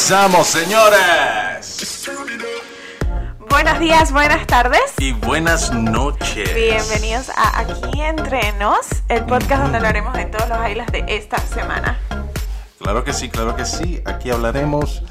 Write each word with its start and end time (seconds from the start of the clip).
Comenzamos, 0.00 0.46
señores. 0.46 2.08
Buenos 3.50 3.78
días, 3.78 4.10
buenas 4.10 4.46
tardes. 4.46 4.80
Y 4.96 5.12
buenas 5.12 5.74
noches. 5.74 6.54
Bienvenidos 6.54 7.28
a 7.36 7.60
Aquí 7.60 8.00
Entre 8.00 8.52
Nos, 8.54 8.88
el 9.10 9.26
podcast 9.26 9.64
donde 9.64 9.76
hablaremos 9.76 10.14
de 10.14 10.24
todos 10.24 10.48
los 10.48 10.58
highlights 10.58 10.92
de 10.92 11.04
esta 11.06 11.36
semana. 11.40 12.00
Claro 12.78 13.04
que 13.04 13.12
sí, 13.12 13.28
claro 13.28 13.54
que 13.54 13.66
sí. 13.66 14.02
Aquí 14.06 14.30
hablaremos 14.30 15.02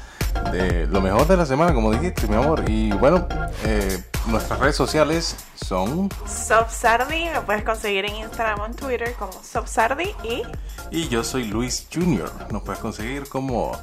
de 0.50 0.88
lo 0.88 1.00
mejor 1.00 1.28
de 1.28 1.36
la 1.36 1.46
semana, 1.46 1.72
como 1.72 1.92
dijiste, 1.92 2.26
mi 2.26 2.34
amor. 2.34 2.64
Y 2.66 2.90
bueno, 2.90 3.28
eh, 3.62 4.02
nuestras 4.26 4.58
redes 4.58 4.74
sociales 4.74 5.36
son 5.54 6.08
Sobsardi, 6.26 7.30
lo 7.32 7.46
puedes 7.46 7.62
conseguir 7.62 8.06
en 8.06 8.16
Instagram 8.16 8.58
o 8.58 8.66
en 8.66 8.74
Twitter 8.74 9.14
como 9.16 9.32
Sobsardi 9.44 10.16
y 10.24 10.42
y 10.90 11.08
yo 11.08 11.22
soy 11.22 11.44
Luis 11.44 11.86
Junior. 11.94 12.28
Nos 12.50 12.62
puedes 12.62 12.80
conseguir 12.80 13.28
como 13.28 13.78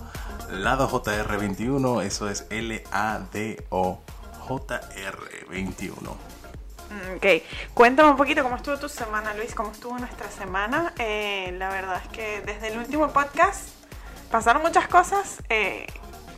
Lado 0.52 0.90
JR21, 0.90 2.04
eso 2.04 2.30
es 2.30 2.46
L-A-D-O 2.50 4.02
JR21. 4.48 5.92
Mm, 6.90 7.16
Ok, 7.18 7.26
cuéntame 7.74 8.10
un 8.12 8.18
poquito 8.18 8.44
cómo 8.44 8.56
estuvo 8.56 8.78
tu 8.78 8.88
semana, 8.88 9.34
Luis, 9.34 9.54
cómo 9.54 9.72
estuvo 9.72 9.98
nuestra 10.00 10.30
semana. 10.32 10.94
Eh, 10.98 11.54
la 11.58 11.70
verdad 11.70 12.02
es 12.04 12.10
que 12.10 12.42
desde 12.46 12.70
el 12.70 12.78
último 12.78 13.10
podcast 13.10 13.70
pasaron 14.32 14.62
muchas 14.62 14.88
cosas. 14.88 15.44
Eh, 15.50 15.86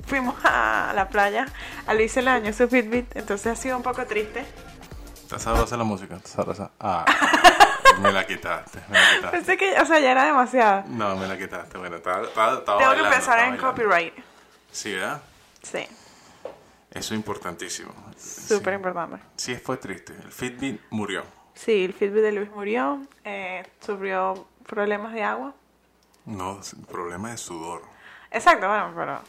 fuimos 0.07 0.35
a 0.43 0.91
la 0.95 1.07
playa, 1.09 1.45
a 1.85 1.93
Luis 1.93 2.17
el 2.17 2.27
año, 2.27 2.51
su 2.51 2.67
Fitbit, 2.67 3.15
entonces 3.15 3.47
ha 3.47 3.55
sido 3.55 3.77
un 3.77 3.83
poco 3.83 4.05
triste. 4.07 4.43
¿Está 5.21 5.37
sabrosa 5.37 5.77
la 5.77 5.83
música? 5.83 6.15
¿Está 6.15 6.29
sabrosa? 6.29 6.71
Ah, 6.79 7.05
me 7.99 8.11
la 8.11 8.25
quitaste, 8.25 8.79
me 8.89 8.97
la 8.99 9.09
quitaste. 9.15 9.37
Pensé 9.37 9.57
que, 9.57 9.79
o 9.79 9.85
sea, 9.85 9.99
ya 9.99 10.11
era 10.11 10.25
demasiado. 10.25 10.83
No, 10.87 11.15
me 11.15 11.27
la 11.27 11.37
quitaste. 11.37 11.77
Bueno, 11.77 11.97
estaba, 11.97 12.23
estaba, 12.23 12.53
estaba 12.59 12.79
Tengo 12.79 13.03
que 13.03 13.09
pensar 13.09 13.39
en 13.39 13.49
bailando. 13.51 13.67
copyright. 13.67 14.13
Sí, 14.71 14.93
¿verdad? 14.93 15.21
Sí, 15.61 15.79
Eso 16.91 17.13
es 17.13 17.17
importantísimo. 17.17 17.93
súper 18.17 18.73
importante. 18.75 19.17
Sí, 19.35 19.55
fue 19.55 19.77
triste. 19.77 20.13
El 20.13 20.31
Fitbit 20.31 20.81
murió. 20.89 21.23
Sí, 21.53 21.83
el 21.85 21.93
Fitbit 21.93 22.21
de 22.23 22.31
Luis 22.31 22.49
murió, 22.51 23.01
eh, 23.25 23.63
sufrió 23.81 24.47
problemas 24.65 25.13
de 25.13 25.23
agua. 25.23 25.53
No, 26.25 26.59
problema 26.89 27.31
de 27.31 27.37
sudor. 27.37 27.81
Exacto, 28.31 28.67
bueno, 28.67 28.93
pero 28.95 29.19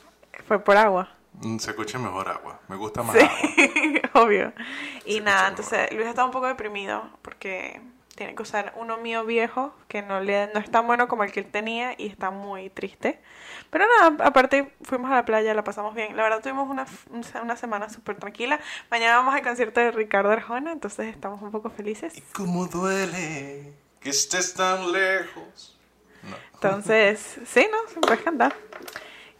fue 0.46 0.58
por 0.62 0.76
agua. 0.76 1.08
Mm, 1.32 1.58
Se 1.58 1.70
escucha 1.70 1.98
mejor 1.98 2.28
agua. 2.28 2.60
Me 2.68 2.76
gusta 2.76 3.02
más 3.02 3.16
Sí, 3.16 3.22
agua. 3.24 4.10
obvio. 4.24 4.52
Y 5.06 5.20
nada, 5.20 5.48
entonces 5.48 5.90
Luis 5.92 6.06
está 6.06 6.24
un 6.24 6.30
poco 6.30 6.46
deprimido 6.46 7.08
porque 7.22 7.80
tiene 8.20 8.34
que 8.34 8.42
usar 8.42 8.74
uno 8.76 8.98
mío 8.98 9.24
viejo 9.24 9.74
que 9.88 10.02
no 10.02 10.20
le 10.20 10.52
no 10.52 10.60
es 10.60 10.70
tan 10.70 10.86
bueno 10.86 11.08
como 11.08 11.24
el 11.24 11.32
que 11.32 11.40
él 11.40 11.46
tenía 11.46 11.94
y 11.96 12.06
está 12.06 12.30
muy 12.30 12.68
triste. 12.68 13.18
Pero 13.70 13.86
nada, 13.86 14.26
aparte 14.26 14.74
fuimos 14.82 15.10
a 15.10 15.14
la 15.14 15.24
playa, 15.24 15.54
la 15.54 15.64
pasamos 15.64 15.94
bien. 15.94 16.14
La 16.18 16.24
verdad 16.24 16.42
tuvimos 16.42 16.68
una, 16.68 16.86
una 17.42 17.56
semana 17.56 17.88
súper 17.88 18.18
tranquila. 18.18 18.60
Mañana 18.90 19.16
vamos 19.16 19.34
al 19.34 19.40
concierto 19.40 19.80
de 19.80 19.90
Ricardo 19.90 20.30
Arjona, 20.30 20.72
entonces 20.72 21.06
estamos 21.06 21.40
un 21.40 21.50
poco 21.50 21.70
felices. 21.70 22.14
¿Y 22.14 22.20
cómo 22.34 22.66
duele 22.66 23.72
que 24.00 24.10
estés 24.10 24.52
tan 24.52 24.92
lejos? 24.92 25.80
No. 26.22 26.36
Entonces, 26.52 27.38
sí, 27.46 27.66
¿no? 27.72 27.90
Se 27.90 28.00
puede 28.00 28.22
cantar. 28.22 28.54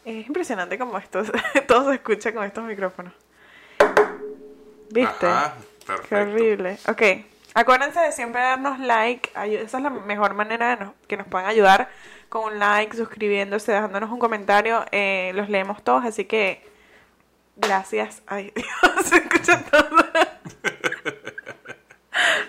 Es 0.06 0.26
impresionante 0.26 0.78
como 0.78 0.96
esto, 0.96 1.22
todo 1.68 1.90
se 1.90 1.96
escucha 1.96 2.32
con 2.32 2.44
estos 2.44 2.64
micrófonos. 2.64 3.12
¿Viste? 4.88 5.26
Ajá, 5.26 5.56
perfecto. 5.86 6.08
Qué 6.08 6.14
horrible. 6.14 6.78
Ok, 6.88 7.02
acuérdense 7.54 8.00
de 8.00 8.12
siempre 8.12 8.40
darnos 8.40 8.78
like. 8.78 9.30
Esa 9.62 9.76
es 9.78 9.82
la 9.82 9.90
mejor 9.90 10.34
manera 10.34 10.76
de 10.76 10.84
nos- 10.84 10.94
que 11.08 11.16
nos 11.16 11.26
puedan 11.26 11.46
ayudar 11.48 11.90
con 12.28 12.44
un 12.52 12.58
like, 12.58 12.96
suscribiéndose, 12.96 13.72
dejándonos 13.72 14.10
un 14.10 14.18
comentario. 14.18 14.84
Eh, 14.92 15.32
los 15.34 15.48
leemos 15.48 15.82
todos, 15.82 16.04
así 16.04 16.24
que 16.26 16.62
gracias. 17.56 18.22
Ay, 18.26 18.52
Dios, 18.56 18.66
se 19.04 19.16
escucha 19.16 19.62
todo. 19.64 19.88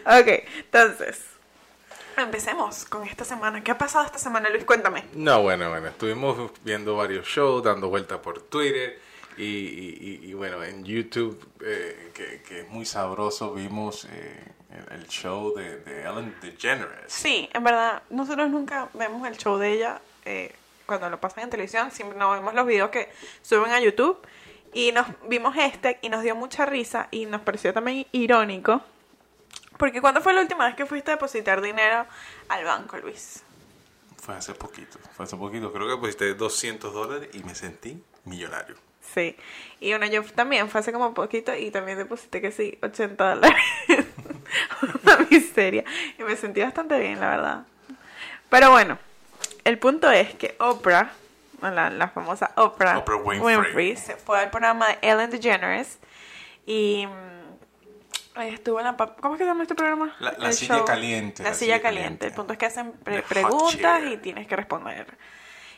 ok, 0.06 0.28
entonces, 0.58 1.26
empecemos 2.18 2.86
con 2.86 3.04
esta 3.08 3.24
semana. 3.26 3.64
¿Qué 3.64 3.72
ha 3.72 3.78
pasado 3.78 4.06
esta 4.06 4.20
semana, 4.20 4.50
Luis? 4.50 4.66
Cuéntame. 4.66 5.04
No, 5.14 5.42
bueno, 5.42 5.70
bueno, 5.70 5.88
estuvimos 5.88 6.52
viendo 6.64 6.96
varios 6.96 7.28
shows, 7.28 7.64
dando 7.64 7.90
vueltas 7.90 8.20
por 8.20 8.42
Twitter 8.44 9.00
y, 9.38 10.34
bueno, 10.34 10.64
en 10.64 10.84
YouTube, 10.84 11.44
eh, 11.66 12.12
que, 12.14 12.42
que 12.44 12.60
es 12.62 12.70
muy 12.70 12.86
sabroso, 12.86 13.54
vimos 13.54 14.06
eh, 14.12 14.46
el, 14.92 15.08
show 15.08 15.54
de, 15.56 15.78
de 15.78 16.02
Ellen 16.02 16.36
DeGeneres. 16.42 17.12
Sí, 17.12 17.50
en 17.54 17.64
verdad, 17.64 18.04
nosotros 18.10 18.50
nunca 18.50 18.90
vemos 18.94 19.28
el 19.28 19.38
show 19.38 19.58
de 19.58 19.74
ella 19.74 20.02
eh, 20.26 20.54
cuando 20.86 21.10
lo 21.10 21.20
pasan 21.20 21.46
en 21.46 21.50
televisión, 21.50 21.92
siempre 21.92 22.18
nos 22.18 22.34
vemos 22.34 22.54
los 22.54 22.66
videos 22.66 22.90
que 22.90 23.10
suben 23.42 23.72
a 23.72 23.80
YouTube 23.80 24.18
y 24.74 24.92
nos 24.92 25.08
vimos 25.28 25.56
este 25.58 26.00
y 26.02 26.10
nos 26.10 26.24
dio 26.24 26.36
mucha 26.36 26.66
risa 26.66 27.08
y 27.12 27.26
nos 27.26 27.42
pareció 27.42 27.74
también 27.74 28.06
irónico. 28.12 28.82
Porque 29.78 30.02
¿cuándo 30.02 30.22
fue 30.22 30.34
la 30.34 30.42
última 30.42 30.66
vez 30.66 30.76
que 30.76 30.86
fuiste 30.86 31.12
a 31.12 31.16
depositar 31.16 31.62
dinero 31.62 32.06
al 32.50 32.66
banco, 32.66 32.98
Luis? 32.98 33.44
Fue 34.18 34.36
hace 34.36 34.54
poquito, 34.54 35.00
fue 35.14 35.26
hace 35.26 35.36
poquito, 35.36 35.72
creo 35.72 35.88
que 35.88 35.98
pusiste 35.98 36.34
200 36.34 36.94
dólares 36.94 37.30
y 37.34 37.44
me 37.44 37.56
sentí 37.56 38.04
millonario. 38.26 38.76
Sí. 39.14 39.36
Y 39.80 39.90
bueno, 39.92 40.06
yo 40.06 40.24
también 40.24 40.70
fue 40.70 40.80
hace 40.82 40.92
como 40.94 41.14
poquito 41.14 41.54
y 41.56 41.72
también 41.72 41.98
deposité 41.98 42.40
que 42.42 42.52
sí, 42.52 42.78
80 42.82 43.36
dólares. 43.36 43.58
Una 45.04 45.18
miseria. 45.30 45.84
Y 46.20 46.24
me 46.24 46.36
sentí 46.36 46.62
bastante 46.62 46.98
bien, 47.00 47.20
la 47.20 47.30
verdad. 47.30 47.64
Pero 48.50 48.72
bueno, 48.72 48.98
el 49.64 49.78
punto 49.80 50.12
es 50.12 50.34
que 50.36 50.56
Oprah, 50.60 51.12
la, 51.62 51.90
la 51.90 52.08
famosa 52.10 52.52
Oprah, 52.56 52.98
Oprah 53.00 53.16
Winfrey. 53.18 53.96
se 53.96 54.16
fue 54.16 54.40
al 54.40 54.50
programa 54.50 54.88
de 54.88 54.98
Ellen 55.02 55.30
DeGeneres 55.30 56.00
y 56.66 57.06
mm, 57.08 58.42
estuvo 58.42 58.80
en 58.80 58.86
la... 58.86 58.96
¿Cómo 58.98 59.36
es 59.36 59.38
que 59.40 59.44
se 59.46 59.50
llama 59.50 59.64
este 59.64 59.76
programa? 59.76 60.16
La- 60.20 60.52
silla 60.52 60.84
caliente, 60.86 61.44
La, 61.44 61.50
la 61.50 61.56
silla 61.56 61.76
silla 61.76 61.82
caliente. 61.82 61.82
caliente. 61.82 62.28
El 62.28 62.34
punto 62.34 62.54
es 62.54 62.60
que 62.60 62.66
hacen 62.66 62.92
pre- 62.92 63.24
preguntas 63.24 64.02
y 64.12 64.18
tienes 64.18 64.48
que 64.48 64.56
responder. 64.56 65.18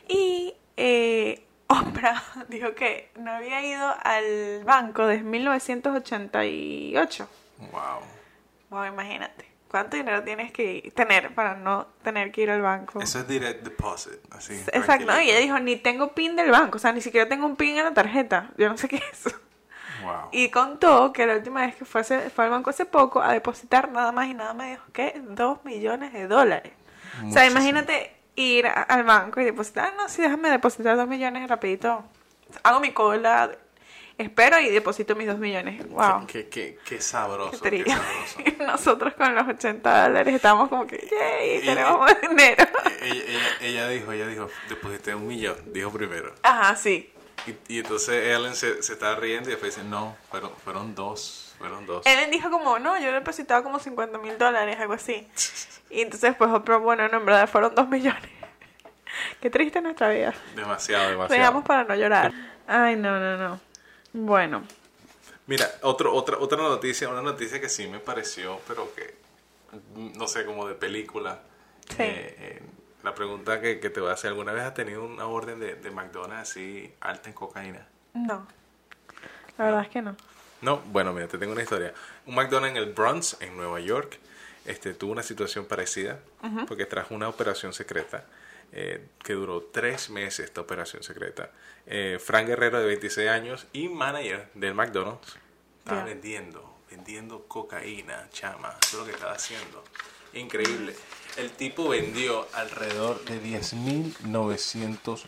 Y 0.08 0.54
eh, 0.78 1.46
Oprah 1.82 2.22
dijo 2.50 2.76
que 2.76 3.10
no 3.18 3.32
había 3.32 3.64
ido 3.66 3.96
al 4.04 4.64
banco 4.66 5.08
desde 5.08 5.24
1988. 5.24 7.28
Wow. 7.72 7.80
Wow, 8.70 8.86
imagínate. 8.86 9.52
¿Cuánto 9.70 9.98
dinero 9.98 10.24
tienes 10.24 10.52
que 10.52 10.92
tener 10.96 11.34
para 11.34 11.56
no 11.56 11.88
tener 12.04 12.32
que 12.32 12.42
ir 12.42 12.52
al 12.52 12.62
banco? 12.62 13.00
Eso 13.02 13.20
es 13.20 13.28
direct 13.28 13.64
deposit, 13.64 14.20
así. 14.32 14.54
Exacto, 14.72 15.08
¿no? 15.08 15.20
y 15.20 15.32
ella 15.32 15.40
dijo, 15.40 15.60
ni 15.60 15.78
tengo 15.78 16.14
PIN 16.14 16.36
del 16.36 16.52
banco, 16.52 16.78
o 16.78 16.80
sea, 16.80 16.92
ni 16.92 17.02
siquiera 17.02 17.28
tengo 17.28 17.48
un 17.48 17.56
PIN 17.56 17.78
en 17.80 17.86
la 17.86 17.94
tarjeta. 17.94 18.52
Yo 18.58 18.70
no 18.70 18.78
sé 18.78 18.88
qué 18.88 18.98
es 18.98 19.26
eso. 19.26 19.36
Wow. 20.04 20.30
Y 20.32 20.50
contó 20.50 21.12
que 21.12 21.26
la 21.26 21.36
última 21.38 21.62
vez 21.66 21.76
que 21.76 21.86
fue, 21.86 22.02
hace- 22.02 22.30
fue 22.30 22.46
al 22.46 22.52
banco 22.52 22.70
hace 22.70 22.86
poco 22.86 23.20
a 23.22 23.32
depositar 23.32 23.92
nada 23.92 24.12
más 24.12 24.28
y 24.28 24.36
nada 24.36 24.54
más 24.54 24.70
dijo 24.70 24.84
que 24.94 25.20
dos 25.30 25.64
millones 25.66 26.14
de 26.14 26.28
dólares. 26.28 26.72
O 26.74 27.16
sea, 27.16 27.24
Muchísimo. 27.44 27.50
imagínate 27.52 28.16
ir 28.36 28.68
a- 28.68 28.84
al 28.84 29.04
banco 29.04 29.42
y 29.42 29.46
depositar, 29.46 29.92
"Ah, 29.92 29.94
no, 29.98 30.10
sí, 30.10 30.22
déjame 30.22 30.50
depositar 30.50 30.96
dos 30.98 31.08
millones 31.08 31.48
rapidito. 31.50 32.04
Hago 32.64 32.80
mi 32.80 32.92
cola, 32.92 33.52
espero 34.18 34.60
y 34.60 34.70
deposito 34.70 35.16
mis 35.16 35.28
dos 35.28 35.40
millones. 35.40 35.88
Wow. 35.90 36.26
Qué, 36.28 36.48
qué, 36.50 36.78
qué 36.86 37.02
sabroso, 37.02 37.62
Qué. 37.64 37.84
Nosotros 38.60 39.14
con 39.16 39.34
los 39.36 39.48
80 39.48 40.04
dólares 40.08 40.36
estábamos 40.36 40.70
como 40.70 40.86
que, 40.88 40.98
yay, 41.12 41.62
tenemos 41.62 42.10
dinero. 42.22 42.66
ella, 43.02 43.24
ella, 43.28 43.50
ella 43.62 43.88
dijo, 43.90 44.12
ella 44.12 44.28
dijo, 44.28 44.50
deposité 44.70 45.16
un 45.16 45.28
millón, 45.28 45.56
dijo 45.74 45.92
primero. 45.92 46.34
Ajá, 46.44 46.76
sí. 46.76 47.10
Y, 47.46 47.76
y 47.76 47.80
entonces 47.80 48.24
Ellen 48.36 48.56
se, 48.56 48.82
se 48.84 48.94
estaba 48.94 49.16
riendo 49.16 49.50
y 49.50 49.54
después 49.54 49.76
dice, 49.76 49.86
no, 49.88 50.16
fueron, 50.30 50.52
fueron 50.64 50.96
dos, 50.96 51.43
fueron 51.64 51.86
dos. 51.86 52.06
Ellen 52.06 52.30
dijo 52.30 52.50
como, 52.50 52.78
no, 52.78 53.00
yo 53.00 53.06
le 53.06 53.14
depositaba 53.14 53.64
como 53.64 53.80
50 53.80 54.18
mil 54.18 54.38
dólares, 54.38 54.78
algo 54.80 54.94
así. 54.94 55.26
Y 55.90 56.02
entonces, 56.02 56.36
pues, 56.36 56.52
otro, 56.52 56.82
bueno, 56.82 57.08
no, 57.08 57.18
en 57.18 57.26
verdad 57.26 57.48
fueron 57.48 57.74
dos 57.74 57.88
millones. 57.88 58.30
Qué 59.42 59.50
triste 59.50 59.80
nuestra 59.82 60.10
vida. 60.10 60.34
Demasiado, 60.56 61.10
demasiado. 61.10 61.42
Veamos 61.42 61.64
para 61.64 61.86
no 61.86 61.96
llorar. 61.96 62.34
Ay, 62.68 62.98
no, 62.98 63.18
no, 63.18 63.38
no. 63.38 63.60
Bueno, 64.12 64.64
Mira, 65.46 65.70
otro, 65.82 66.14
otra, 66.14 66.38
otra 66.40 66.58
noticia, 66.58 67.10
una 67.10 67.22
noticia 67.22 67.60
que 67.60 67.68
sí 67.68 67.88
me 67.88 68.00
pareció, 68.00 68.60
pero 68.68 68.94
que, 68.96 69.16
no 69.96 70.28
sé, 70.28 70.46
como 70.46 70.68
de 70.68 70.76
película. 70.76 71.42
Sí. 71.90 72.02
Eh, 72.04 72.36
eh, 72.40 72.62
la 73.04 73.14
pregunta 73.14 73.60
que, 73.60 73.80
que 73.80 73.90
te 73.90 74.00
voy 74.00 74.10
a 74.10 74.14
hacer, 74.14 74.30
¿alguna 74.30 74.54
vez 74.54 74.64
has 74.64 74.74
tenido 74.74 75.04
una 75.04 75.28
orden 75.28 75.60
de, 75.60 75.76
de 75.76 75.92
McDonald's 75.92 76.52
así 76.52 76.94
alta 77.02 77.30
en 77.30 77.36
cocaína? 77.36 77.88
no. 78.14 78.48
La 79.56 79.66
verdad 79.66 79.82
es 79.84 79.90
que 79.90 80.02
no. 80.02 80.16
No, 80.64 80.78
bueno, 80.86 81.12
mira, 81.12 81.28
te 81.28 81.38
tengo 81.38 81.52
una 81.52 81.62
historia. 81.62 81.94
Un 82.26 82.36
McDonald's 82.36 82.78
en 82.78 82.84
el 82.84 82.94
Bronx, 82.94 83.38
en 83.42 83.58
Nueva 83.58 83.82
York, 83.82 84.18
este, 84.66 84.94
tuvo 84.94 85.12
una 85.12 85.24
situación 85.24 85.66
parecida 85.66 86.20
porque 86.68 86.86
trajo 86.86 87.14
una 87.14 87.28
operación 87.28 87.74
secreta 87.74 88.26
eh, 88.72 89.06
que 89.22 89.34
duró 89.34 89.62
tres 89.62 90.10
meses 90.10 90.46
esta 90.46 90.62
operación 90.62 91.04
secreta. 91.04 91.52
Eh, 91.86 92.18
Frank 92.18 92.48
Guerrero, 92.48 92.80
de 92.80 92.86
26 92.86 93.30
años 93.30 93.68
y 93.74 93.90
manager 93.90 94.48
del 94.54 94.74
McDonald's, 94.74 95.38
estaba 95.80 96.06
vendiendo, 96.06 96.78
vendiendo 96.90 97.44
cocaína, 97.46 98.30
chama, 98.32 98.74
eso 98.82 98.98
es 98.98 99.00
lo 99.00 99.06
que 99.06 99.12
estaba 99.12 99.34
haciendo. 99.34 99.84
Increíble. 100.34 100.96
El 101.38 101.50
tipo 101.52 101.90
vendió 101.90 102.48
alrededor 102.54 103.24
de 103.26 103.42
10.900 103.42 105.24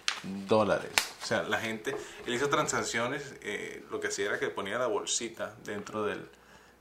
dólares. 0.47 0.91
O 1.23 1.25
sea, 1.25 1.43
la 1.43 1.59
gente, 1.59 1.95
él 2.25 2.33
hizo 2.33 2.49
transacciones, 2.49 3.33
eh, 3.41 3.83
lo 3.89 3.99
que 3.99 4.07
hacía 4.07 4.25
era 4.27 4.39
que 4.39 4.49
ponía 4.49 4.77
la 4.77 4.87
bolsita 4.87 5.55
dentro 5.63 6.03
del... 6.03 6.29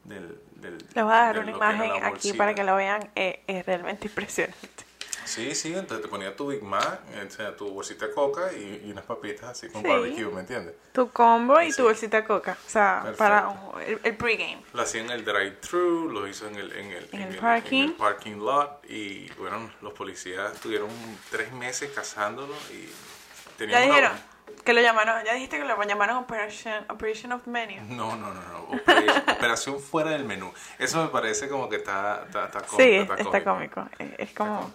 del, 0.05 0.39
del 0.57 0.79
Les 0.95 1.05
voy 1.05 1.13
a 1.13 1.17
dar 1.17 1.39
una 1.39 1.51
imagen 1.51 2.05
aquí 2.05 2.33
para 2.35 2.55
que 2.55 2.65
lo 2.65 2.77
vean. 2.77 3.11
eh, 3.15 3.43
es 3.47 3.65
realmente 3.65 4.07
impresionante. 4.09 4.84
Sí, 5.25 5.55
sí, 5.55 5.73
entonces 5.75 6.03
te 6.03 6.09
ponía 6.09 6.35
tu 6.37 6.49
Big 6.49 6.63
Mac, 6.63 7.01
o 7.27 7.31
sea, 7.31 7.57
tu 7.57 7.69
bolsita 7.71 8.07
de 8.07 8.13
coca 8.15 8.53
y, 8.53 8.83
y 8.87 8.93
unas 8.93 9.05
papitas 9.05 9.51
así 9.51 9.69
con 9.69 9.83
Sí. 9.83 9.89
barbecue, 9.89 10.27
¿me 10.27 10.41
entiendes? 10.41 10.75
Tu 10.93 11.11
combo 11.11 11.61
y 11.61 11.71
Sí. 11.71 11.79
tu 11.79 11.85
bolsita 11.85 12.19
de 12.19 12.25
coca. 12.25 12.57
O 12.67 12.71
sea, 12.71 13.01
Perfecto. 13.03 13.19
para 13.19 13.85
el, 13.87 14.01
el 14.03 14.17
pregame. 14.17 14.63
Lo 14.73 14.83
hacía 14.83 15.01
en 15.03 15.11
el 15.11 15.25
drive-thru, 15.25 16.11
lo 16.11 16.29
hizo 16.29 16.47
en 16.49 16.57
el, 16.57 16.73
en 16.73 16.91
el, 16.93 17.09
En 17.13 17.23
el 17.23 17.37
parking. 17.39 17.83
en 17.85 17.89
el 17.91 17.95
parking 17.97 18.37
lot 18.39 18.85
y 18.89 19.31
bueno, 19.39 19.71
los 19.83 19.93
policías 19.95 20.53
tuvieron 20.61 20.91
tres 21.31 21.53
meses 21.53 21.91
cazándolo 21.95 22.55
y 22.73 22.83
Ya 22.87 23.57
tenían 23.57 23.83
una- 23.85 23.95
dijeron 23.97 24.35
que 24.65 24.73
lo 24.75 24.81
llamaron, 24.83 25.25
ya 25.25 25.35
dijiste 25.35 25.59
que 25.59 25.65
lo 25.65 25.83
llamaron 25.85 26.17
Operation, 26.19 26.85
Operation 26.91 27.33
of 27.33 27.47
Menu. 27.47 27.83
No, 27.95 28.15
no, 28.17 28.33
no, 28.33 28.41
no. 28.43 28.59
Operación, 28.77 29.25
operación 29.39 29.81
fuera 29.81 30.11
del 30.11 30.25
menú. 30.25 30.53
Eso 30.79 31.03
me 31.03 31.09
parece 31.09 31.49
como 31.49 31.69
que 31.69 31.77
está, 31.77 32.25
está, 32.27 32.45
está 32.47 32.61
cómico. 32.61 32.77
Sí, 32.83 32.91
es- 32.95 33.21
está 33.27 33.43
cómico. 33.45 33.89
Es, 33.99 34.11
es 34.19 34.31
como... 34.35 34.71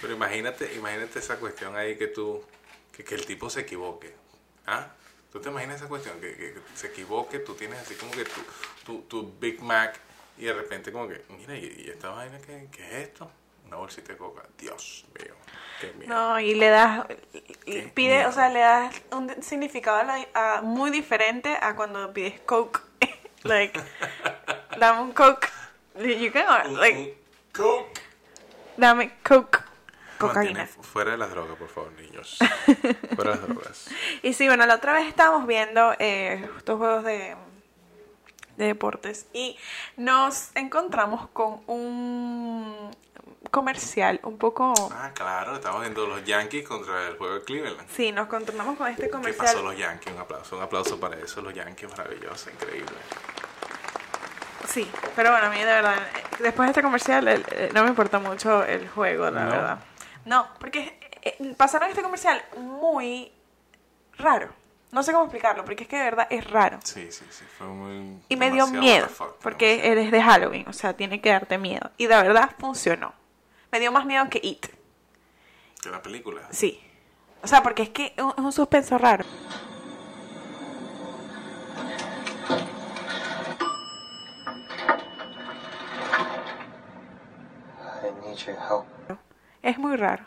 Pero 0.00 0.12
imagínate, 0.14 0.74
imagínate 0.74 1.18
esa 1.18 1.36
cuestión 1.36 1.76
ahí 1.76 1.96
que 1.96 2.06
tú, 2.08 2.42
que, 2.92 3.04
que 3.04 3.14
el 3.14 3.26
tipo 3.26 3.50
se 3.50 3.60
equivoque. 3.60 4.14
¿Ah? 4.66 4.88
¿Tú 5.32 5.40
te 5.40 5.48
imaginas 5.50 5.76
esa 5.76 5.88
cuestión? 5.88 6.20
Que, 6.20 6.34
que 6.36 6.54
se 6.74 6.86
equivoque, 6.88 7.38
tú 7.40 7.54
tienes 7.54 7.78
así 7.80 7.94
como 7.94 8.12
que 8.12 8.24
tu, 8.24 8.40
tu, 8.84 9.02
tu 9.02 9.32
Big 9.38 9.60
Mac 9.60 9.98
y 10.38 10.44
de 10.44 10.52
repente 10.52 10.92
como 10.92 11.08
que, 11.08 11.22
mira, 11.36 11.56
¿y, 11.56 11.84
y 11.86 11.90
esta 11.90 12.10
vaina 12.10 12.38
qué, 12.46 12.68
qué 12.72 12.84
es 12.86 13.08
esto? 13.08 13.30
Una 13.66 13.76
bolsita 13.76 14.12
de 14.12 14.18
coca. 14.18 14.42
Dios 14.56 15.04
mío, 15.18 15.34
qué 15.80 15.92
miedo. 15.94 16.14
No, 16.14 16.40
y 16.40 16.54
le 16.54 16.68
das, 16.68 17.04
y 17.66 17.82
pide, 17.82 18.16
miedo. 18.18 18.30
o 18.30 18.32
sea, 18.32 18.48
le 18.48 18.60
das 18.60 18.94
un 19.12 19.42
significado 19.42 19.98
a 19.98 20.04
la- 20.04 20.28
a- 20.34 20.62
muy 20.62 20.90
diferente 20.90 21.54
a 21.60 21.74
cuando 21.76 22.10
pides 22.14 22.40
Coke. 22.46 22.80
like, 23.42 23.78
dame 24.78 25.00
un 25.02 25.12
Coke. 25.12 25.48
You 25.96 26.32
can, 26.32 26.68
Un- 26.70 26.80
like, 26.80 26.98
un 26.98 27.14
Coke. 27.52 28.00
dame 28.78 29.12
Coke. 29.22 29.58
Cocaína. 30.18 30.66
Fuera 30.66 31.12
de 31.12 31.18
las 31.18 31.30
drogas, 31.30 31.56
por 31.56 31.68
favor, 31.68 31.92
niños. 31.92 32.38
Fuera 33.16 33.32
de 33.32 33.36
las 33.38 33.48
drogas. 33.48 33.88
Y 34.22 34.32
sí, 34.32 34.46
bueno, 34.46 34.66
la 34.66 34.74
otra 34.76 34.92
vez 34.92 35.06
estábamos 35.06 35.46
viendo 35.46 35.94
eh, 35.98 36.48
estos 36.56 36.78
juegos 36.78 37.04
de, 37.04 37.36
de 38.56 38.64
deportes 38.66 39.26
y 39.32 39.56
nos 39.96 40.50
encontramos 40.56 41.28
con 41.32 41.62
un 41.66 42.90
comercial 43.50 44.20
un 44.24 44.36
poco... 44.36 44.74
Ah, 44.92 45.10
claro, 45.14 45.54
estamos 45.54 45.80
viendo 45.80 46.06
los 46.06 46.22
Yankees 46.24 46.66
contra 46.68 47.08
el 47.08 47.16
juego 47.16 47.34
de 47.34 47.44
Cleveland. 47.44 47.88
Sí, 47.88 48.12
nos 48.12 48.26
encontramos 48.26 48.76
con 48.76 48.88
este 48.88 49.04
¿Qué 49.04 49.10
comercial. 49.10 49.46
pasó 49.46 49.62
los 49.62 49.76
Yankees? 49.78 50.12
Un 50.12 50.20
aplauso, 50.20 50.56
un 50.56 50.62
aplauso 50.62 51.00
para 51.00 51.16
eso, 51.16 51.40
los 51.40 51.54
Yankees, 51.54 51.88
maravilloso, 51.96 52.50
increíble. 52.50 52.92
Sí, 54.68 54.90
pero 55.16 55.30
bueno, 55.30 55.46
a 55.46 55.50
mí 55.50 55.58
de 55.58 55.64
verdad, 55.64 55.94
después 56.40 56.66
de 56.66 56.70
este 56.72 56.82
comercial 56.82 57.26
eh, 57.26 57.70
no 57.72 57.84
me 57.84 57.88
importa 57.88 58.18
mucho 58.18 58.64
el 58.64 58.86
juego, 58.88 59.30
la 59.30 59.44
¿No? 59.44 59.50
verdad. 59.50 59.78
No, 60.28 60.46
porque 60.60 60.98
eh, 61.22 61.54
pasaron 61.56 61.88
este 61.88 62.02
comercial 62.02 62.42
muy 62.58 63.32
raro. 64.18 64.50
No 64.92 65.02
sé 65.02 65.12
cómo 65.12 65.24
explicarlo, 65.24 65.64
porque 65.64 65.82
es 65.84 65.88
que 65.88 65.96
de 65.96 66.04
verdad 66.04 66.26
es 66.30 66.50
raro. 66.50 66.78
Sí, 66.82 67.10
sí, 67.12 67.24
sí, 67.30 67.44
fue 67.56 67.66
muy... 67.66 68.22
Y 68.28 68.36
me 68.36 68.50
dio 68.50 68.66
miedo, 68.68 69.08
fuck, 69.08 69.36
porque 69.38 69.66
demasiado. 69.76 69.92
eres 70.00 70.12
de 70.12 70.22
Halloween, 70.22 70.68
o 70.68 70.72
sea, 70.72 70.94
tiene 70.94 71.20
que 71.20 71.30
darte 71.30 71.58
miedo. 71.58 71.90
Y 71.98 72.06
de 72.06 72.16
verdad 72.16 72.50
funcionó. 72.58 73.12
Me 73.70 73.80
dio 73.80 73.92
más 73.92 74.06
miedo 74.06 74.28
que 74.30 74.40
It, 74.42 74.66
Que 75.82 75.90
la 75.90 76.00
película. 76.02 76.42
sí. 76.50 76.82
O 77.42 77.46
sea, 77.46 77.62
porque 77.62 77.82
es 77.84 77.90
que 77.90 78.12
es 78.16 78.22
un- 78.24 78.32
es 78.36 78.38
un 78.44 78.52
suspenso 78.52 78.98
raro. 78.98 79.24
I 88.02 88.10
need 88.24 88.36
your 88.46 88.56
help. 88.56 88.86
Es 89.62 89.78
muy 89.78 89.96
raro. 89.96 90.24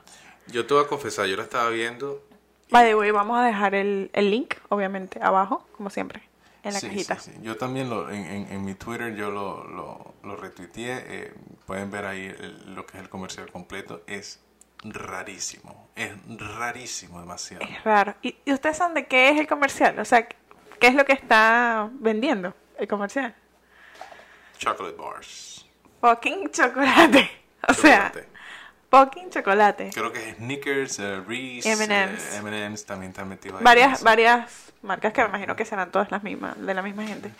Yo 0.48 0.66
te 0.66 0.74
voy 0.74 0.84
a 0.84 0.88
confesar, 0.88 1.26
yo 1.28 1.38
la 1.38 1.44
estaba 1.44 1.70
viendo... 1.70 2.24
By 2.70 2.86
the 2.88 2.96
way, 2.96 3.12
vamos 3.12 3.38
a 3.40 3.44
dejar 3.44 3.76
el, 3.76 4.10
el 4.14 4.32
link, 4.32 4.56
obviamente, 4.70 5.20
abajo, 5.22 5.68
como 5.76 5.90
siempre, 5.90 6.22
en 6.64 6.74
la 6.74 6.80
sí, 6.80 6.88
cajita. 6.88 7.20
sí, 7.20 7.32
sí. 7.36 7.40
Yo 7.42 7.58
también 7.58 7.90
lo, 7.90 8.10
en, 8.10 8.24
en, 8.26 8.52
en 8.52 8.64
mi 8.66 8.76
Twitter 8.76 9.14
yo 9.16 9.30
lo, 9.30 9.66
lo, 9.68 10.14
lo 10.24 10.36
retuiteé. 10.38 11.04
eh, 11.08 11.34
pueden 11.66 11.92
ver 11.92 12.06
ahí 12.06 12.26
el- 12.28 12.74
lo 12.74 12.86
que 12.86 12.98
es 12.98 13.04
el 13.04 13.10
comercial 13.10 13.52
completo. 13.52 14.04
Es 14.08 14.40
rarísimo. 14.84 15.90
Es 15.96 16.12
rarísimo 16.38 17.20
demasiado. 17.20 17.64
Es 17.66 17.84
raro. 17.84 18.16
¿Y, 18.22 18.36
y 18.46 18.54
ustedes 18.54 18.78
saben 18.78 18.94
de 18.94 19.06
qué 19.06 19.30
es 19.30 19.40
el 19.40 19.48
comercial? 19.48 20.00
O 20.00 20.06
sea, 20.06 20.26
¿qué 20.28 20.88
es 20.88 20.96
lo 20.96 21.04
que 21.06 21.14
está 21.14 21.90
vendiendo 21.94 22.54
el 22.78 22.88
comercial? 22.88 23.36
Chocolate 24.58 24.96
bars. 24.98 25.66
Fucking 26.02 26.50
chocolate. 26.52 27.30
O 27.68 27.74
sea, 27.76 28.08
Chocolate. 28.12 28.31
Fucking 28.92 29.30
chocolate. 29.32 29.90
Creo 29.94 30.12
que 30.14 30.30
es 30.30 30.36
Snickers, 30.38 31.00
eh, 31.00 31.22
Reese, 31.28 31.72
M&Ms. 31.72 32.36
eh, 32.36 32.38
M&M's 32.38 32.86
también 32.86 33.10
están 33.12 33.28
metidos 33.30 33.58
ahí. 33.60 33.64
Varias, 33.64 34.04
varias 34.04 34.72
marcas 34.84 35.14
que 35.14 35.22
me 35.24 35.30
imagino 35.30 35.56
que 35.56 35.66
serán 35.66 35.90
todas 35.92 36.12
las 36.12 36.22
mismas, 36.22 36.60
de 36.64 36.74
la 36.74 36.82
misma 36.84 37.08
gente. 37.08 37.32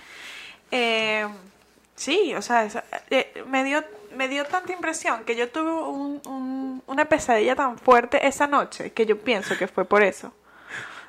Eh, 0.72 1.28
sí, 1.96 2.34
o 2.36 2.42
sea, 2.42 2.68
eh, 3.10 3.44
me, 3.48 3.64
dio, 3.64 3.84
me 4.16 4.28
dio 4.28 4.46
tanta 4.46 4.72
impresión 4.74 5.24
que 5.26 5.36
yo 5.36 5.50
tuve 5.50 5.72
un- 5.72 6.22
un- 6.26 6.84
una 6.88 7.06
pesadilla 7.06 7.56
tan 7.56 7.78
fuerte 7.78 8.26
esa 8.26 8.48
noche 8.48 8.92
que 8.94 9.06
yo 9.06 9.20
pienso 9.20 9.58
que 9.58 9.68
fue 9.68 9.86
por 9.86 10.02
eso. 10.04 10.34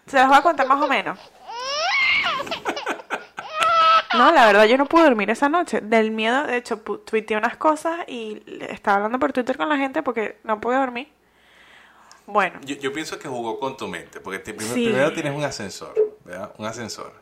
Se 0.07 0.17
las 0.17 0.27
voy 0.29 0.37
a 0.39 0.43
contar 0.43 0.67
más 0.67 0.83
o 0.83 0.89
menos. 0.89 1.19
No, 4.15 4.31
la 4.33 4.47
verdad 4.47 4.65
yo 4.65 4.77
no 4.77 4.87
pude 4.87 5.05
dormir 5.05 5.31
esa 5.31 5.49
noche. 5.49 5.81
Del 5.81 6.11
miedo, 6.11 6.45
de 6.47 6.57
hecho, 6.57 6.79
tuiteé 6.81 7.37
unas 7.37 7.57
cosas 7.57 8.01
y 8.07 8.43
le- 8.47 8.73
estaba 8.73 8.97
hablando 8.97 9.19
por 9.19 9.33
Twitter 9.33 9.57
con 9.57 9.69
la 9.69 9.77
gente 9.79 10.03
porque 10.03 10.39
no 10.45 10.61
pude 10.61 10.77
dormir. 10.77 11.11
Bueno, 12.27 12.61
Yo, 12.63 12.77
yo 12.77 12.93
pienso 12.93 13.19
que 13.19 13.29
jugó 13.29 13.59
con 13.59 13.77
tu 13.77 13.89
mente, 13.89 14.21
porque 14.21 14.39
te- 14.39 14.55
primero, 14.55 14.75
Sí. 14.77 14.85
primero 14.87 15.13
tienes 15.13 15.35
un 15.35 15.43
ascensor, 15.45 15.95
¿verdad? 16.25 16.53
Un 16.59 16.67
ascensor. 16.67 17.13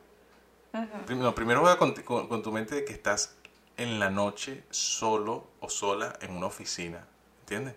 No, 1.08 1.34
primero 1.34 1.60
juega 1.60 1.78
con, 1.78 1.94
con- 1.94 2.28
con 2.28 2.42
tu 2.42 2.52
mente 2.52 2.75
de 2.76 2.84
que 2.84 2.93
estás 2.93 3.36
en 3.76 3.98
la 3.98 4.10
noche 4.10 4.62
solo 4.70 5.48
o 5.60 5.69
sola 5.70 6.12
en 6.20 6.36
una 6.36 6.46
oficina, 6.46 7.06
¿entiendes? 7.40 7.75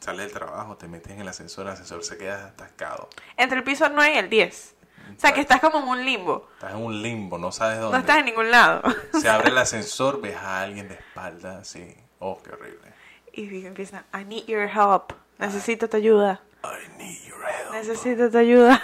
Sales 0.00 0.26
del 0.26 0.32
trabajo, 0.32 0.76
te 0.76 0.86
metes 0.86 1.12
en 1.12 1.20
el 1.20 1.28
ascensor, 1.28 1.66
el 1.66 1.72
ascensor 1.72 2.04
se 2.04 2.16
queda 2.18 2.46
atascado. 2.48 3.08
entre 3.36 3.58
el 3.58 3.64
piso 3.64 3.88
9 3.88 4.14
y 4.14 4.18
el 4.18 4.28
10. 4.30 4.74
O 5.16 5.20
sea, 5.20 5.32
que 5.32 5.40
estás 5.40 5.60
como 5.60 5.78
en 5.78 5.88
un 5.88 6.04
limbo. 6.04 6.48
Estás 6.54 6.72
en 6.72 6.82
un 6.82 7.02
limbo, 7.02 7.38
no 7.38 7.52
sabes 7.52 7.78
dónde. 7.78 7.96
No 7.96 8.00
estás 8.00 8.18
en 8.18 8.24
ningún 8.26 8.50
lado. 8.50 8.82
Se 9.20 9.28
abre 9.28 9.50
el 9.50 9.58
ascensor, 9.58 10.20
ves 10.20 10.36
a 10.36 10.62
alguien 10.62 10.88
de 10.88 10.94
espalda, 10.94 11.58
así. 11.58 11.94
Oh, 12.18 12.40
qué 12.42 12.50
horrible. 12.50 12.92
Y 13.32 13.66
empiezan, 13.66 14.04
I 14.14 14.24
need 14.24 14.46
your 14.46 14.68
help. 14.68 15.12
Necesito 15.38 15.88
tu 15.88 15.96
ayuda. 15.96 16.40
I 16.62 16.98
need 16.98 17.22
your 17.26 17.38
help. 17.42 17.72
Necesito 17.72 18.30
tu 18.30 18.38
ayuda. 18.38 18.82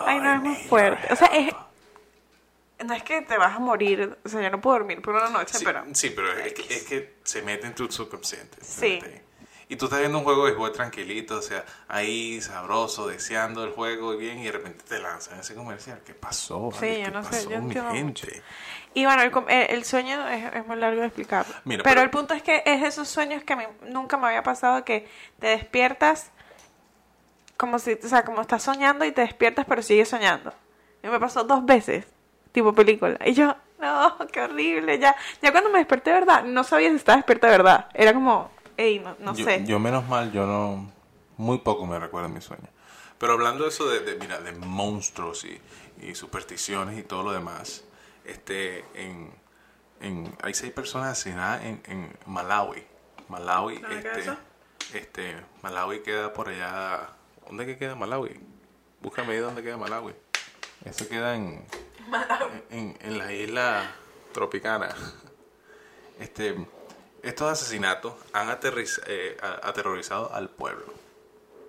Ay, 0.00 0.18
no, 0.20 0.34
es 0.34 0.40
muy 0.42 0.56
fuerte. 0.56 1.12
O 1.12 1.16
sea, 1.16 1.28
es, 1.28 1.54
no 2.84 2.94
es 2.94 3.02
que 3.02 3.22
te 3.22 3.36
vas 3.38 3.54
a 3.54 3.58
morir. 3.58 4.16
O 4.24 4.28
sea, 4.28 4.42
yo 4.42 4.50
no 4.50 4.60
puedo 4.60 4.78
dormir 4.78 5.00
por 5.00 5.14
una 5.14 5.28
noche, 5.28 5.56
Sí, 5.58 5.64
pero... 5.64 5.84
sí, 5.92 6.10
pero 6.10 6.32
es 6.38 6.52
que, 6.52 6.74
es 6.74 6.82
que 6.84 7.14
se 7.22 7.42
mete 7.42 7.66
en 7.66 7.74
tu 7.74 7.90
subconsciente. 7.90 8.58
Sí. 8.62 9.00
Y 9.72 9.76
tú 9.76 9.86
estás 9.86 10.00
viendo 10.00 10.18
un 10.18 10.24
juego 10.24 10.44
de 10.44 10.52
juego 10.52 10.70
tranquilito, 10.70 11.38
o 11.38 11.40
sea, 11.40 11.64
ahí 11.88 12.42
sabroso, 12.42 13.06
deseando 13.06 13.64
el 13.64 13.70
juego 13.70 14.14
bien, 14.18 14.38
y 14.38 14.44
de 14.44 14.52
repente 14.52 14.84
te 14.86 14.98
lanzan 14.98 15.40
ese 15.40 15.54
comercial. 15.54 16.02
¿Qué 16.04 16.12
pasó? 16.12 16.68
Sí, 16.78 16.80
vale? 16.88 16.98
yo 16.98 17.04
¿Qué 17.06 17.10
no 17.12 17.22
sé, 17.24 17.30
pasó, 17.30 17.50
yo 17.50 17.62
mi 17.62 17.74
gente? 17.74 18.42
Y 18.92 19.06
bueno, 19.06 19.22
el, 19.22 19.32
el 19.48 19.84
sueño 19.86 20.28
es, 20.28 20.52
es 20.52 20.66
muy 20.66 20.76
largo 20.76 21.00
de 21.00 21.06
explicarlo. 21.06 21.54
Mira, 21.64 21.82
pero, 21.82 21.94
pero- 21.94 22.00
el 22.02 22.10
punto 22.10 22.34
es 22.34 22.42
que 22.42 22.62
es 22.66 22.82
esos 22.82 23.08
sueños 23.08 23.44
que 23.44 23.54
a 23.54 23.56
mí 23.56 23.64
nunca 23.88 24.18
me 24.18 24.26
había 24.26 24.42
pasado 24.42 24.84
que 24.84 25.08
te 25.38 25.46
despiertas 25.46 26.30
como 27.56 27.78
si, 27.78 27.92
o 27.94 28.08
sea, 28.08 28.26
como 28.26 28.42
estás 28.42 28.62
soñando 28.62 29.06
y 29.06 29.12
te 29.12 29.22
despiertas 29.22 29.64
pero 29.66 29.80
sigues 29.82 30.06
soñando. 30.06 30.52
Y 31.02 31.06
me 31.06 31.18
pasó 31.18 31.44
dos 31.44 31.64
veces, 31.64 32.04
tipo 32.52 32.74
película. 32.74 33.16
Y 33.24 33.32
yo, 33.32 33.56
no, 33.78 34.18
qué 34.30 34.42
horrible. 34.42 34.98
Ya, 34.98 35.16
ya 35.40 35.50
cuando 35.50 35.70
me 35.70 35.78
desperté 35.78 36.10
de 36.10 36.16
verdad, 36.20 36.44
no 36.44 36.62
sabía 36.62 36.90
si 36.90 36.96
estaba 36.96 37.16
despierta 37.16 37.46
de 37.46 37.52
verdad. 37.52 37.86
Era 37.94 38.12
como, 38.12 38.50
no, 38.76 39.16
no 39.20 39.34
yo, 39.34 39.44
sé. 39.44 39.64
yo 39.64 39.78
menos 39.78 40.08
mal, 40.08 40.32
yo 40.32 40.46
no, 40.46 40.92
muy 41.36 41.58
poco 41.58 41.86
me 41.86 41.98
recuerdo 41.98 42.28
mis 42.28 42.44
sueños. 42.44 42.68
Pero 43.18 43.34
hablando 43.34 43.64
de 43.64 43.70
eso 43.70 43.88
de, 43.88 44.00
de, 44.00 44.16
mira, 44.16 44.40
de 44.40 44.52
monstruos 44.52 45.44
y, 45.44 45.60
y 46.00 46.14
supersticiones 46.14 46.98
y 46.98 47.02
todo 47.02 47.22
lo 47.22 47.32
demás, 47.32 47.84
este, 48.24 48.84
en, 48.94 49.32
en, 50.00 50.36
hay 50.42 50.54
seis 50.54 50.72
personas 50.72 51.12
asesinadas 51.12 51.64
en, 51.64 51.82
en 51.86 52.16
Malawi. 52.26 52.84
Malawi, 53.28 53.78
¿Dónde 53.78 54.02
queda 54.02 54.18
este, 54.18 54.98
este, 54.98 55.36
Malawi 55.62 56.02
queda 56.02 56.32
por 56.32 56.48
allá. 56.48 57.10
¿Dónde 57.46 57.66
que 57.66 57.78
queda 57.78 57.94
Malawi? 57.94 58.40
Búscame 59.00 59.32
ahí 59.34 59.38
dónde 59.38 59.62
queda 59.62 59.76
Malawi. 59.76 60.14
Eso 60.84 61.08
queda 61.08 61.36
en, 61.36 61.64
en, 62.70 62.98
en 63.00 63.18
la 63.18 63.32
isla 63.32 63.94
tropicana. 64.32 64.94
Este, 66.20 66.54
estos 67.22 67.50
asesinatos 67.50 68.14
han 68.32 68.48
eh, 69.06 69.36
aterrorizado 69.62 70.32
al 70.34 70.48
pueblo. 70.50 70.92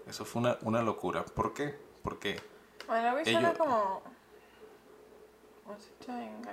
Eso 0.08 0.26
fue 0.26 0.42
una, 0.42 0.58
una 0.62 0.82
locura. 0.82 1.24
¿Por 1.24 1.54
qué? 1.54 1.78
Porque 2.04 2.40
Bueno, 2.88 3.18
Ellos- 3.20 3.30
suena 3.32 3.54
como... 3.54 4.04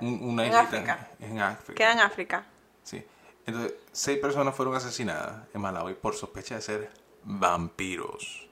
un- 0.01 0.19
una 0.23 0.45
En 0.45 0.55
África. 0.55 1.09
en 1.19 1.39
África. 1.39 1.73
Queda 1.77 1.91
en 1.93 1.99
África. 1.99 2.45
Sí. 2.83 3.05
Entonces, 3.45 3.73
seis 3.91 4.19
personas 4.19 4.55
fueron 4.55 4.75
asesinadas 4.75 5.47
en 5.53 5.61
Malawi 5.61 5.95
por 5.95 6.15
sospecha 6.15 6.55
de 6.55 6.61
ser 6.61 6.91
vampiros. 7.23 8.47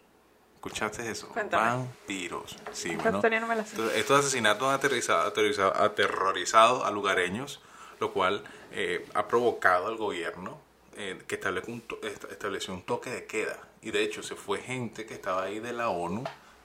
¿Escuchaste 0.56 1.10
eso? 1.10 1.30
Cuéntame. 1.30 1.64
Vampiros. 1.66 2.58
Sí, 2.74 2.96
bueno. 2.98 3.22
no 3.40 3.48
me 3.48 3.56
la 3.56 3.64
sé. 3.64 3.76
Entonces, 3.76 3.98
estos 3.98 4.20
asesinatos 4.20 4.68
han 4.68 4.74
aterrizado, 4.76 5.26
aterrizado- 5.32 5.74
aterrorizado 5.76 6.84
a 6.86 6.92
lugareños, 6.92 7.62
lo 8.00 8.14
cual 8.14 8.44
eh, 8.72 9.06
ha 9.14 9.28
provocado 9.28 9.88
al 9.88 9.98
gobierno 9.98 10.60
eh, 10.96 11.22
que 11.28 11.36
establezca 11.36 11.72
un 11.72 11.84
estableció 12.30 12.74
un 12.74 12.84
toque 12.84 13.10
de 13.10 13.26
queda. 13.26 13.58
Y 13.82 13.92
de 13.92 14.04
hecho, 14.04 14.24
se 14.24 14.36
fue 14.36 14.60
gente 14.60 15.06
que 15.06 15.14
estaba 15.14 15.44
ahí 15.44 15.60
de 15.60 15.74
la 15.74 15.90
ONU 15.90 16.24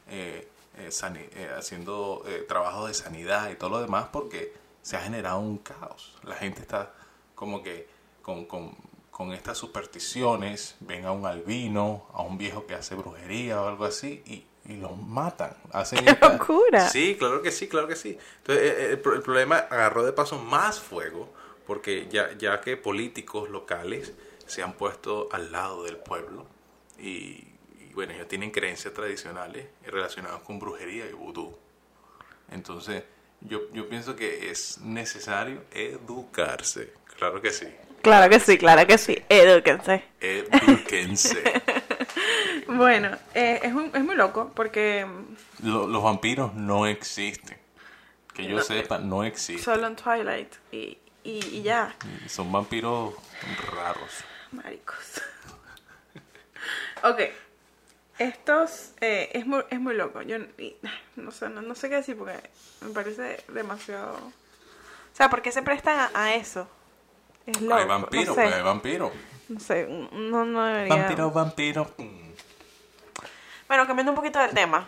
eh, 0.09 0.49
eh, 0.77 0.91
eh, 0.91 1.51
haciendo 1.57 2.25
eh, 2.27 2.45
trabajo 2.49 2.89
de 2.89 2.95
sanidad 2.95 3.49
y 3.51 3.55
todo 3.55 3.71
lo 3.71 3.81
demás 3.81 4.09
porque 4.13 4.53
se 4.83 4.97
ha 4.97 5.01
generado 5.01 5.39
un 5.39 5.59
caos. 5.59 6.19
La 6.25 6.35
gente 6.35 6.61
está 6.63 6.93
como 7.37 7.63
que 7.63 7.87
con, 8.23 8.47
con, 8.47 8.75
con 9.13 9.33
estas 9.33 9.57
supersticiones, 9.57 10.75
ven 10.81 11.05
a 11.05 11.13
un 11.13 11.27
albino, 11.27 12.07
a 12.13 12.23
un 12.23 12.39
viejo 12.39 12.67
que 12.67 12.75
hace 12.75 12.97
brujería 12.97 13.63
o 13.63 13.69
algo 13.69 13.85
así 13.85 14.23
y, 14.27 14.45
y 14.67 14.75
los 14.77 14.97
matan. 14.97 15.55
Hacen 15.73 15.99
¡Qué 16.05 16.11
esta- 16.13 16.29
locura! 16.37 16.89
Sí, 16.89 17.17
claro 17.19 17.43
que 17.43 17.51
sí, 17.51 17.69
claro 17.69 17.87
que 17.89 17.97
sí. 17.97 18.19
Entonces, 18.39 18.65
eh, 18.65 18.77
eh, 18.79 19.01
el, 19.05 19.13
el 19.15 19.23
problema 19.23 19.57
agarró 19.59 20.05
de 20.05 20.13
paso 20.13 20.39
más 20.39 20.81
fuego 20.81 21.33
porque 21.67 22.09
ya, 22.11 22.33
ya 22.37 22.61
que 22.61 22.77
políticos 22.77 23.49
locales 23.51 24.13
se 24.47 24.63
han 24.63 24.75
puesto 24.75 25.29
al 25.33 25.51
lado 25.53 25.85
del 25.85 25.97
pueblo 25.97 26.47
y, 26.99 27.47
y, 27.81 27.91
bueno, 27.95 28.13
ellos 28.13 28.29
tienen 28.29 28.51
creencias 28.51 28.93
tradicionales 28.93 29.67
relacionadas 29.87 30.41
con 30.41 30.59
brujería 30.59 31.07
y 31.07 31.13
vudú. 31.13 31.57
Entonces, 32.51 33.03
yo, 33.41 33.71
yo 33.73 33.89
pienso 33.89 34.15
que 34.17 34.51
es 34.51 34.79
necesario 34.79 35.63
educarse. 35.73 36.93
Claro 37.19 37.41
que 37.41 37.51
sí. 37.53 37.67
Claro 38.03 38.29
que 38.31 38.39
sí, 38.39 38.59
claro 38.59 38.87
que 38.87 38.99
sí. 38.99 39.23
Edúquense. 39.29 40.05
Edúquense. 40.21 41.43
Bueno, 42.77 43.17
eh, 43.35 43.61
es, 43.63 43.73
muy, 43.73 43.91
es 43.93 44.05
muy 44.05 44.17
loco 44.17 44.51
porque 44.55 45.05
mm, 45.07 45.67
Lo- 45.67 45.87
los 45.87 46.03
vampiros 46.03 46.55
no 46.55 46.87
existen. 46.87 47.59
Que 48.33 48.47
yo 48.47 48.57
No. 48.57 48.63
sepa, 48.63 48.99
no 48.99 49.23
existen. 49.25 49.65
solo 49.65 49.87
en 49.87 49.97
Twilight 49.97 50.53
y, 50.73 50.99
y, 51.23 51.39
y 51.59 51.63
ya, 51.63 51.95
Son 52.27 52.51
vampiros 52.51 53.15
raros. 53.73 54.25
maricos. 54.53 55.21
ok, 57.05 57.21
estos 58.19 58.93
eh, 59.01 59.31
es, 59.35 59.47
muy, 59.47 59.63
es 59.71 59.79
muy 59.81 59.95
loco. 59.95 60.23
Yo 60.23 60.37
y- 60.59 60.77
no, 61.17 61.31
sé, 61.31 61.49
no, 61.49 61.63
no 61.63 61.75
sé 61.75 61.89
qué 61.89 61.97
decir 61.97 62.17
porque 62.17 62.39
me 62.81 62.91
parece 62.91 63.45
demasiado... 63.49 64.15
O 64.15 65.17
sea, 65.17 65.31
¿por 65.31 65.43
qué 65.43 65.53
se 65.53 65.63
prestan 65.63 65.99
a, 65.99 66.11
a 66.15 66.35
eso? 66.35 66.67
Es 67.47 67.61
loco. 67.61 67.77
hay 67.77 67.87
vampiros, 67.87 68.37
no 68.37 68.43
sé, 68.43 68.55
hay 68.55 68.63
vampiros. 68.63 69.13
no 69.49 69.61
sé, 69.61 69.87
no, 70.13 70.45
no 70.45 70.65
debería... 70.65 70.97
Vampiro, 70.97 71.31
vampiro. 71.31 71.91
Bueno, 73.69 73.87
cambiando 73.87 74.13
un 74.13 74.17
poquito 74.17 74.39
del 74.39 74.51
tema, 74.53 74.87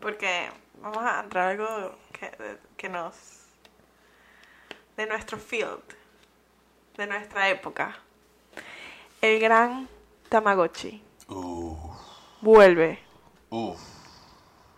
porque 0.00 0.50
vamos 0.80 0.98
a 1.04 1.20
entrar 1.20 1.46
a 1.46 1.50
algo 1.50 1.94
que, 2.12 2.30
que 2.76 2.88
nos... 2.88 3.14
de 4.96 5.06
nuestro 5.06 5.38
field, 5.38 5.82
de 6.96 7.06
nuestra 7.06 7.48
época. 7.48 7.96
El 9.20 9.40
gran 9.40 9.88
Tamagotchi 10.28 11.02
Uf, 11.28 11.76
vuelve 12.40 12.98
uf, 13.50 13.80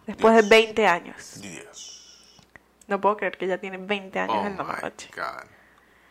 después 0.07 0.35
de 0.35 0.43
20 0.43 0.87
años. 0.87 1.41
Dios. 1.41 2.37
No 2.87 3.01
puedo 3.01 3.17
creer 3.17 3.37
que 3.37 3.47
ya 3.47 3.59
tiene 3.59 3.77
20 3.79 4.19
años 4.19 4.37
Oh 4.37 4.47
el 4.47 4.51
my 4.53 4.57
Tamagotchi. 4.57 5.09
God. 5.15 5.45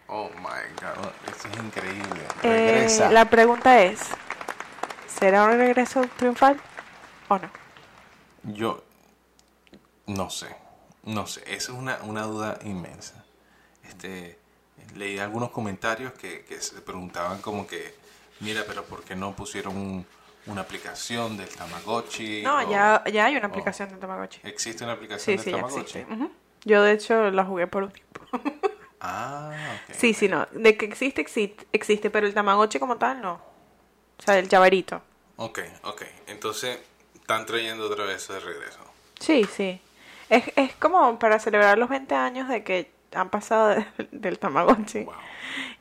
Oh 0.08 0.29
my 0.38 0.74
God. 0.81 1.12
Esto 1.27 1.48
es 1.50 1.58
increíble. 1.58 2.22
Eh, 2.43 2.72
Regresa. 2.74 3.12
la 3.12 3.25
pregunta 3.29 3.81
es, 3.81 4.00
¿será 5.08 5.43
un 5.46 5.58
regreso 5.58 6.01
triunfal 6.17 6.60
o 7.29 7.39
no? 7.39 7.50
Yo 8.43 8.83
no 10.07 10.29
sé. 10.29 10.55
No 11.03 11.27
sé. 11.27 11.41
Esa 11.45 11.71
es 11.71 11.77
una, 11.77 11.98
una 12.03 12.24
duda 12.24 12.59
inmensa. 12.63 13.24
Este, 13.83 14.38
leí 14.95 15.19
algunos 15.19 15.51
comentarios 15.51 16.13
que, 16.13 16.45
que 16.45 16.59
se 16.62 16.81
preguntaban 16.81 17.41
como 17.41 17.65
que, 17.67 17.95
mira, 18.41 18.63
pero 18.67 18.83
¿por 18.83 19.03
qué 19.03 19.15
no 19.15 19.36
pusieron 19.36 19.75
un- 19.77 20.05
una 20.45 20.62
aplicación 20.62 21.38
del 21.38 21.50
Tamagotchi? 21.50 22.41
No, 22.43 22.57
O- 22.57 22.69
ya, 22.71 23.03
ya 23.12 23.25
hay 23.25 23.36
una 23.36 23.48
aplicación 23.48 23.89
de 23.89 23.98
Tamagotchi. 23.98 24.39
¿Existe 24.43 24.83
una 24.83 24.93
aplicación 24.93 25.38
Sí, 25.38 25.43
del 25.43 25.45
sí, 25.45 25.51
ya 25.51 25.57
Tamagotchi? 25.57 26.05
Yo 26.65 26.83
de 26.83 26.91
hecho 26.91 27.31
la 27.31 27.45
jugué 27.45 27.67
por 27.67 27.83
un 27.83 27.91
tiempo. 27.91 28.21
Ah, 29.01 29.50
ok. 29.75 29.95
Sí, 29.95 30.13
sí, 30.13 30.27
no. 30.27 30.45
De 30.51 30.75
que 30.75 30.86
existe, 30.86 31.21
existe, 31.21 31.65
existe, 31.71 32.09
pero 32.09 32.27
el 32.27 32.33
Tamagotchi 32.33 32.79
como 32.79 32.98
tal 32.98 33.21
no. 33.21 33.36
O 33.36 34.21
sea, 34.21 34.38
el 34.38 34.50
llaverito. 34.50 35.01
Ok, 35.38 35.59
ok. 35.83 36.01
Entonces, 36.27 36.77
están 37.29 37.45
trayendo 37.45 37.86
otra 37.86 38.05
vez 38.05 38.27
de 38.27 38.39
regreso. 38.39 38.79
Sí, 39.19 39.43
sí. 39.43 39.79
Es, 40.29 40.45
es 40.55 40.74
como 40.77 41.19
para 41.19 41.38
celebrar 41.38 41.77
los 41.77 41.88
20 41.88 42.15
años 42.15 42.50
de 42.50 42.63
que 42.63 42.91
han 43.13 43.29
pasado 43.29 43.67
de- 43.67 43.86
del 44.12 44.39
Tamagotchi. 44.39 45.03
Wow. 45.03 45.13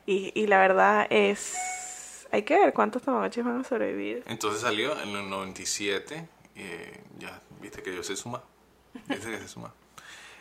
Y, 0.05 0.31
y 0.39 0.45
la 0.45 0.59
verdad 0.59 1.07
es... 1.09 2.27
Hay 2.31 2.43
que 2.43 2.53
ver 2.55 2.71
cuántos 2.73 3.01
Tamagotchis 3.01 3.43
van 3.43 3.61
a 3.61 3.63
sobrevivir. 3.63 4.23
Entonces 4.27 4.61
salió 4.61 4.91
en 5.01 5.09
el 5.09 5.27
97. 5.27 6.29
eh, 6.55 7.01
ya, 7.17 7.41
viste 7.59 7.81
que 7.81 7.95
yo 7.95 8.03
sé 8.03 8.15
sumar. 8.15 8.43
Viste 9.07 9.31
que 9.31 9.39
sé 9.39 9.47
sumar. 9.47 9.71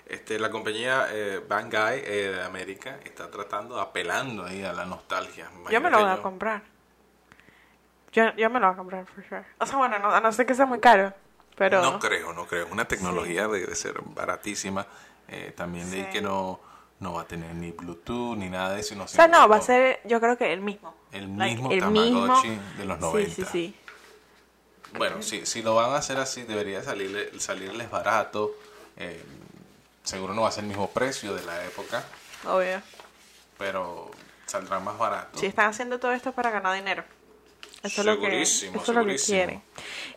Este, 0.04 0.38
la 0.38 0.50
compañía 0.50 1.06
eh, 1.10 1.40
Bangai 1.46 2.00
eh, 2.04 2.32
de 2.36 2.42
América 2.42 2.98
está 3.02 3.30
tratando, 3.30 3.80
apelando 3.80 4.44
ahí 4.44 4.62
a 4.62 4.74
la 4.74 4.84
nostalgia. 4.84 5.50
Yo 5.70 5.80
me 5.80 5.88
lo 5.88 6.00
voy 6.00 6.10
a 6.10 6.20
comprar. 6.20 6.62
Yo, 8.12 8.34
yo 8.36 8.50
me 8.50 8.58
lo 8.60 8.66
voy 8.68 8.74
a 8.74 8.76
comprar, 8.76 9.06
for 9.06 9.24
sure. 9.28 9.44
O 9.58 9.66
sea, 9.66 9.76
bueno, 9.76 9.98
no, 9.98 10.20
no 10.20 10.32
sé 10.32 10.46
que 10.46 10.54
sea 10.54 10.66
muy 10.66 10.80
caro. 10.80 11.12
Pero... 11.56 11.82
No 11.82 11.98
creo, 11.98 12.32
no 12.32 12.46
creo. 12.46 12.66
Una 12.70 12.86
tecnología 12.86 13.42
debe 13.42 13.66
de 13.66 13.74
ser 13.74 14.00
baratísima. 14.02 14.86
Eh, 15.28 15.52
también 15.56 15.90
leí 15.90 16.04
Sí. 16.04 16.10
que 16.12 16.20
no, 16.22 16.60
no 17.00 17.12
va 17.14 17.22
a 17.22 17.24
tener 17.26 17.54
ni 17.54 17.72
Bluetooth 17.72 18.36
ni 18.36 18.48
nada 18.48 18.74
de 18.74 18.80
eso. 18.80 18.90
sino 18.90 19.04
O 19.04 19.08
sea, 19.08 19.26
no, 19.28 19.48
va 19.48 19.56
a 19.56 19.60
ser, 19.60 20.00
yo 20.04 20.20
creo 20.20 20.38
que 20.38 20.52
el 20.52 20.60
mismo. 20.60 20.94
El 21.12 21.36
Like, 21.36 21.54
mismo 21.56 21.70
el 21.72 21.80
Tamagotchi 21.80 22.48
mismo- 22.48 22.62
de 22.78 22.84
los 22.84 23.00
90. 23.00 23.34
Sí, 23.34 23.42
sí, 23.42 23.48
sí. 23.50 23.76
Bueno, 24.96 25.20
si, 25.22 25.44
si 25.44 25.62
lo 25.62 25.74
van 25.74 25.90
a 25.90 25.96
hacer 25.96 26.16
así, 26.18 26.44
debería 26.44 26.82
salirle, 26.82 27.38
salirles 27.40 27.90
barato. 27.90 28.52
eh, 28.96 29.22
seguro 30.02 30.32
no 30.34 30.42
va 30.42 30.48
a 30.48 30.52
ser 30.52 30.64
el 30.64 30.68
mismo 30.68 30.88
precio 30.90 31.34
de 31.34 31.44
la 31.44 31.62
época, 31.66 32.02
Obvio. 32.46 32.80
pero 33.58 34.10
saldrá 34.46 34.80
más 34.80 34.96
barato. 34.96 35.38
Sí, 35.38 35.44
están 35.46 35.68
haciendo 35.68 35.98
todo 36.00 36.12
esto 36.12 36.32
para 36.32 36.50
ganar 36.50 36.74
dinero. 36.74 37.04
Eso 37.82 38.00
es 38.00 38.06
lo 38.06 38.16
que, 38.18 38.26
Segurísimo, 38.26 38.82
eso 38.82 38.92
es 38.92 38.96
lo 38.96 39.04
que 39.04 39.18
segurísimo. 39.18 39.36
quieren. 39.36 39.62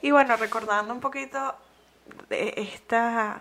Y 0.02 0.12
bueno, 0.12 0.36
recordando 0.38 0.94
un 0.94 1.00
poquito 1.00 1.56
de 2.30 2.54
esta 2.58 3.40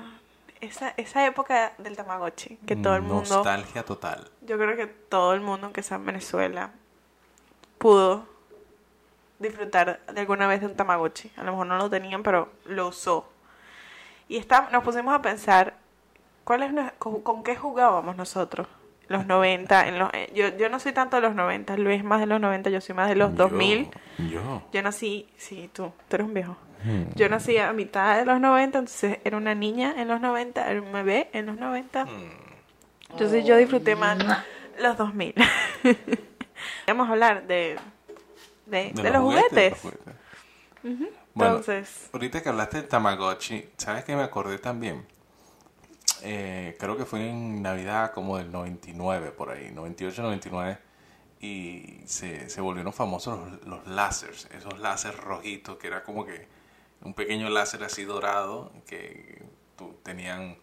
esa, 0.61 0.93
esa 0.97 1.27
época 1.27 1.73
del 1.79 1.97
Tamagotchi, 1.97 2.59
que 2.67 2.77
todo 2.77 2.95
el 2.97 3.03
mundo, 3.03 3.37
Nostalgia 3.37 3.83
total. 3.85 4.31
yo 4.43 4.59
creo 4.59 4.77
que 4.77 4.87
todo 4.87 5.33
el 5.33 5.41
mundo 5.41 5.73
que 5.73 5.83
sea 5.83 5.97
en 5.97 6.05
Venezuela 6.07 6.71
pudo 7.79 8.27
disfrutar 9.39 10.01
de 10.13 10.21
alguna 10.21 10.47
vez 10.47 10.61
de 10.61 10.67
un 10.67 10.77
Tamagotchi. 10.77 11.33
A 11.37 11.45
lo 11.45 11.53
mejor 11.53 11.67
no 11.67 11.79
lo 11.79 11.89
tenían, 11.89 12.23
pero 12.23 12.51
lo 12.67 12.89
usó. 12.89 13.27
Y 14.29 14.37
está, 14.37 14.69
nos 14.71 14.85
pusimos 14.85 15.15
a 15.15 15.23
pensar, 15.23 15.77
¿cuál 16.45 16.63
es, 16.63 16.93
con, 16.99 17.23
con 17.23 17.43
qué 17.43 17.57
jugábamos 17.57 18.17
nosotros? 18.17 18.69
Los 19.11 19.27
90, 19.27 19.89
en 19.89 19.99
los, 19.99 20.09
eh, 20.15 20.31
yo, 20.37 20.57
yo 20.57 20.69
no 20.69 20.79
soy 20.79 20.93
tanto 20.93 21.17
de 21.17 21.23
los 21.23 21.35
90, 21.35 21.77
Luis 21.79 21.99
es 21.99 22.05
más 22.05 22.21
de 22.21 22.27
los 22.27 22.41
90, 22.41 22.71
yo 22.71 22.81
soy 22.81 22.95
más 22.95 23.09
de 23.09 23.17
los 23.17 23.35
2000. 23.35 23.91
Yo. 24.19 24.25
yo. 24.29 24.63
Yo 24.73 24.83
nací, 24.83 25.29
sí, 25.37 25.69
tú, 25.73 25.93
tú 26.09 26.15
eres 26.15 26.29
un 26.29 26.33
viejo. 26.33 26.57
Hmm. 26.85 27.11
Yo 27.17 27.29
nací 27.29 27.59
a 27.59 27.73
mitad 27.73 28.19
de 28.19 28.25
los 28.25 28.41
90, 28.41 28.79
entonces 28.79 29.19
era 29.25 29.37
una 29.37 29.57
niña 29.57 29.95
en 29.97 30.07
los 30.07 30.21
90, 30.21 30.71
era 30.71 30.81
un 30.81 30.93
bebé 30.93 31.29
en 31.33 31.47
los 31.47 31.57
90. 31.57 32.05
Hmm. 32.05 32.09
Entonces 33.11 33.45
yo 33.45 33.57
disfruté 33.57 33.97
más 33.97 34.17
los 34.79 34.97
2000. 34.97 35.35
Vamos 36.87 37.09
a 37.09 37.11
hablar 37.11 37.49
de, 37.49 37.79
de, 38.67 38.93
de 38.95 39.11
los, 39.11 39.23
juguetes. 39.23 39.51
de 39.51 39.71
los 39.71 39.79
juguetes. 39.81 40.15
Bueno, 41.35 41.57
Entonces, 41.57 42.11
ahorita 42.13 42.43
que 42.45 42.49
hablaste 42.49 42.77
del 42.77 42.87
Tamagotchi, 42.87 43.71
¿sabes 43.77 44.05
qué 44.05 44.15
me 44.15 44.23
acordé 44.23 44.59
también? 44.59 45.05
Eh, 46.23 46.77
creo 46.79 46.97
que 46.97 47.05
fue 47.05 47.29
en 47.29 47.63
Navidad 47.63 48.13
como 48.13 48.37
del 48.39 48.51
99, 48.53 49.31
por 49.33 49.51
ahí, 49.51 49.71
98, 49.73 50.23
99, 50.23 50.79
y 51.41 52.01
se, 52.07 52.51
se 52.51 52.61
volvieron 52.61 52.93
famosos 52.93 53.39
los, 53.39 53.67
los 53.67 53.87
láseres, 53.87 54.49
esos 54.53 54.79
láseres 54.79 55.19
rojitos, 55.21 55.77
que 55.79 55.87
era 55.87 56.03
como 56.03 56.27
que 56.27 56.47
un 57.03 57.15
pequeño 57.15 57.49
láser 57.49 57.83
así 57.85 58.05
dorado, 58.05 58.73
que 58.87 59.43
tu- 59.77 59.95
tenían 60.03 60.59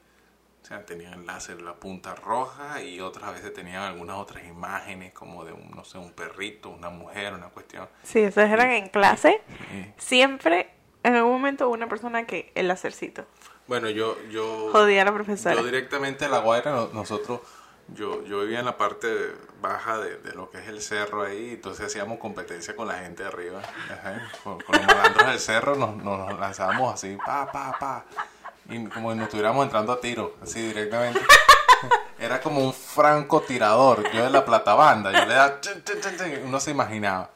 O 0.62 0.66
sea, 0.68 0.86
tenían 0.86 1.26
láser 1.26 1.62
la 1.62 1.76
punta 1.76 2.14
roja 2.14 2.84
y 2.84 3.00
otras 3.00 3.32
veces 3.34 3.54
tenían 3.54 3.84
algunas 3.84 4.18
otras 4.18 4.44
imágenes 4.46 5.14
como 5.14 5.46
de, 5.46 5.54
un, 5.54 5.72
no 5.72 5.84
sé, 5.86 5.98
un 5.98 6.12
perrito, 6.12 6.70
una 6.70 6.90
mujer, 6.90 7.34
una 7.34 7.48
cuestión. 7.48 7.88
Sí, 8.04 8.20
esos 8.20 8.44
eran 8.44 8.72
en 8.72 8.90
clase. 8.90 9.42
Sí. 9.72 9.94
Siempre, 9.98 10.70
en 11.04 11.16
algún 11.16 11.32
momento, 11.32 11.68
hubo 11.68 11.74
una 11.74 11.88
persona 11.88 12.26
que 12.28 12.52
el 12.54 12.68
lásercito. 12.68 13.26
Bueno, 13.68 13.90
yo, 13.90 14.18
yo, 14.30 14.70
Jodía 14.72 15.02
a 15.02 15.06
la 15.06 15.14
profesora. 15.14 15.56
yo 15.56 15.64
directamente 15.64 16.26
a 16.26 16.30
La 16.30 16.40
Guaira, 16.40 16.72
no- 16.72 16.88
nosotros, 16.94 17.42
yo, 17.90 18.24
yo 18.24 18.40
vivía 18.42 18.60
en 18.60 18.66
la 18.66 18.78
parte 18.78 19.08
baja 19.62 19.98
de, 19.98 20.18
de 20.18 20.34
lo 20.34 20.50
que 20.50 20.60
es 20.60 20.68
el 20.68 20.82
cerro 20.82 21.24
ahí, 21.24 21.52
entonces 21.56 21.86
hacíamos 21.88 22.18
competencia 22.20 22.76
con 22.76 22.88
la 22.88 22.96
gente 23.00 23.24
de 23.24 23.30
arriba, 23.30 23.60
ajá, 23.92 24.30
con, 24.44 24.60
con 24.62 24.76
los 24.78 24.86
malandros 24.88 25.28
del 25.28 25.40
cerro, 25.40 25.76
nos, 25.76 25.96
nos 25.98 26.40
lanzábamos 26.40 26.94
así, 26.94 27.18
pa, 27.26 27.52
pa, 27.52 27.78
pa, 27.78 28.06
y 28.70 28.86
como 28.88 29.12
si 29.12 29.18
nos 29.18 29.26
estuviéramos 29.26 29.66
entrando 29.66 29.92
a 29.94 30.00
tiro, 30.00 30.36
así 30.42 30.62
directamente. 30.68 31.20
Era 32.20 32.42
como 32.42 32.62
un 32.62 32.74
francotirador, 32.74 34.10
yo 34.12 34.24
de 34.24 34.30
la 34.32 34.44
platabanda, 34.44 35.12
yo 35.12 35.26
le 35.26 35.34
daba, 35.36 35.60
uno 36.44 36.60
se 36.60 36.72
imaginaba. 36.72 37.30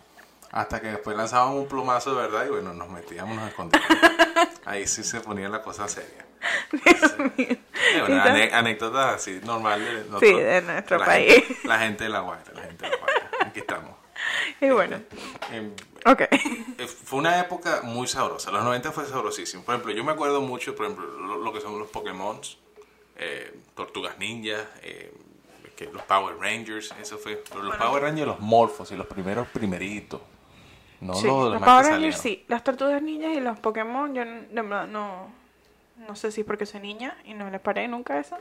Hasta 0.52 0.82
que 0.82 0.88
después 0.88 1.16
lanzábamos 1.16 1.56
un 1.56 1.68
plumazo 1.68 2.14
de 2.16 2.22
verdad 2.24 2.46
y 2.46 2.50
bueno, 2.50 2.74
nos 2.74 2.90
metíamos, 2.90 3.36
nos 3.36 3.48
escondíamos. 3.50 3.88
Ahí 4.66 4.86
sí 4.88 5.04
se 5.04 5.22
ponía 5.22 5.48
la 5.50 5.62
cosa 5.62 5.88
seria. 5.88 6.26
Sí, 6.72 7.58
bueno, 8.00 8.22
anécdotas 8.54 9.16
así 9.16 9.40
normales 9.44 9.88
de, 9.88 10.00
nosotros- 10.06 10.20
Sí, 10.30 10.34
de 10.36 10.62
nuestro 10.62 10.98
la 11.00 11.06
país. 11.06 11.34
gente- 11.34 11.68
la 11.68 11.80
gente 11.80 12.04
de 12.06 12.10
la 12.10 12.20
Guaira, 12.22 12.52
la 12.54 12.62
gente 12.64 12.86
de 12.86 12.92
la 12.92 12.98
Guaira. 12.98 13.30
Aquí 13.46 13.60
estamos. 13.60 13.92
Y 14.62 14.70
bueno, 14.70 15.02
Em, 15.52 15.72
ok. 16.06 16.22
eh, 16.22 16.88
fue 16.88 17.20
una 17.20 17.40
época 17.40 17.82
muy 17.84 18.08
sabrosa. 18.08 18.52
Los 18.52 18.64
90 18.64 18.92
fue 18.92 19.06
sabrosísimo. 19.06 19.64
Por 19.64 19.76
ejemplo, 19.76 19.94
yo 19.94 20.04
me 20.04 20.12
acuerdo 20.12 20.42
mucho, 20.42 20.76
por 20.76 20.86
ejemplo, 20.86 21.06
lo, 21.08 21.38
lo 21.38 21.54
que 21.54 21.60
son 21.62 21.78
los 21.80 21.90
Pokémon, 21.90 22.40
eh, 23.18 23.54
Tortugas 23.76 24.18
Ninja, 24.20 24.58
eh, 24.84 25.14
que 25.76 25.86
los 25.86 26.04
Power 26.04 26.38
Rangers, 26.40 26.94
eso 27.02 27.18
fue. 27.18 27.44
pero 27.50 27.64
Los 27.64 27.76
Power 27.78 28.04
Rangers, 28.04 28.28
los 28.28 28.40
Morphos 28.40 28.92
y 28.92 28.96
los 28.96 29.08
primeros 29.08 29.48
primeritos. 29.48 30.22
No 31.02 31.14
Sí, 31.16 31.28
los 31.28 31.52
los 31.54 31.62
Power 31.62 31.86
Rangers 31.86 32.18
sí. 32.18 32.46
Las 32.48 32.64
tortugas 32.64 33.02
ninjas 33.02 33.36
y 33.36 33.40
los 33.42 33.60
Pokémon, 33.60 34.14
yo 34.14 34.24
de 34.24 34.48
verdad 34.62 34.88
no. 34.88 35.30
No 36.08 36.16
sé 36.16 36.32
si 36.32 36.44
porque 36.44 36.66
soy 36.66 36.80
niña 36.80 37.16
y 37.26 37.34
no 37.34 37.50
les 37.50 37.60
paré 37.62 37.88
nunca 37.88 38.20
eso. 38.20 38.38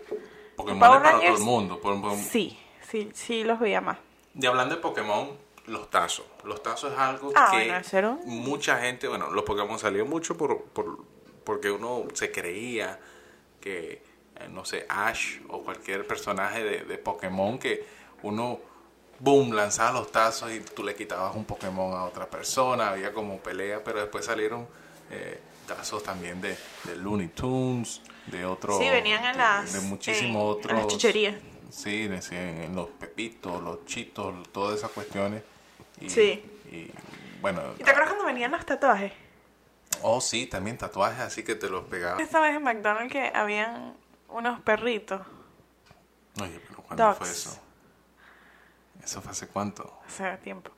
Pokémon 0.57 0.79
Power 0.79 0.97
es 0.97 1.03
para 1.03 1.21
todo 1.21 1.37
el 1.37 1.43
mundo. 1.43 1.81
Por- 1.81 2.01
por- 2.01 2.17
Sí, 2.17 2.59
sí, 2.89 3.11
sí 3.15 3.45
los 3.45 3.59
veía 3.59 3.81
más. 3.81 3.99
Y 4.35 4.47
hablando 4.47 4.77
de 4.77 4.81
Pokémon, 4.81 5.31
los 5.67 5.91
tazos. 5.91 6.25
Los 6.45 6.63
tazos 6.63 6.93
es 6.93 6.99
algo 6.99 7.33
Ah, 7.35 7.49
que 7.51 7.83
bueno, 7.93 8.21
mucha 8.25 8.79
gente, 8.79 9.09
bueno, 9.09 9.31
los 9.31 9.45
Pokémon 9.45 9.79
salieron 9.79 10.09
mucho 10.09 10.37
por, 10.37 10.63
por- 10.65 11.05
porque 11.45 11.71
uno 11.71 12.05
se 12.15 12.31
creía 12.31 12.99
que, 13.61 14.03
eh, 14.37 14.49
no 14.51 14.65
sé, 14.65 14.87
Ash 14.89 15.41
o 15.49 15.63
cualquier 15.63 16.07
personaje 16.07 16.63
de, 16.65 16.85
de 16.85 16.99
Pokémon 16.99 17.59
que 17.59 17.85
uno, 18.23 18.61
boom, 19.21 19.53
lanzaba 19.53 19.93
los 19.93 20.11
tazos 20.11 20.51
y 20.51 20.61
tú 20.61 20.83
le 20.83 20.95
quitabas 20.97 21.37
un 21.37 21.45
Pokémon 21.45 21.95
a 21.95 22.05
otra 22.05 22.27
persona, 22.29 22.91
había 22.91 23.13
como 23.13 23.39
pelea, 23.39 23.83
pero 23.85 24.01
después 24.01 24.25
salieron 24.25 24.67
eh, 25.11 25.41
tazos 25.67 26.03
también 26.03 26.41
de, 26.41 26.57
de 26.85 26.97
Looney 26.97 27.29
Tunes, 27.29 28.01
de 28.27 28.45
otros... 28.45 28.79
Sí, 28.79 28.89
venían 28.89 29.25
en 29.25 29.33
de- 29.33 29.39
las- 29.39 29.73
De, 29.73 29.81
muchísimos 29.81 30.25
en- 30.31 30.37
en 30.37 30.59
otros... 30.59 30.79
las 30.79 30.87
chucherías. 30.89 31.35
Sí, 31.71 32.09
decían 32.09 32.61
en 32.63 32.75
los 32.75 32.89
pepitos, 32.89 33.63
los 33.63 33.85
chitos, 33.87 34.35
todas 34.53 34.79
esas 34.79 34.91
cuestiones. 34.91 35.43
Y, 36.01 36.11
Sí. 36.11 36.43
Y 36.73 36.91
bueno. 37.41 37.63
¿Y 37.79 37.85
te 37.85 37.91
acuerdas 37.91 38.09
cuando 38.15 38.25
venían 38.27 38.51
los 38.51 38.65
tatuajes? 38.67 39.13
Oh, 40.03 40.21
sí, 40.21 40.47
también 40.47 40.79
tatuajes 40.79 41.21
así 41.21 41.43
que 41.45 41.55
te 41.55 41.69
los 41.69 41.85
pegabas. 41.85 42.21
Esta 42.21 42.41
vez 42.41 42.57
en 42.57 42.63
McDonald's 42.65 43.13
que 43.13 43.31
habían 43.35 43.95
unos 44.29 44.61
perritos 44.63 45.21
Oye, 46.41 46.61
pero 46.69 46.83
¿cuándo 46.83 47.05
Dogs. 47.05 47.19
fue 47.19 47.31
eso? 47.31 47.61
¿Eso 49.05 49.21
fue 49.21 49.33
hace 49.33 49.47
cuánto? 49.49 49.93
hace 50.07 50.37
tiempo. 50.39 50.71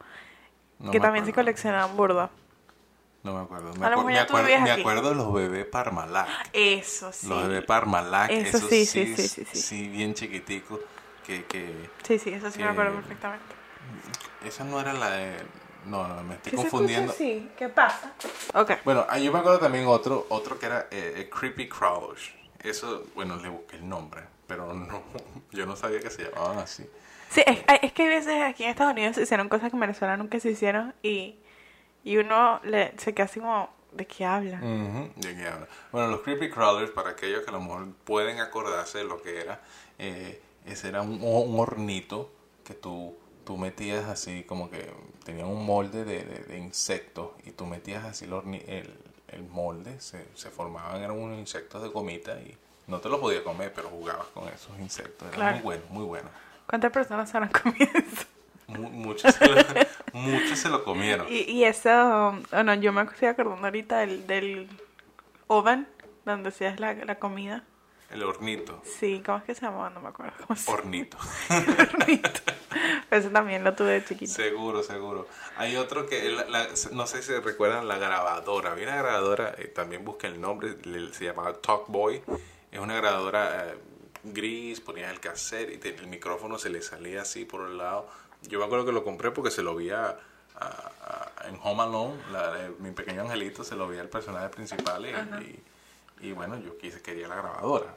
No 0.80 0.90
que 0.92 1.00
también 1.00 1.24
se 1.24 1.32
coleccionaban 1.32 1.96
burda. 1.96 2.30
No 3.22 3.34
me 3.34 3.40
acuerdo. 3.40 3.72
Me, 3.74 3.86
acu- 3.86 4.04
acuerdo, 4.20 4.48
me 4.60 5.08
de 5.08 5.14
los 5.14 5.32
bebés 5.32 5.66
Parmalat. 5.66 6.28
Eso 6.52 7.12
sí. 7.12 7.28
Los 7.28 7.42
bebés 7.48 7.64
Parmalat, 7.64 8.30
Eso 8.30 8.58
esos 8.58 8.70
sí, 8.70 8.84
sí, 8.84 9.06
sí, 9.06 9.16
sí, 9.16 9.28
sí, 9.28 9.44
sí. 9.52 9.62
sí, 9.62 9.88
bien 9.88 10.14
chiquiticos. 10.14 10.80
Que, 11.26 11.44
que 11.44 11.88
Sí, 12.02 12.18
sí, 12.18 12.30
eso 12.30 12.50
sí 12.50 12.58
me 12.60 12.68
acuerdo 12.68 12.96
perfectamente. 12.96 13.54
esa 14.44 14.64
no 14.64 14.80
era 14.80 14.92
la 14.92 15.10
de... 15.10 15.36
No, 15.86 16.06
no, 16.06 16.22
me 16.22 16.34
estoy 16.34 16.50
¿Qué 16.52 16.56
se 16.56 16.62
confundiendo. 16.62 17.12
así? 17.12 17.50
¿Qué 17.56 17.68
pasa? 17.68 18.12
Ok. 18.54 18.72
Bueno, 18.84 19.06
ah, 19.08 19.18
yo 19.18 19.32
me 19.32 19.38
acuerdo 19.40 19.58
también 19.58 19.86
otro, 19.86 20.26
otro 20.28 20.58
que 20.58 20.66
era 20.66 20.86
eh, 20.90 21.14
eh, 21.16 21.30
Creepy 21.30 21.68
Crawlers. 21.68 22.30
Eso, 22.60 23.04
bueno, 23.14 23.36
le 23.36 23.48
busqué 23.48 23.76
el 23.76 23.88
nombre, 23.88 24.22
pero 24.46 24.72
no, 24.74 25.02
yo 25.52 25.66
no 25.66 25.74
sabía 25.76 26.00
que 26.00 26.10
se 26.10 26.24
llamaban 26.30 26.58
así. 26.58 26.88
Sí, 27.32 27.42
es, 27.46 27.58
es 27.82 27.92
que 27.92 28.02
hay 28.02 28.08
veces 28.08 28.42
aquí 28.42 28.64
en 28.64 28.70
Estados 28.70 28.92
Unidos 28.92 29.16
se 29.16 29.22
hicieron 29.22 29.48
cosas 29.48 29.70
que 29.70 29.76
en 29.76 29.80
Venezuela 29.80 30.16
nunca 30.16 30.38
se 30.40 30.50
hicieron 30.50 30.94
y, 31.02 31.36
y 32.04 32.16
uno 32.18 32.60
le, 32.64 32.92
se 32.98 33.14
queda 33.14 33.26
así 33.26 33.40
como, 33.40 33.70
¿de 33.92 34.06
qué 34.06 34.24
habla? 34.24 34.58
Ujú, 34.58 35.10
¿De 35.16 35.36
qué 35.36 35.46
habla? 35.46 35.68
Bueno, 35.92 36.08
los 36.08 36.20
Creepy 36.22 36.50
Crawlers, 36.50 36.90
para 36.92 37.10
aquellos 37.10 37.42
que 37.42 37.50
a 37.50 37.52
lo 37.52 37.60
mejor 37.60 37.88
pueden 38.04 38.40
acordarse 38.40 38.98
de 38.98 39.04
lo 39.04 39.22
que 39.22 39.40
era, 39.40 39.60
eh, 39.98 40.40
ese 40.66 40.88
era 40.88 41.02
un, 41.02 41.20
un 41.22 41.58
hornito 41.60 42.30
que 42.64 42.74
tú, 42.74 43.16
tú 43.44 43.56
metías 43.56 44.04
así, 44.06 44.44
como 44.44 44.70
que 44.70 44.90
tenía 45.24 45.46
un 45.46 45.64
molde 45.66 46.04
de, 46.04 46.24
de- 46.24 46.44
de 46.44 46.58
insectos 46.58 47.30
y 47.44 47.52
tú 47.52 47.66
metías 47.66 48.04
así 48.04 48.24
el, 48.26 48.32
horni- 48.32 48.62
el, 48.68 48.92
el 49.28 49.42
molde, 49.44 50.00
se, 50.00 50.26
se 50.34 50.50
formaban, 50.50 51.02
eran 51.02 51.18
unos 51.18 51.38
insectos 51.38 51.82
de 51.82 51.88
gomita 51.88 52.34
y 52.40 52.56
no 52.86 53.00
te 53.00 53.08
lo 53.08 53.20
podías 53.20 53.42
comer, 53.42 53.72
pero 53.74 53.88
jugabas 53.88 54.26
con 54.28 54.48
esos 54.48 54.78
insectos. 54.78 55.28
Era 55.28 55.36
Claro. 55.36 55.54
muy 55.56 55.62
bueno, 55.62 55.82
muy 55.90 56.04
bueno. 56.04 56.28
¿Cuántas 56.72 56.90
personas 56.90 57.28
se 57.28 57.36
habrán 57.36 57.52
comido 57.62 57.90
eso? 57.92 58.24
Mu- 58.66 58.88
muchos, 58.88 59.34
se 59.34 59.46
lo, 59.46 59.56
muchos 60.14 60.58
se 60.58 60.70
lo 60.70 60.82
comieron. 60.84 61.26
Y, 61.28 61.40
y 61.50 61.64
eso, 61.64 62.40
bueno, 62.50 62.72
yo 62.76 62.94
me 62.94 63.02
estoy 63.02 63.28
acordando 63.28 63.66
ahorita 63.66 63.98
del, 63.98 64.26
del 64.26 64.70
oven 65.48 65.86
donde 66.24 66.48
hacías 66.48 66.80
la, 66.80 66.94
la 66.94 67.16
comida. 67.16 67.62
El 68.10 68.22
hornito. 68.22 68.80
Sí, 68.84 69.22
¿cómo 69.24 69.36
es 69.38 69.44
que 69.44 69.54
se 69.54 69.66
llamaba? 69.66 69.90
No 69.90 70.00
me 70.00 70.08
acuerdo 70.08 70.32
cómo 70.46 70.58
se 70.58 70.70
Hornito. 70.70 71.18
hornito. 71.50 72.30
Eso 73.10 73.28
también 73.28 73.64
lo 73.64 73.74
tuve 73.74 73.90
de 73.90 74.04
chiquito. 74.06 74.32
Seguro, 74.32 74.82
seguro. 74.82 75.28
Hay 75.58 75.76
otro 75.76 76.06
que, 76.06 76.30
la- 76.30 76.44
la- 76.48 76.68
no 76.92 77.06
sé 77.06 77.22
si 77.22 77.32
recuerdan 77.34 77.86
la 77.86 77.98
grabadora. 77.98 78.72
Había 78.72 78.86
una 78.88 78.96
grabadora, 78.96 79.54
eh, 79.58 79.66
también 79.68 80.06
busquen 80.06 80.32
el 80.32 80.40
nombre, 80.40 80.76
le- 80.84 81.12
se 81.12 81.26
llamaba 81.26 81.52
Talkboy. 81.52 82.22
Es 82.70 82.80
una 82.80 82.96
grabadora 82.96 83.66
eh, 83.68 83.74
gris, 84.24 84.80
ponías 84.80 85.10
el 85.10 85.20
cassette 85.20 85.72
y 85.72 85.78
te- 85.78 85.94
el 85.94 86.06
micrófono 86.06 86.58
se 86.58 86.70
le 86.70 86.82
salía 86.82 87.22
así 87.22 87.44
por 87.44 87.68
el 87.68 87.78
lado. 87.78 88.08
Yo 88.42 88.58
me 88.58 88.64
acuerdo 88.64 88.84
que 88.86 88.92
lo 88.92 89.04
compré 89.04 89.30
porque 89.30 89.50
se 89.50 89.62
lo 89.62 89.74
vi 89.76 89.90
a- 89.90 90.18
a- 90.56 91.32
a- 91.40 91.48
en 91.48 91.58
Home 91.62 91.82
Alone, 91.82 92.16
la 92.32 92.70
mi 92.78 92.90
pequeño 92.92 93.22
angelito, 93.22 93.64
se 93.64 93.74
lo 93.76 93.88
vi 93.88 93.98
al 93.98 94.08
personaje 94.08 94.48
principal 94.48 95.04
y, 95.06 95.10
y- 96.20 96.28
y 96.28 96.32
bueno, 96.32 96.56
yo 96.58 96.76
quise, 96.78 97.00
quería 97.02 97.26
la 97.28 97.36
grabadora. 97.36 97.94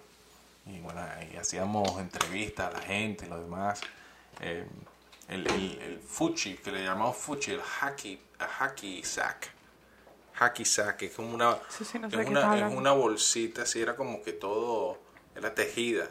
Y 0.66 0.80
bueno, 0.80 1.00
ahí 1.02 1.36
hacíamos 1.38 2.00
entrevistas 2.00 2.74
a 2.74 2.78
la 2.78 2.84
gente 2.84 3.26
y 3.28 3.30
lo 3.30 3.40
demás. 3.40 3.82
Eh, 4.42 4.66
el, 5.28 5.46
el, 5.48 5.80
el 5.82 6.00
fuchi, 6.00 6.58
que 6.58 6.72
le 6.72 6.84
llamamos 6.84 7.18
fuchi, 7.18 7.52
el 7.52 7.62
hacky, 7.62 8.20
hacky 8.40 9.04
sack. 9.04 9.52
Hacky 10.34 10.66
sack, 10.66 11.02
es 11.04 11.12
como 11.14 11.34
una, 11.34 11.58
Eso 11.70 11.86
sí, 11.86 11.98
no 12.00 12.10
sé 12.10 12.20
es 12.22 12.28
una, 12.28 12.68
es 12.68 12.74
una 12.74 12.92
bolsita, 12.92 13.62
así 13.62 13.80
era 13.82 13.96
como 13.96 14.22
que 14.24 14.34
todo, 14.34 14.98
era 15.36 15.54
tejida. 15.54 16.08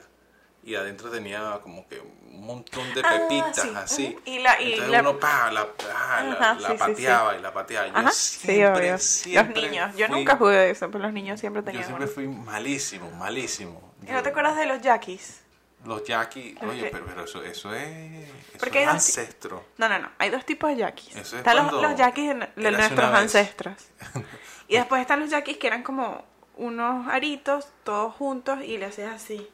Y 0.62 0.74
adentro 0.76 1.10
tenía 1.10 1.58
como 1.62 1.87
que 1.87 2.00
un 2.00 2.46
montón 2.46 2.92
de 2.94 3.02
Ah, 3.04 3.10
pepitas 3.28 3.60
sí, 3.60 3.72
así. 3.76 4.18
Y 4.24 4.38
la- 4.38 4.58
y 4.60 4.72
Entonces 4.72 4.88
la- 4.92 5.00
uno 5.00 5.18
pa, 5.20 5.50
la, 5.50 5.60
ah, 5.94 6.22
la- 6.24 6.32
Ajá, 6.32 6.54
la 6.54 6.60
sí, 6.60 6.64
sí, 6.66 6.72
sí. 6.72 6.78
pateaba 6.78 7.37
y 7.37 7.42
la 7.42 7.52
pateaba. 7.52 7.87
Yo 7.88 7.96
Ajá, 7.96 8.10
siempre, 8.12 8.98
siempre 8.98 9.60
Los 9.62 9.70
niños. 9.70 9.96
Yo 9.96 10.08
nunca 10.08 10.37
jugué 10.37 10.56
de 10.56 10.70
eso, 10.70 10.90
pero 10.90 11.04
los 11.04 11.12
niños 11.12 11.38
siempre 11.38 11.60
Yo 11.60 11.66
tenían 11.66 11.84
siempre 11.84 12.06
uno. 12.06 12.14
fui 12.14 12.28
malísimo, 12.28 13.10
malísimo. 13.10 13.92
¿Y 14.02 14.06
no 14.06 14.12
Yo- 14.14 14.22
te 14.22 14.28
acuerdas 14.30 14.56
de 14.56 14.64
los 14.66 14.80
Jackies? 14.80 15.40
Los 15.84 16.02
Jackie, 16.04 16.56
Los 16.62 16.70
oye, 16.70 16.88
pero, 16.90 17.04
pero 17.04 17.24
eso, 17.24 17.42
eso 17.42 17.74
es, 17.74 17.87
eso 17.87 18.58
Porque 18.58 18.82
es 18.84 18.88
ancestro. 18.88 19.66
No, 19.76 19.87
no, 19.87 19.98
no. 19.98 20.10
Hay 20.16 20.30
dos 20.30 20.46
tipos 20.46 20.74
de. 20.74 21.10
Eso 21.10 21.20
es 21.20 21.32
están 21.34 21.58
los, 21.58 21.70
los 21.74 21.94
Jackies 21.94 22.28
de, 22.56 22.70
nuestros 22.70 23.10
ancestros. 23.12 23.74
y 24.68 24.76
después 24.76 25.02
están 25.02 25.20
los 25.20 25.28
Jackies 25.28 25.58
que 25.58 25.66
eran 25.66 25.82
como 25.82 26.24
unos 26.56 27.08
aritos, 27.08 27.68
todos 27.84 28.14
juntos, 28.14 28.60
y 28.64 28.78
le 28.78 28.86
hacías 28.86 29.12
así. 29.12 29.48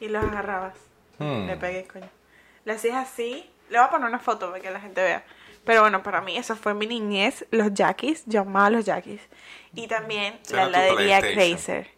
Y 0.00 0.08
los 0.08 0.24
agarrabas. 0.24 0.74
Hmm. 1.18 1.46
Le 1.46 1.56
pegué, 1.56 1.84
coño. 1.86 2.08
Le 2.64 2.72
hacías 2.72 2.96
así. 2.96 3.48
Le 3.70 3.78
voy 3.78 3.86
a 3.86 3.90
poner 3.90 4.08
una 4.08 4.18
foto 4.18 4.50
para 4.50 4.62
que 4.62 4.70
la 4.70 4.80
gente 4.80 5.02
vea. 5.02 5.24
Pero 5.64 5.82
bueno, 5.82 6.02
para 6.02 6.20
mí 6.20 6.36
eso 6.36 6.56
fue 6.56 6.74
mi 6.74 6.86
niñez. 6.86 7.46
Los 7.50 7.72
Jackies, 7.72 8.24
yo 8.26 8.40
amaba 8.40 8.70
los 8.70 8.84
Jackies. 8.84 9.20
Y 9.74 9.86
también 9.86 10.40
la 10.50 10.64
heladería. 10.64 11.20
Crazer. 11.20 11.88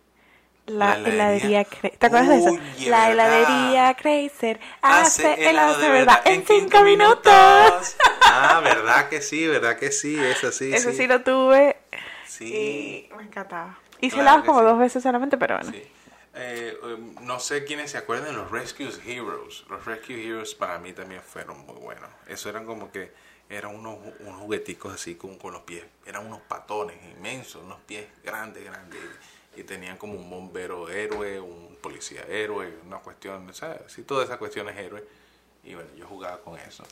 La, 0.66 0.96
La 0.98 1.08
heladería. 1.08 1.64
Crazer. 1.64 1.96
¿Te 1.98 2.06
acuerdas 2.06 2.28
de 2.28 2.38
eso? 2.38 2.58
La 2.90 3.10
heladería 3.10 3.94
Crazer 3.94 4.60
hace 4.82 5.48
helados 5.50 5.80
de 5.80 5.88
verdad 5.90 6.20
en 6.26 6.46
cinco 6.46 6.82
minutos. 6.82 7.96
Ah, 8.22 8.60
verdad 8.62 9.08
que 9.08 9.20
sí, 9.22 9.46
verdad 9.46 9.76
que 9.78 9.90
sí, 9.92 10.18
eso 10.18 10.52
sí. 10.52 10.70
Eso 10.74 10.90
sí, 10.90 10.96
sí 10.98 11.06
lo 11.06 11.22
tuve 11.22 11.76
Sí. 12.26 13.08
y 13.10 13.14
me 13.14 13.22
encantaba. 13.24 13.78
Hice 14.04 14.16
Claro 14.16 14.28
helados 14.30 14.46
como 14.46 14.60
sí. 14.60 14.64
dos 14.66 14.78
veces 14.78 15.02
solamente, 15.02 15.36
pero 15.36 15.56
bueno. 15.56 15.70
Sí. 15.70 15.82
Eh, 16.36 16.76
eh, 16.82 17.14
no 17.22 17.38
sé 17.38 17.64
quiénes 17.64 17.92
se 17.92 17.98
acuerdan 17.98 18.26
de 18.26 18.32
los 18.32 18.50
Rescue 18.50 18.90
Heroes. 19.06 19.64
Los 19.68 19.84
Rescue 19.84 20.14
Heroes 20.24 20.54
para 20.54 20.78
mí 20.78 20.92
también 20.92 21.22
fueron 21.22 21.64
muy 21.64 21.76
buenos. 21.76 22.10
Eso 22.26 22.48
eran 22.48 22.66
como 22.66 22.90
que 22.90 23.12
eran 23.48 23.74
unos, 23.74 23.98
unos 24.20 24.40
jugueticos 24.40 24.94
así 24.94 25.14
con, 25.14 25.38
con 25.38 25.52
los 25.52 25.62
pies. 25.62 25.84
Eran 26.06 26.26
unos 26.26 26.40
patones 26.42 26.96
inmensos, 27.16 27.62
unos 27.62 27.78
pies 27.80 28.06
grandes, 28.24 28.64
grandes. 28.64 28.98
Y, 29.56 29.60
y 29.60 29.64
tenían 29.64 29.96
como 29.96 30.14
un 30.14 30.28
bombero 30.28 30.88
héroe, 30.88 31.38
un 31.38 31.76
policía 31.80 32.22
héroe, 32.28 32.78
una 32.84 32.98
cuestión, 32.98 33.54
¿sabes? 33.54 33.80
Sí, 33.86 34.02
toda 34.02 34.24
esa 34.24 34.36
cuestión 34.38 34.68
es 34.68 34.76
héroe. 34.76 35.06
Y 35.62 35.74
bueno, 35.74 35.90
yo 35.96 36.06
jugaba 36.06 36.40
con 36.40 36.58
eso. 36.58 36.82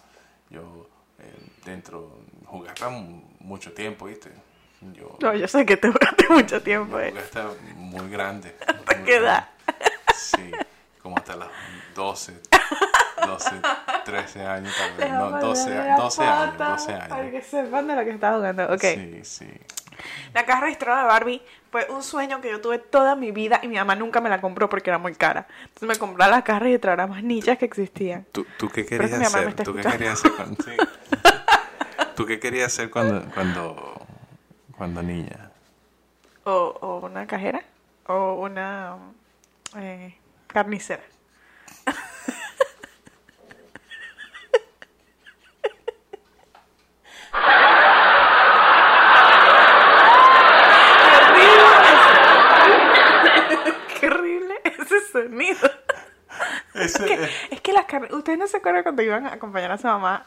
Yo 0.51 0.87
eh, 1.19 1.51
dentro, 1.65 2.19
jugaba 2.47 2.91
mucho 3.41 3.73
tiempo, 3.73 4.07
¿viste? 4.07 4.31
Yo, 4.95 5.17
No, 5.21 5.35
yo 5.35 5.47
sé 5.49 5.65
que 5.65 5.77
te 5.77 5.89
jugaste 5.89 6.29
mucho 6.29 6.63
tiempo. 6.63 6.99
yo 6.99 7.01
eh. 7.01 7.11
jugué 7.11 7.23
hasta 7.23 7.47
muy 7.77 8.09
grande. 8.11 8.55
¿Hasta 8.67 8.97
muy 8.97 9.05
qué 9.05 9.17
edad? 9.17 9.49
grande. 9.67 9.83
Sí, 10.15 10.53
como 11.03 11.17
hasta 11.17 11.37
las 11.37 11.49
12, 11.95 12.33
12, 13.27 13.51
13 14.05 14.47
años 14.47 14.75
tal 14.77 14.93
vez. 14.97 15.11
No, 15.11 15.31
12, 15.41 15.71
12 15.97 16.23
años, 16.25 16.59
12 16.59 16.93
Para 16.93 17.15
años. 17.17 17.31
que 17.33 17.43
sepan 17.43 17.87
de 17.87 17.97
lo 17.97 18.05
que 18.05 18.11
estás 18.11 18.37
jugando. 18.37 18.65
Ok. 18.73 18.81
Sí, 18.81 19.21
sí. 19.25 19.49
La 20.35 20.45
caja 20.45 20.63
registradora 20.63 21.03
de 21.03 21.09
Barbie 21.09 21.43
fue 21.71 21.87
un 21.91 22.03
sueño 22.03 22.41
que 22.41 22.51
yo 22.51 22.61
tuve 22.61 22.79
toda 22.79 23.15
mi 23.15 23.31
vida 23.31 23.61
y 23.63 23.69
mi 23.69 23.77
mamá 23.77 23.95
nunca 23.95 24.21
me 24.21 24.29
la 24.29 24.41
compró 24.41 24.69
porque 24.69 24.91
era 24.91 24.99
muy 24.99 25.15
cara. 25.15 25.47
Entonces 25.63 25.89
me 25.89 25.97
compró 25.97 26.27
la 26.29 26.43
caja 26.43 26.61
registradora 26.61 27.07
más 27.07 27.23
nichas 27.23 27.59
que 27.59 27.65
existían. 27.67 28.27
¿Tú, 28.33 28.47
tú 28.59 28.69
qué 28.69 28.85
querías 28.85 29.19
me 29.19 29.25
hacer? 29.27 29.55
¿Tú 29.55 29.75
qué 29.75 29.83
querías 29.83 30.15
hacer 30.15 30.33
cuando, 30.33 30.63
sí. 30.65 30.71
¿Tú 32.17 32.27
qué 32.27 32.41
querías 32.41 32.67
hacer 32.73 32.91
cuando, 32.91 33.23
cuando, 33.33 34.02
cuando 34.83 35.01
niña? 35.01 35.53
O, 36.43 36.75
o 36.81 37.07
una 37.07 37.25
cajera 37.25 37.63
o 38.09 38.35
una 38.35 38.97
eh, 39.77 40.13
carnicera. 40.49 41.05
Qué 54.01 54.07
horrible 54.09 54.55
ese 54.65 55.01
sonido. 55.13 55.71
Ese, 56.75 57.31
Es 57.53 57.61
que 57.61 57.73
las 57.73 57.85
ustedes 58.11 58.37
no 58.37 58.49
se 58.49 58.57
acuerdan 58.57 58.83
cuando 58.83 59.03
iban 59.03 59.27
a 59.27 59.35
acompañar 59.35 59.71
a 59.71 59.79
su 59.79 59.87
mamá 59.87 60.27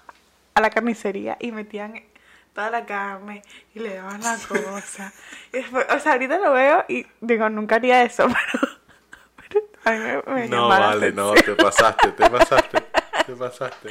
a 0.54 0.62
la 0.62 0.70
carnicería 0.70 1.36
y 1.42 1.52
metían 1.52 2.15
toda 2.56 2.72
la 2.72 2.86
carne 2.86 3.44
y 3.76 3.80
le 3.80 3.96
daban 3.96 4.22
la 4.22 4.38
cosa. 4.48 5.14
Y 5.54 5.58
después, 5.58 5.86
o 5.94 6.00
sea, 6.00 6.14
ahorita 6.14 6.38
lo 6.40 6.54
veo 6.54 6.86
y 6.88 7.06
digo, 7.22 7.50
nunca 7.50 7.76
haría 7.76 8.02
eso, 8.04 8.28
pero, 9.50 9.64
pero 9.84 9.84
a 9.84 9.92
mí 9.92 10.00
me, 10.00 10.42
me 10.42 10.48
no, 10.48 10.68
vale, 10.70 11.12
no, 11.12 11.34
te 11.34 11.54
pasaste, 11.54 12.12
te 12.14 12.30
pasaste, 12.30 12.82
te 13.26 13.34
pasaste. 13.36 13.90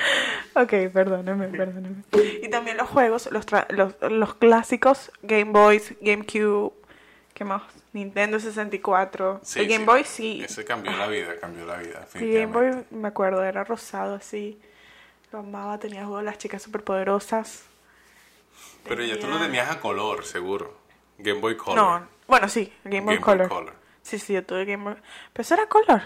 Ok, 0.54 0.92
perdóname, 0.92 1.48
perdóname. 1.48 2.02
Y 2.42 2.48
también 2.48 2.78
los 2.78 2.88
juegos, 2.88 3.28
los, 3.30 3.46
tra- 3.46 3.68
los, 3.68 3.94
los 4.10 4.34
clásicos, 4.34 5.12
Game 5.22 5.52
Boys, 5.52 5.94
GameCube, 6.00 6.72
¿qué 7.34 7.44
más? 7.44 7.62
Nintendo 7.92 8.40
64. 8.40 9.40
Sí, 9.44 9.60
el 9.60 9.68
Game 9.68 9.80
sí, 9.80 9.84
Boy 9.84 10.04
sí. 10.04 10.42
Ese 10.42 10.64
cambió 10.64 10.90
la 10.96 11.06
vida, 11.06 11.36
cambió 11.38 11.64
la 11.66 11.76
vida. 11.76 12.08
El 12.14 12.32
Game 12.32 12.46
Boy, 12.46 12.84
me 12.90 13.08
acuerdo, 13.08 13.44
era 13.44 13.62
rosado 13.62 14.14
así. 14.16 14.58
Lo 15.30 15.40
amaba, 15.40 15.78
tenía 15.78 16.00
juegos 16.00 16.20
de 16.20 16.24
las 16.24 16.38
chicas 16.38 16.62
superpoderosas. 16.62 17.66
Pero 18.84 19.02
ya 19.04 19.14
tú 19.18 19.26
lo 19.26 19.32
Tenía- 19.34 19.46
tenías 19.46 19.70
a 19.70 19.80
color, 19.80 20.24
seguro. 20.24 20.78
Game 21.18 21.40
Boy 21.40 21.56
Color. 21.56 21.76
No, 21.76 22.08
bueno, 22.26 22.48
sí, 22.48 22.72
Game 22.84 23.00
Boy 23.02 23.16
Game 23.18 23.36
Boy 23.38 23.48
Color. 23.48 23.74
Sí, 24.02 24.18
sí, 24.18 24.32
yo 24.34 24.44
tuve 24.44 24.64
Game 24.64 24.84
Boy. 24.84 24.94
Pero 25.32 25.42
eso 25.42 25.54
era 25.54 25.66
color. 25.68 26.02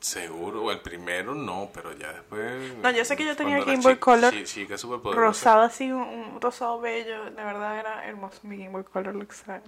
Seguro, 0.00 0.70
el 0.70 0.80
primero 0.80 1.34
no, 1.34 1.70
pero 1.74 1.92
ya 1.96 2.12
después. 2.12 2.74
No, 2.76 2.90
yo 2.90 3.04
sé 3.04 3.16
que 3.16 3.24
yo 3.24 3.34
tenía 3.36 3.58
Game 3.64 3.78
Boy 3.82 3.96
Color 3.96 4.32
chi- 4.32 4.44
chica 4.44 4.78
superpoderosa. 4.78 5.26
Rosado 5.26 5.62
así, 5.62 5.90
un, 5.90 6.02
un 6.02 6.40
rosado 6.40 6.80
bello. 6.80 7.24
De 7.24 7.30
verdad 7.42 7.78
era 7.80 8.06
hermoso 8.06 8.38
mi 8.44 8.56
Game 8.58 8.70
Boy 8.70 8.84
Color, 8.84 9.14
lo 9.16 9.22
extraño. 9.24 9.64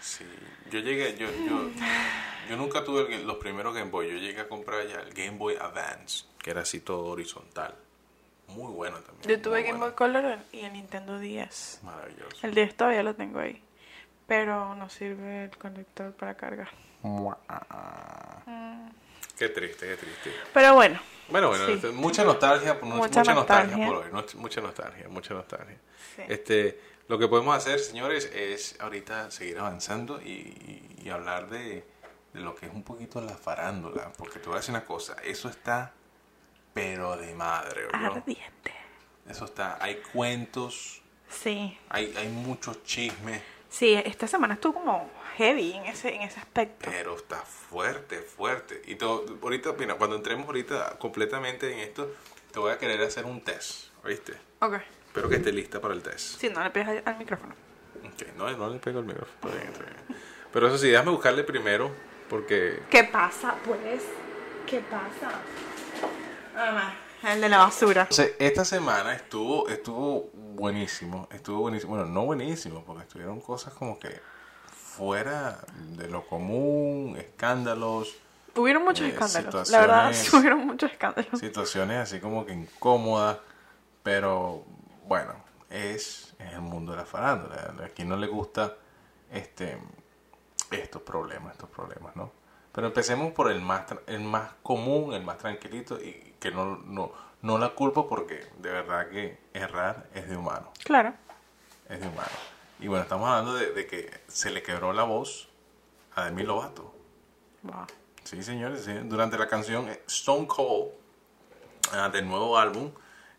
Sí, 0.00 0.24
yo 0.70 0.80
llegué, 0.80 1.16
yo, 1.16 1.28
yo, 1.48 1.70
yo 2.50 2.56
nunca 2.56 2.84
tuve 2.84 3.14
el 3.14 3.26
los 3.26 3.36
primeros 3.38 3.74
Game 3.74 3.90
Boy, 3.90 4.10
yo 4.10 4.18
llegué 4.18 4.40
a 4.40 4.48
comprar 4.48 4.86
ya 4.86 5.00
el 5.00 5.14
Game 5.14 5.38
Boy 5.38 5.54
Advance, 5.56 6.26
que 6.42 6.50
era 6.50 6.60
así 6.62 6.80
todo 6.80 7.04
horizontal. 7.06 7.74
Muy 8.48 8.72
bueno 8.72 8.98
también. 8.98 9.28
Yo 9.28 9.42
tuve 9.42 9.62
Game 9.62 9.72
Boy 9.78 9.90
bueno. 9.92 9.96
Color 9.96 10.38
y 10.52 10.60
el 10.60 10.72
Nintendo 10.74 11.18
10. 11.18 11.80
Maravilloso. 11.82 12.36
El 12.46 12.54
10 12.54 12.76
todavía 12.76 13.02
lo 13.02 13.14
tengo 13.14 13.40
ahí. 13.40 13.62
Pero 14.26 14.74
no 14.74 14.88
sirve 14.88 15.44
el 15.44 15.56
conector 15.58 16.12
para 16.12 16.34
cargar. 16.36 16.68
Qué 19.38 19.48
triste, 19.48 19.86
qué 19.88 19.96
triste. 19.96 20.32
Pero 20.52 20.74
bueno, 20.74 21.00
Bueno, 21.28 21.48
bueno, 21.48 21.66
Sí. 21.66 21.72
este, 21.72 21.88
mucha 21.90 22.22
nostalgia, 22.22 22.74
mucha, 22.82 22.96
Mucha 22.96 23.34
nostalgia. 23.34 23.34
nostalgia. 23.34 23.86
por 23.86 23.96
hoy, 23.96 24.24
mucha 24.36 24.60
nostalgia, 24.60 25.08
mucha 25.08 25.34
nostalgia. 25.34 25.78
Sí. 26.16 26.22
Este, 26.28 26.80
lo 27.08 27.18
que 27.18 27.28
podemos 27.28 27.56
hacer, 27.56 27.80
señores, 27.80 28.30
es 28.34 28.78
ahorita 28.80 29.30
seguir 29.30 29.58
avanzando 29.58 30.20
y, 30.20 30.28
y- 30.30 30.98
y 31.02 31.08
hablar 31.10 31.48
de, 31.48 31.82
de 32.34 32.40
lo 32.40 32.54
que 32.54 32.66
es 32.66 32.72
un 32.74 32.82
poquito 32.82 33.20
la 33.22 33.34
farándula, 33.34 34.12
porque 34.18 34.38
te 34.38 34.46
voy 34.46 34.54
a 34.54 34.56
decir 34.58 34.74
una 34.74 34.84
cosa, 34.84 35.16
eso 35.24 35.48
está 35.48 35.92
pero 36.74 37.16
de 37.16 37.34
madre, 37.34 37.86
¿oyó? 37.86 38.12
ardiente. 38.14 38.72
Eso 39.28 39.46
está, 39.46 39.78
hay 39.82 40.02
cuentos, 40.12 41.00
Sí. 41.30 41.78
hay, 41.88 42.12
hay 42.16 42.28
muchos 42.28 42.82
chismes, 42.84 43.40
Sí, 43.70 43.92
esta 43.94 44.28
semana 44.28 44.54
estuvo 44.54 44.74
como 44.74 45.10
heavy 45.36 45.72
en 45.72 45.86
ese, 45.86 46.14
en 46.14 46.22
ese 46.22 46.38
aspecto. 46.38 46.88
pero 46.88 47.16
está 47.16 47.38
fuerte, 47.40 48.18
fuerte. 48.20 48.80
Y 48.86 48.94
todo, 48.94 49.24
ahorita, 49.42 49.72
mira, 49.72 49.94
cuando 49.96 50.14
entremos 50.14 50.46
ahorita 50.46 50.96
completamente 51.00 51.72
en 51.72 51.80
esto, 51.80 52.14
te 52.52 52.60
voy 52.60 52.70
a 52.70 52.78
querer 52.78 53.00
hacer 53.02 53.24
un 53.24 53.40
test, 53.40 53.88
¿oíste? 54.04 54.34
Ok. 54.60 54.74
Espero 55.08 55.28
que 55.28 55.36
esté 55.36 55.50
lista 55.52 55.80
para 55.80 55.92
el 55.94 56.02
test. 56.04 56.38
Sí, 56.40 56.50
no 56.50 56.62
le 56.62 56.70
pegas 56.70 56.90
al, 56.90 57.02
al 57.04 57.18
micrófono. 57.18 57.52
Ok, 58.04 58.28
no, 58.36 58.48
no 58.56 58.68
le 58.70 58.78
pego 58.78 59.00
el 59.00 59.06
micrófono. 59.06 59.34
Está 59.42 59.48
bien, 59.60 59.72
está 59.72 59.84
bien. 59.84 60.20
Pero 60.52 60.68
eso 60.68 60.78
sí, 60.78 60.88
déjame 60.90 61.10
buscarle 61.10 61.42
primero, 61.42 61.90
porque 62.30 62.78
¿Qué 62.90 63.02
pasa, 63.02 63.56
pues? 63.64 64.04
¿Qué 64.68 64.78
pasa? 64.82 65.32
El 67.22 67.40
de 67.40 67.48
la 67.48 67.58
basura. 67.58 68.02
Entonces, 68.02 68.32
esta 68.38 68.64
semana 68.64 69.14
estuvo, 69.14 69.68
estuvo 69.68 70.30
buenísimo, 70.34 71.26
estuvo 71.32 71.60
buenísimo, 71.60 71.94
bueno, 71.96 72.06
no 72.06 72.24
buenísimo, 72.24 72.84
porque 72.84 73.02
estuvieron 73.02 73.40
cosas 73.40 73.72
como 73.72 73.98
que 73.98 74.20
fuera 74.70 75.58
de 75.96 76.08
lo 76.08 76.26
común, 76.26 77.16
escándalos, 77.18 78.14
Hubieron 78.56 78.84
muchos 78.84 79.06
Eh, 79.06 79.10
escándalos. 79.10 79.70
La 79.70 79.80
verdad, 79.80 80.14
hubieron 80.34 80.66
muchos 80.66 80.90
escándalos. 80.90 81.40
situaciones 81.40 81.98
así 81.98 82.20
como 82.20 82.46
que 82.46 82.52
incómodas, 82.52 83.38
pero 84.02 84.64
bueno, 85.06 85.34
es, 85.70 86.34
es 86.38 86.52
el 86.52 86.60
mundo 86.60 86.92
de 86.92 86.98
la 86.98 87.06
farándula, 87.06 87.74
a 87.84 87.88
quien 87.88 88.08
no 88.08 88.16
le 88.16 88.26
gusta 88.26 88.74
este 89.32 89.78
estos 90.70 91.02
problemas, 91.02 91.52
estos 91.52 91.70
problemas, 91.70 92.16
¿no? 92.16 92.32
Pero 92.74 92.88
empecemos 92.88 93.32
por 93.32 93.50
el 93.50 93.60
más, 93.60 93.86
tra- 93.86 94.00
el 94.06 94.20
más 94.20 94.50
común, 94.62 95.14
el 95.14 95.22
más 95.22 95.38
tranquilito 95.38 95.98
y 96.00 96.34
que 96.40 96.50
no, 96.50 96.76
no, 96.78 97.12
no 97.42 97.58
la 97.58 97.70
culpo 97.70 98.08
porque 98.08 98.46
de 98.58 98.70
verdad 98.72 99.08
que 99.08 99.38
errar 99.54 100.08
es 100.14 100.28
de 100.28 100.36
humano, 100.36 100.72
Claro. 100.84 101.14
es 101.88 102.00
de 102.00 102.08
humano. 102.08 102.28
Y 102.80 102.88
bueno, 102.88 103.04
estamos 103.04 103.28
hablando 103.30 103.54
de, 103.54 103.70
de 103.72 103.86
que 103.86 104.10
se 104.26 104.50
le 104.50 104.62
quebró 104.62 104.92
la 104.92 105.04
voz 105.04 105.48
a 106.16 106.24
Demi 106.24 106.42
Lovato. 106.42 106.92
Wow. 107.62 107.86
Sí, 108.24 108.42
señores, 108.42 108.84
sí. 108.84 108.92
durante 109.04 109.38
la 109.38 109.46
canción 109.48 109.88
eh, 109.88 110.02
Stone 110.08 110.46
Cold 110.48 110.90
ah, 111.92 112.08
del 112.08 112.26
nuevo 112.26 112.58
álbum 112.58 112.90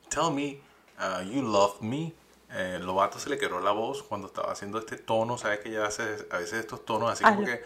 Tell 0.09 0.31
Me 0.31 0.59
ah, 0.97 1.21
You 1.23 1.41
Love 1.41 1.81
Me, 1.81 2.13
eh, 2.51 2.79
Lovato 2.81 3.19
se 3.19 3.29
le 3.29 3.37
quebró 3.37 3.59
la 3.59 3.71
voz 3.71 4.01
cuando 4.03 4.27
estaba 4.27 4.51
haciendo 4.53 4.77
este 4.79 4.95
tono, 4.97 5.37
¿sabes 5.37 5.59
que 5.59 5.69
ella 5.69 5.85
hace 5.87 6.03
a 6.31 6.37
veces 6.37 6.53
estos 6.53 6.85
tonos 6.85 7.11
así 7.11 7.23
como 7.23 7.41
Hazlo. 7.41 7.45
que... 7.47 7.63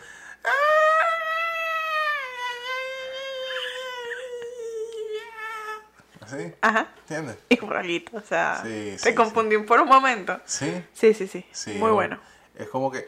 ¿Así? 6.33 6.53
Ajá. 6.61 6.91
¿Entiendes? 7.01 7.37
Igualito, 7.49 8.17
o 8.17 8.21
sea, 8.21 8.61
Sí, 8.63 8.95
te 9.01 9.09
sí, 9.09 9.15
confundí 9.15 9.57
por 9.59 9.79
un 9.81 9.87
momento. 9.87 10.39
Sí. 10.45 10.83
Sí, 10.93 11.13
sí, 11.13 11.27
sí. 11.27 11.45
Sí, 11.51 11.73
Muy 11.73 11.91
bueno. 11.91 12.19
Es 12.55 12.67
como 12.69 12.91
que. 12.91 13.07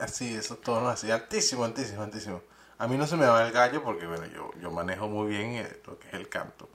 Así, 0.00 0.34
esos 0.34 0.60
tonos 0.60 0.92
así, 0.92 1.10
altísimo, 1.10 1.64
altísimo, 1.64 2.02
altísimo. 2.02 2.42
A 2.78 2.86
mí 2.86 2.96
no 2.96 3.06
se 3.06 3.16
me 3.16 3.26
va 3.26 3.44
el 3.44 3.52
gallo 3.52 3.82
porque, 3.82 4.06
bueno, 4.06 4.26
yo, 4.26 4.50
yo 4.60 4.70
manejo 4.70 5.08
muy 5.08 5.28
bien 5.28 5.56
eh, 5.56 5.80
lo 5.86 5.98
que 5.98 6.08
es 6.08 6.14
el 6.14 6.28
canto. 6.28 6.68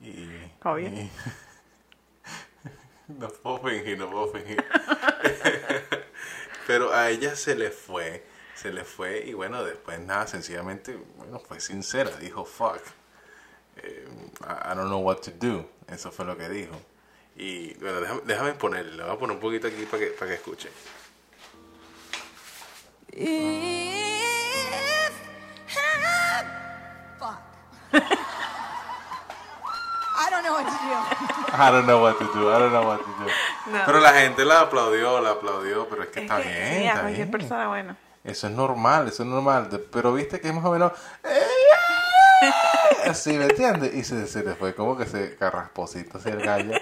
Y. 0.00 0.28
Obvio. 0.62 0.88
y- 0.88 1.10
no 3.08 3.28
puedo 3.28 3.58
fingir, 3.68 3.98
no 3.98 4.10
puedo 4.10 4.28
fingir. 4.28 4.64
Pero 6.66 6.94
a 6.94 7.10
ella 7.10 7.36
se 7.36 7.54
le 7.54 7.70
fue, 7.70 8.24
se 8.54 8.72
le 8.72 8.84
fue, 8.84 9.22
y 9.26 9.34
bueno, 9.34 9.62
después 9.62 10.00
nada, 10.00 10.26
sencillamente, 10.26 10.96
bueno, 11.16 11.38
fue 11.38 11.60
sincera, 11.60 12.10
dijo 12.16 12.46
fuck. 12.46 12.80
Eh, 13.82 14.06
I 14.42 14.74
don't 14.74 14.88
know 14.88 15.00
what 15.00 15.20
to 15.22 15.30
do. 15.30 15.64
Eso 15.88 16.10
fue 16.10 16.24
lo 16.24 16.36
que 16.36 16.48
dijo. 16.48 16.74
Y 17.36 17.74
bueno, 17.74 18.00
déjame, 18.00 18.20
déjame 18.24 18.52
ponerle, 18.54 19.02
voy 19.02 19.12
a 19.12 19.18
poner 19.18 19.34
un 19.36 19.40
poquito 19.40 19.66
aquí 19.66 19.84
para 19.86 20.04
que, 20.04 20.10
para 20.10 20.28
que 20.28 20.34
escuchen. 20.34 20.70
If 23.12 24.04
I, 30.16 30.30
don't 30.30 30.42
know 30.42 30.52
what 30.52 30.64
to 30.64 30.70
do. 30.70 30.94
I 31.54 31.70
don't 31.70 31.86
know 31.86 32.00
what 32.02 32.18
to 32.18 32.24
do. 32.32 32.50
I 32.50 32.58
don't 32.58 32.72
know 32.72 32.86
what 32.86 32.98
to 32.98 33.04
do. 33.04 33.30
No. 33.72 33.82
Pero 33.86 34.00
la 34.00 34.12
gente 34.12 34.44
la 34.44 34.62
aplaudió, 34.62 35.20
la 35.20 35.30
aplaudió, 35.30 35.88
pero 35.88 36.02
es 36.02 36.08
que 36.08 36.20
es 36.20 36.24
está 36.24 36.42
que, 36.42 36.48
bien. 36.48 36.68
Sí, 36.68 36.86
está 36.86 37.00
cualquier 37.00 37.28
bien. 37.28 37.30
persona, 37.30 37.68
bueno. 37.68 37.96
Eso 38.24 38.46
es 38.46 38.52
normal, 38.52 39.08
eso 39.08 39.22
es 39.22 39.28
normal. 39.28 39.68
Pero 39.92 40.12
viste 40.12 40.40
que 40.40 40.48
es 40.48 40.54
más 40.54 40.64
o 40.64 40.70
menos. 40.72 40.92
Eh, 41.22 41.28
Así, 43.06 43.32
¿me 43.36 43.44
entiendes? 43.44 43.94
Y 43.94 44.04
se, 44.04 44.26
se 44.26 44.42
le 44.42 44.54
fue 44.54 44.74
como 44.74 44.96
que 44.96 45.06
se 45.06 45.36
carrasposito 45.36 46.18
hacia 46.18 46.32
el 46.32 46.42
gallo. 46.44 46.74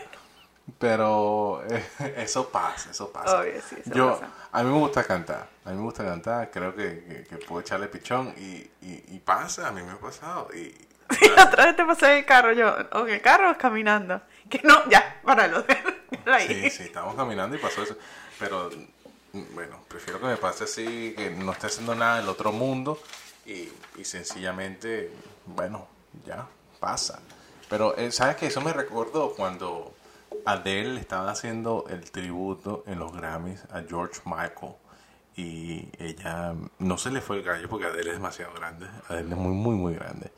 Pero 0.78 1.62
eh, 1.68 1.84
eso 2.16 2.48
pasa, 2.48 2.90
eso 2.90 3.10
pasa. 3.10 3.40
Obvio, 3.40 3.60
sí, 3.68 3.76
eso 3.80 3.90
Yo, 3.94 4.20
pasa. 4.20 4.32
a 4.52 4.62
mí 4.62 4.70
me 4.70 4.78
gusta 4.78 5.04
cantar. 5.04 5.48
A 5.64 5.70
mí 5.70 5.76
me 5.76 5.82
gusta 5.82 6.04
cantar. 6.04 6.50
Creo 6.50 6.74
que, 6.74 7.04
que, 7.04 7.24
que 7.24 7.36
puedo 7.44 7.60
echarle 7.60 7.88
pichón. 7.88 8.32
Y, 8.38 8.70
y, 8.80 9.04
y 9.08 9.18
pasa, 9.24 9.68
a 9.68 9.72
mí 9.72 9.82
me 9.82 9.92
ha 9.92 9.98
pasado. 9.98 10.48
Y, 10.54 10.74
la 11.36 11.44
otra 11.44 11.66
vez 11.66 11.76
te 11.76 11.84
pasé 11.84 12.12
en 12.12 12.18
el 12.18 12.24
carro, 12.24 12.52
yo, 12.52 12.74
o 12.92 13.06
en 13.06 13.14
el 13.14 13.20
carro 13.20 13.56
caminando. 13.58 14.20
Que 14.48 14.60
no, 14.64 14.88
ya. 14.88 15.20
Míralo 15.24 15.64
ahí. 16.26 16.46
Sí, 16.48 16.70
sí, 16.70 16.82
estábamos 16.84 17.16
caminando 17.16 17.56
y 17.56 17.58
pasó 17.58 17.82
eso. 17.82 17.96
Pero 18.38 18.70
bueno, 19.54 19.80
prefiero 19.88 20.20
que 20.20 20.26
me 20.26 20.36
pase 20.36 20.64
así, 20.64 21.14
que 21.16 21.30
no 21.30 21.52
esté 21.52 21.66
haciendo 21.68 21.94
nada 21.94 22.18
del 22.18 22.28
otro 22.28 22.52
mundo 22.52 23.00
y, 23.46 23.68
y 23.96 24.04
sencillamente, 24.04 25.10
bueno, 25.46 25.86
ya 26.24 26.46
pasa. 26.80 27.20
Pero, 27.68 27.96
eh, 27.96 28.10
¿sabes 28.12 28.36
qué? 28.36 28.46
Eso 28.46 28.60
me 28.60 28.72
recordó 28.72 29.34
cuando 29.34 29.94
Adele 30.44 31.00
estaba 31.00 31.30
haciendo 31.30 31.86
el 31.88 32.10
tributo 32.10 32.84
en 32.86 32.98
los 32.98 33.12
Grammys 33.12 33.64
a 33.70 33.82
George 33.88 34.20
Michael. 34.24 34.74
Y 35.36 35.88
ella 35.98 36.54
no 36.78 36.98
se 36.98 37.10
le 37.10 37.22
fue 37.22 37.36
el 37.38 37.42
gallo 37.42 37.66
porque 37.68 37.86
Adele 37.86 38.10
es 38.10 38.16
demasiado 38.16 38.52
grande. 38.54 38.86
Adele 39.08 39.30
es 39.30 39.36
muy, 39.36 39.52
muy, 39.54 39.74
muy 39.76 39.94
grande. 39.94 40.30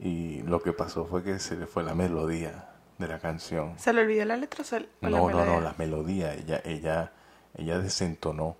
Y 0.00 0.42
lo 0.42 0.62
que 0.62 0.72
pasó 0.72 1.04
fue 1.04 1.22
que 1.22 1.38
se 1.38 1.56
le 1.56 1.66
fue 1.66 1.82
la 1.82 1.94
melodía 1.94 2.70
de 2.96 3.08
la 3.08 3.18
canción. 3.18 3.78
¿Se 3.78 3.92
le 3.92 4.00
olvidó 4.02 4.24
la 4.24 4.36
letra 4.36 4.62
o 4.62 4.64
se- 4.64 4.76
o 4.76 4.80
la 5.02 5.10
No, 5.10 5.28
no, 5.30 5.44
no, 5.44 5.60
la 5.60 5.74
melodía, 5.76 6.32
ella, 6.34 6.62
ella, 6.64 7.12
ella 7.54 7.78
desentonó 7.78 8.56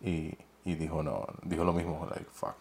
y, 0.00 0.32
y 0.64 0.74
dijo 0.76 1.02
no, 1.02 1.26
dijo 1.42 1.64
lo 1.64 1.72
mismo, 1.72 2.06
like 2.10 2.26
fuck. 2.32 2.56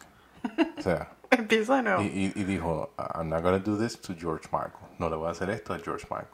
O 0.77 0.81
sea, 0.81 1.11
Empiezo 1.31 1.75
de 1.75 1.83
nuevo. 1.83 2.01
y, 2.01 2.05
y, 2.05 2.31
y 2.35 2.43
dijo, 2.43 2.91
I'm 2.97 3.29
not 3.29 3.41
gonna 3.43 3.59
do 3.59 3.77
this 3.77 3.99
to 4.01 4.13
George 4.17 4.47
Michael. 4.51 4.73
No 4.99 5.09
le 5.09 5.15
voy 5.15 5.27
a 5.27 5.31
hacer 5.31 5.49
esto 5.49 5.73
a 5.73 5.79
George 5.79 6.05
Michael. 6.09 6.29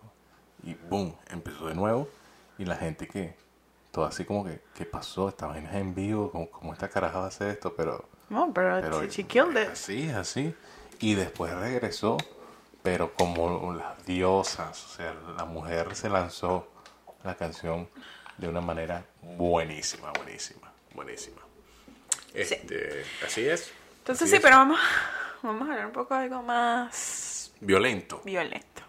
Y 0.63 0.73
boom, 0.89 1.15
empezó 1.30 1.67
de 1.67 1.75
nuevo 1.75 2.08
y 2.58 2.65
la 2.65 2.75
gente 2.75 3.08
que, 3.08 3.36
todo 3.91 4.06
así 4.06 4.25
como 4.25 4.45
que, 4.45 4.62
¿qué 4.75 4.86
pasó? 4.86 5.30
Esta 5.30 5.47
vaina 5.47 5.69
es 5.69 5.75
en 5.77 5.95
vivo, 5.95 6.32
como, 6.32 6.49
como 6.51 6.73
esta 6.73 6.88
caraja 6.89 7.19
va 7.19 7.25
a 7.25 7.27
hacer 7.30 7.47
esto, 7.49 7.73
pero 7.75 8.08
No, 8.30 8.54
pero, 8.54 8.80
pero 8.82 9.01
she, 9.04 9.10
she 9.10 9.23
killed 9.23 9.58
it. 9.62 9.69
así, 9.69 10.10
así. 10.10 10.54
Y 10.99 11.15
después 11.15 11.51
regresó, 11.56 12.17
pero 12.84 13.13
como 13.15 13.73
las 13.73 14.06
diosas, 14.06 14.86
o 14.86 14.89
sea, 14.97 15.15
la 15.36 15.45
mujer 15.45 15.95
se 15.95 16.10
lanzó 16.10 16.67
la 17.23 17.36
canción 17.36 17.89
de 18.38 18.47
una 18.47 18.62
manera 18.62 19.06
buenísima, 19.23 20.12
buenísima, 20.12 20.71
buenísima. 20.93 21.41
Este, 22.34 23.04
así 23.25 23.47
es. 23.47 23.71
Entonces 24.01 24.23
así 24.23 24.29
sí, 24.31 24.35
es. 24.37 24.41
pero 24.41 24.57
vamos, 24.57 24.79
vamos 25.43 25.67
a 25.67 25.71
hablar 25.71 25.85
un 25.87 25.91
poco 25.93 26.15
de 26.15 26.21
algo 26.23 26.41
más 26.43 27.53
Violento. 27.61 28.21
violento. 28.25 28.81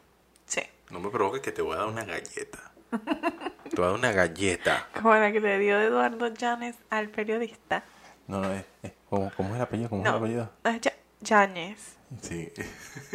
Sí. 0.46 0.62
No 0.90 1.00
me 1.00 1.10
provoques 1.10 1.40
que 1.42 1.52
te 1.52 1.62
voy 1.62 1.74
a 1.74 1.80
dar 1.80 1.88
una 1.88 2.04
galleta. 2.04 2.58
Te 2.90 3.76
voy 3.76 3.84
a 3.84 3.88
dar 3.88 3.94
una 3.98 4.12
galleta. 4.12 4.88
Como 4.94 5.14
la 5.14 5.30
que 5.32 5.40
le 5.40 5.58
dio 5.58 5.78
Eduardo 5.80 6.28
Llanes 6.28 6.76
al 6.90 7.08
periodista. 7.08 7.82
No, 8.26 8.40
no, 8.40 8.52
es, 8.52 8.64
es- 8.82 8.92
¿cómo, 9.08 9.30
cómo 9.36 9.50
es 9.50 9.56
el 9.56 9.62
apellido? 9.62 9.88
¿Cómo 9.90 10.02
es 10.02 10.10
No, 10.10 10.16
el 10.16 10.22
apellido? 10.22 10.50
es 10.64 10.80
Ya- 10.80 10.92
Yáñez. 11.20 11.78
Sí. 12.20 12.52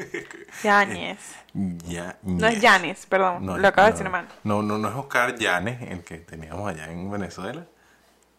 Yáñez. 0.64 1.20
Ya, 1.88 2.18
No 2.22 2.46
es 2.48 2.62
Yanis, 2.62 3.06
perdón. 3.08 3.44
No, 3.46 3.58
lo 3.58 3.68
acabo 3.68 3.88
de 3.88 3.94
decir 3.94 4.10
mal. 4.12 4.28
No, 4.44 4.62
no, 4.62 4.78
no 4.78 4.90
es 4.90 4.96
Oscar 4.96 5.36
Llanes, 5.36 5.82
el 5.90 6.04
que 6.04 6.18
teníamos 6.20 6.70
allá 6.70 6.92
en 6.92 7.10
Venezuela. 7.10 7.66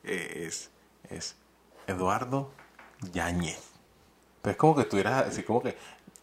Eh, 0.04 0.44
es, 0.46 0.70
es 1.10 1.34
Eduardo 1.88 2.52
Yáñez. 3.12 3.70
Pero 4.42 4.52
es 4.52 4.56
como 4.56 4.74
que 4.76 4.82
estuvieras 4.82 5.26
así 5.28 5.42
como 5.42 5.62
que... 5.62 5.76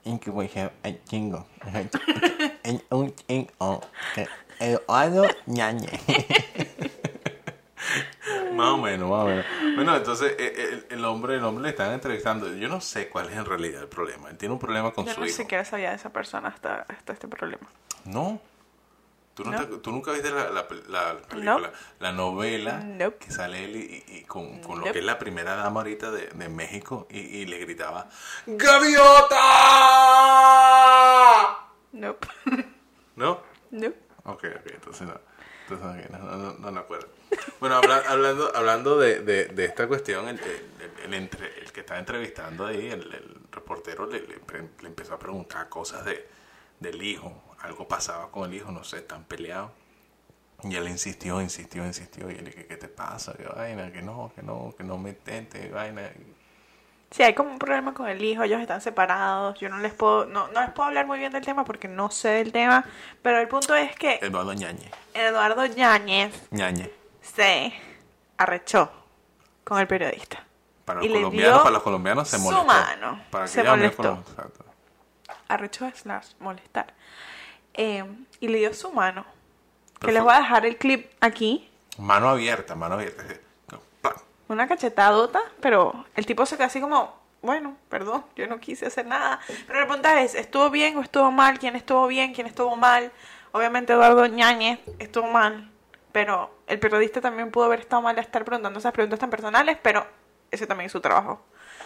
En 0.05 0.19
que 0.19 0.29
voy 0.29 0.49
a 0.55 0.71
en 0.83 1.03
chingo. 1.05 1.47
En 2.63 2.83
un 2.91 3.13
chingo. 3.15 3.81
Eduardo 4.59 5.25
Yáñez. 5.47 5.99
Más 8.53 8.69
o 8.69 8.77
menos, 8.77 9.09
más 9.09 9.23
o 9.23 9.27
menos. 9.27 9.45
Bueno, 9.75 9.95
entonces 9.97 10.33
eh, 10.39 10.85
el, 10.89 10.97
el 10.97 11.05
hombre, 11.05 11.35
el 11.35 11.43
hombre 11.43 11.63
le 11.63 11.69
están 11.69 11.91
entrevistando. 11.91 12.53
Yo 12.55 12.69
no 12.69 12.79
sé 12.79 13.09
cuál 13.09 13.29
es 13.29 13.35
en 13.35 13.43
realidad 13.45 13.81
el 13.81 13.89
problema. 13.89 14.29
Él 14.29 14.37
tiene 14.37 14.53
un 14.53 14.59
problema 14.59 14.91
con 14.91 15.05
Yo 15.05 15.13
su 15.13 15.19
no 15.19 15.25
hijo. 15.25 15.35
siquiera 15.35 15.65
sabía 15.65 15.89
de 15.89 15.97
esa 15.97 16.09
persona 16.09 16.47
hasta, 16.49 16.85
hasta 16.87 17.11
este 17.13 17.27
problema. 17.27 17.67
No. 18.05 18.39
¿Tú, 19.35 19.43
no 19.43 19.51
No. 19.51 19.67
te- 19.67 19.77
tú 19.79 19.91
nunca 19.91 20.11
viste 20.13 20.31
la, 20.31 20.45
la, 20.49 20.65
la 20.87 21.17
película, 21.27 21.71
la 21.99 22.11
novela 22.13 22.81
que 23.19 23.29
sale 23.31 23.65
él 23.65 23.75
y, 23.75 24.03
y- 24.19 24.23
con, 24.23 24.59
con 24.61 24.79
lo 24.79 24.91
que 24.91 24.99
es 24.99 25.05
la 25.05 25.19
primera 25.19 25.55
dama 25.55 25.81
ahorita 25.81 26.09
de, 26.09 26.27
de 26.27 26.49
México 26.49 27.05
y, 27.11 27.19
y 27.19 27.45
le 27.45 27.57
gritaba 27.59 28.07
¡Gaviota! 29.85 31.57
Nope. 31.91 32.27
¿No? 33.15 33.41
nope. 33.71 33.97
Ok, 34.25 34.43
ok, 34.55 34.71
entonces 34.73 35.07
no. 35.07 35.19
Entonces 35.69 36.05
ok, 36.05 36.11
no, 36.11 36.19
no, 36.19 36.37
no, 36.37 36.53
no 36.59 36.71
me 36.71 36.79
acuerdo. 36.79 37.07
Bueno, 37.59 37.75
habla- 37.75 38.03
hablando, 38.07 38.51
hablando 38.55 38.97
de, 38.99 39.19
de, 39.19 39.45
de 39.47 39.65
esta 39.65 39.87
cuestión, 39.87 40.27
el, 40.27 40.39
el- 40.39 41.03
el 41.05 41.13
entre- 41.13 41.59
el 41.59 41.71
que 41.71 41.81
estaba 41.81 41.99
entrevistando 41.99 42.65
ahí, 42.65 42.87
el, 42.87 43.13
el 43.13 43.35
reportero 43.51 44.05
le, 44.07 44.21
le 44.21 44.35
le 44.81 44.87
empezó 44.87 45.13
a 45.13 45.19
preguntar 45.19 45.69
cosas 45.69 46.05
de, 46.05 46.27
del 46.79 47.01
hijo. 47.03 47.41
Algo 47.65 47.87
pasaba 47.87 48.29
con 48.31 48.49
el 48.49 48.55
hijo, 48.55 48.71
no 48.71 48.83
sé, 48.83 48.97
están 48.97 49.23
peleados. 49.23 49.71
Y 50.63 50.75
él 50.75 50.87
insistió, 50.87 51.41
insistió, 51.41 51.85
insistió. 51.85 52.29
Y 52.31 52.35
él 52.35 52.45
dije, 52.45 52.65
¿qué 52.65 52.77
te 52.77 52.87
pasa? 52.87 53.33
Que 53.33 53.43
vaina, 53.43 53.91
que 53.91 54.01
no, 54.01 54.31
que 54.35 54.41
no, 54.41 54.73
que 54.77 54.83
no 54.83 54.97
me 54.97 55.09
intentes, 55.09 55.71
vaina. 55.71 56.09
Sí, 57.11 57.23
hay 57.23 57.33
como 57.33 57.51
un 57.51 57.59
problema 57.59 57.93
con 57.93 58.07
el 58.09 58.21
hijo, 58.23 58.43
ellos 58.43 58.59
están 58.59 58.81
separados, 58.81 59.57
yo 59.59 59.69
no 59.69 59.77
les 59.77 59.93
puedo, 59.93 60.25
no, 60.25 60.47
no 60.49 60.61
les 60.61 60.71
puedo 60.71 60.87
hablar 60.87 61.05
muy 61.05 61.19
bien 61.19 61.31
del 61.31 61.45
tema 61.45 61.63
porque 61.63 61.87
no 61.87 62.09
sé 62.11 62.29
del 62.29 62.51
tema, 62.51 62.83
pero 63.21 63.39
el 63.39 63.47
punto 63.47 63.73
es 63.75 63.95
que 63.95 64.19
Eduardo 64.21 64.53
Ñañe. 64.53 64.91
Eduardo 65.13 65.65
Yáñez 65.65 66.33
Ñañe. 66.51 66.91
se 67.21 67.71
arrechó 68.37 68.91
con 69.63 69.79
el 69.79 69.87
periodista. 69.87 70.43
Para 70.83 70.99
los 71.01 71.07
colombianos, 71.09 71.59
para 71.59 71.71
los 71.71 71.83
colombianos 71.83 72.27
se 72.27 72.37
su 72.37 72.43
molestó. 72.43 72.65
mano. 72.65 73.21
Para 73.29 73.47
Se 73.47 73.61
aquellos 73.61 73.73
amigos 73.73 73.97
molestó. 73.97 74.63
Arrechó 75.47 75.91
slash 75.95 76.27
molestar. 76.39 76.93
Eh, 77.75 78.03
y 78.39 78.47
le 78.47 78.57
dio 78.57 78.73
su 78.73 78.91
mano. 78.91 79.23
Que 79.23 80.07
Perfecto. 80.07 80.11
les 80.13 80.23
voy 80.23 80.33
a 80.33 80.37
dejar 80.39 80.65
el 80.65 80.77
clip 80.77 81.11
aquí. 81.21 81.69
Mano 81.97 82.29
abierta, 82.29 82.75
mano 82.75 82.95
abierta. 82.95 83.23
Una 84.47 84.67
cachetadota, 84.67 85.39
pero 85.59 86.05
el 86.15 86.25
tipo 86.27 86.45
se 86.45 86.55
quedó 86.55 86.67
así 86.67 86.79
como, 86.79 87.19
bueno, 87.41 87.75
perdón, 87.89 88.23
yo 88.35 88.45
no 88.45 88.59
quise 88.59 88.85
hacer 88.85 89.05
nada. 89.07 89.39
Pero 89.65 89.79
la 89.79 89.85
pregunta 89.87 90.21
es, 90.21 90.35
¿estuvo 90.35 90.69
bien 90.69 90.95
o 90.97 91.01
estuvo 91.01 91.31
mal? 91.31 91.57
¿Quién 91.57 91.75
estuvo 91.75 92.05
bien? 92.07 92.33
¿Quién 92.33 92.45
estuvo 92.45 92.75
mal? 92.75 93.11
Obviamente 93.53 93.93
Eduardo 93.93 94.27
Ñañez 94.27 94.79
estuvo 94.99 95.27
mal, 95.27 95.71
pero 96.11 96.53
el 96.67 96.77
periodista 96.79 97.21
también 97.21 97.49
pudo 97.49 97.65
haber 97.65 97.79
estado 97.79 98.03
mal 98.03 98.15
a 98.19 98.21
estar 98.21 98.45
preguntando 98.45 98.77
esas 98.77 98.91
preguntas 98.93 99.17
tan 99.17 99.31
personales, 99.31 99.77
pero 99.81 100.05
ese 100.51 100.67
también 100.67 100.85
es 100.87 100.91
su 100.91 101.01
trabajo. 101.01 101.43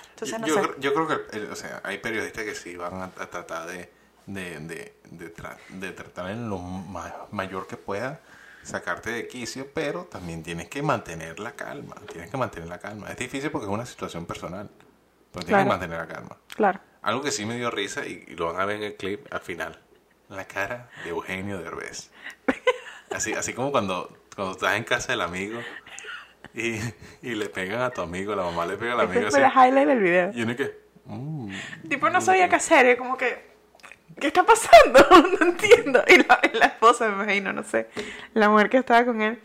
Entonces, 0.09 0.37
no 0.39 0.47
yo, 0.47 0.55
sé. 0.55 0.61
creo, 0.61 0.79
yo 0.79 0.93
creo 0.93 1.07
que, 1.07 1.37
el- 1.37 1.51
o 1.51 1.55
sea, 1.55 1.79
hay 1.85 1.99
periodistas 1.99 2.43
que 2.43 2.55
sí 2.55 2.75
van 2.75 2.95
a, 3.01 3.05
a 3.05 3.29
tratar 3.29 3.67
de, 3.67 3.89
de, 4.33 4.59
de, 4.59 4.95
de, 5.11 5.33
tra- 5.35 5.57
de 5.69 5.91
tratar 5.91 6.29
en 6.31 6.49
lo 6.49 6.57
ma- 6.59 7.15
mayor 7.31 7.67
que 7.67 7.77
pueda 7.77 8.19
sacarte 8.63 9.09
de 9.11 9.27
quicio, 9.27 9.67
pero 9.73 10.03
también 10.05 10.43
tienes 10.43 10.67
que 10.69 10.81
mantener 10.83 11.39
la 11.39 11.53
calma. 11.53 11.95
Tienes 12.11 12.29
que 12.29 12.37
mantener 12.37 12.69
la 12.69 12.77
calma. 12.79 13.09
Es 13.09 13.17
difícil 13.17 13.49
porque 13.51 13.65
es 13.65 13.71
una 13.71 13.85
situación 13.85 14.25
personal, 14.25 14.69
pero 15.31 15.45
tienes 15.45 15.47
Claro. 15.47 15.63
que 15.63 15.69
mantener 15.69 15.97
la 15.97 16.07
calma. 16.07 16.37
Claro. 16.55 16.79
Algo 17.01 17.21
que 17.21 17.31
sí 17.31 17.45
me 17.45 17.55
dio 17.55 17.71
risa 17.71 18.05
y, 18.05 18.25
y 18.27 18.35
lo 18.35 18.47
van 18.51 18.61
a 18.61 18.65
ver 18.65 18.77
en 18.77 18.83
el 18.83 18.95
clip 18.95 19.25
al 19.33 19.39
final. 19.41 19.79
La 20.29 20.45
cara 20.45 20.89
de 21.03 21.09
Eugenio 21.09 21.57
Derbez. 21.59 22.11
Así, 23.11 23.33
así 23.33 23.53
como 23.53 23.71
cuando, 23.71 24.15
cuando 24.35 24.53
estás 24.53 24.75
en 24.75 24.83
casa 24.83 25.13
del 25.13 25.21
amigo 25.21 25.59
y, 26.53 26.75
y 27.23 27.33
le 27.35 27.49
pegan 27.49 27.81
a 27.81 27.89
tu 27.89 28.01
amigo, 28.01 28.35
la 28.35 28.43
mamá 28.43 28.65
le 28.67 28.77
pega 28.77 28.93
al 28.93 29.01
amigo 29.01 29.27
Este 29.27 29.41
así. 29.43 29.51
fue 29.51 29.63
el 29.63 29.69
highlight 29.69 29.87
del 29.87 29.99
video. 29.99 30.31
Y 30.35 30.41
uno 30.43 30.55
que... 30.55 30.79
mm, 31.05 31.51
Tipo, 31.89 32.09
no 32.11 32.21
sabía 32.21 32.47
qué 32.49 32.55
hacer, 32.57 32.97
como 32.97 33.17
que, 33.17 33.49
¿qué 34.19 34.27
está 34.27 34.45
pasando? 34.45 34.99
No 35.39 35.47
entiendo. 35.47 36.03
Y 36.07 36.17
la, 36.57 36.65
esposa, 36.65 37.07
me 37.09 37.23
imagino, 37.23 37.53
no 37.53 37.63
sé, 37.63 37.89
la 38.33 38.49
mujer 38.49 38.69
que 38.69 38.77
estaba 38.77 39.05
con 39.05 39.21
él, 39.21 39.41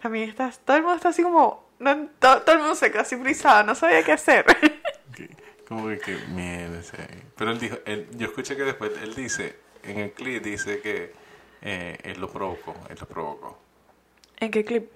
también 0.00 0.28
está, 0.28 0.50
todo 0.64 0.76
el 0.76 0.82
mundo 0.82 0.96
está 0.96 1.08
así 1.08 1.22
como, 1.22 1.68
no, 1.78 2.08
todo, 2.18 2.42
todo 2.42 2.54
el 2.54 2.60
mundo 2.60 2.74
se 2.74 2.90
quedó 2.90 3.02
así 3.02 3.16
frisado, 3.16 3.64
no 3.64 3.74
sabía 3.74 4.02
qué 4.02 4.12
hacer. 4.12 4.44
como 5.68 5.88
que, 5.88 5.98
que 5.98 6.16
mierda. 6.28 6.80
Pero 7.36 7.50
él 7.50 7.58
dijo, 7.58 7.76
él, 7.84 8.08
yo 8.12 8.26
escuché 8.26 8.56
que 8.56 8.64
después 8.64 8.92
él 9.02 9.14
dice, 9.14 9.56
en 9.82 9.98
el 9.98 10.12
clip 10.12 10.42
dice 10.42 10.80
que 10.80 11.12
eh, 11.62 11.98
él 12.02 12.20
lo 12.20 12.30
provocó, 12.30 12.74
él 12.88 12.96
lo 12.98 13.06
provocó. 13.06 13.58
¿En 14.38 14.50
qué 14.50 14.64
clip? 14.64 14.90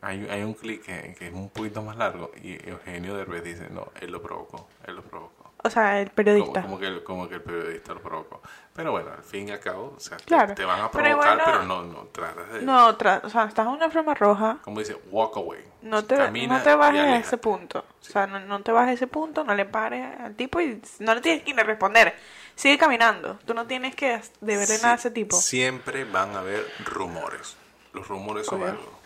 Hay, 0.00 0.26
hay 0.28 0.42
un 0.42 0.54
clip 0.54 0.84
que, 0.84 1.14
que 1.16 1.28
es 1.28 1.32
un 1.32 1.48
poquito 1.48 1.80
más 1.82 1.96
largo 1.96 2.32
y 2.42 2.54
Eugenio 2.68 3.16
Derbez 3.16 3.44
dice, 3.44 3.68
no, 3.70 3.92
él 4.00 4.10
lo 4.10 4.20
provocó, 4.20 4.68
él 4.86 4.96
lo 4.96 5.02
provocó. 5.02 5.41
O 5.64 5.70
sea, 5.70 6.00
el 6.00 6.10
periodista. 6.10 6.62
como 6.62 6.78
que 6.78 6.86
el, 6.86 7.04
como 7.04 7.28
que 7.28 7.36
el 7.36 7.42
periodista 7.42 7.94
lo 7.94 8.00
provocó. 8.02 8.42
Pero 8.74 8.90
bueno, 8.90 9.10
al 9.16 9.22
fin 9.22 9.48
y 9.48 9.52
al 9.52 9.60
cabo, 9.60 9.94
o 9.96 10.00
sea, 10.00 10.16
te- 10.16 10.24
Claro. 10.24 10.54
te, 10.54 10.64
van 10.64 10.80
a 10.80 10.90
provocar, 10.90 11.40
pero 11.44 11.62
no- 11.62 11.82
no, 11.84 11.98
tratas 12.06 12.52
de... 12.52 12.62
No, 12.62 12.96
tra- 12.98 13.20
o 13.22 13.28
sea, 13.30 13.44
estás 13.44 13.66
en 13.66 13.72
una 13.74 13.88
forma 13.90 14.14
roja. 14.14 14.58
Como 14.62 14.80
dice, 14.80 14.96
walk 15.10 15.36
away. 15.36 15.60
No 15.82 16.04
te, 16.04 16.16
Camina 16.16 16.58
no 16.58 16.64
te 16.64 16.74
bajes 16.74 17.00
a 17.02 17.16
ese 17.16 17.36
punto. 17.38 17.84
O 18.00 18.04
sea, 18.04 18.26
no, 18.26 18.40
no 18.40 18.60
te 18.62 18.72
bajes 18.72 18.90
a 18.90 18.92
ese 18.94 19.06
punto, 19.06 19.44
no 19.44 19.54
le 19.54 19.64
pares 19.66 20.18
al 20.20 20.34
tipo 20.34 20.60
y 20.60 20.80
no 20.98 21.14
le 21.14 21.20
tienes 21.20 21.42
que 21.44 21.54
responder. 21.62 22.14
Sigue 22.56 22.76
caminando. 22.78 23.38
Tú 23.44 23.54
no 23.54 23.66
tienes 23.66 23.94
que 23.94 24.20
deberle 24.40 24.76
nada 24.78 24.92
a 24.92 24.96
ese 24.96 25.10
tipo. 25.10 25.36
Siempre 25.36 26.04
van 26.04 26.34
a 26.34 26.40
haber 26.40 26.66
rumores. 26.84 27.56
Los 27.92 28.08
rumores 28.08 28.46
son 28.46 28.60
Obvio. 28.62 28.72
algo. 28.72 28.98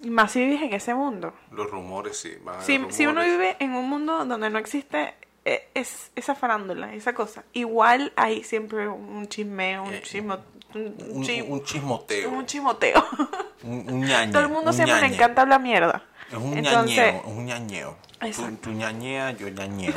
Y 0.00 0.10
más 0.10 0.32
si 0.32 0.44
vives 0.44 0.60
en 0.62 0.74
ese 0.74 0.92
mundo. 0.94 1.32
Los 1.50 1.70
rumores 1.70 2.18
sí, 2.18 2.36
van 2.42 2.56
a 2.56 2.62
Si, 2.62 2.76
rumores. 2.76 2.96
si 2.96 3.06
uno 3.06 3.22
vive 3.22 3.56
en 3.60 3.74
un 3.74 3.88
mundo 3.88 4.24
donde 4.26 4.50
no 4.50 4.58
existe 4.58 5.14
es, 5.44 6.10
esa 6.16 6.34
farándula, 6.34 6.94
esa 6.94 7.12
cosa, 7.14 7.44
igual 7.52 8.12
hay 8.16 8.42
siempre 8.44 8.88
un 8.88 9.28
chismeo, 9.28 9.84
un 9.84 9.92
Eh, 9.94 10.02
chismo, 10.02 10.38
un, 10.74 10.96
un, 10.98 11.52
un 11.52 11.62
chismoteo. 11.64 12.30
un 12.30 12.46
chimoteo. 12.46 13.04
Un, 13.64 14.00
ñañe, 14.00 14.30
Todo 14.30 14.42
el 14.42 14.48
mundo 14.50 14.70
un 14.70 14.76
siempre 14.76 15.00
le 15.00 15.06
encanta 15.14 15.40
hablar 15.40 15.58
mierda. 15.58 16.02
Es 16.30 16.36
un 16.36 16.58
Entonces, 16.58 16.96
ñañeo, 16.96 17.20
es 17.20 17.24
un 17.26 17.46
ñañeo. 17.46 17.96
Tú, 18.36 18.56
tú 18.60 18.70
ñañea, 18.72 19.30
yo 19.30 19.48
ñañeo. 19.48 19.94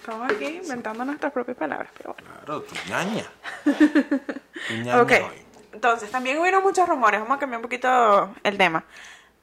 estamos 0.00 0.30
aquí 0.30 0.60
inventando 0.62 1.02
nuestras 1.06 1.32
propias 1.32 1.56
palabras, 1.56 1.88
pero 1.96 2.12
bueno. 2.14 2.28
Claro, 2.44 2.62
tú 2.62 2.74
ñaña. 2.90 3.24
Tú 3.64 4.74
ñaña 4.74 5.00
hoy. 5.02 5.24
entonces 5.72 6.10
también 6.10 6.36
hubieron 6.38 6.62
muchos 6.62 6.86
rumores, 6.86 7.20
vamos 7.20 7.36
a 7.36 7.40
cambiar 7.40 7.58
un 7.58 7.62
poquito 7.62 8.34
el 8.42 8.58
tema. 8.58 8.84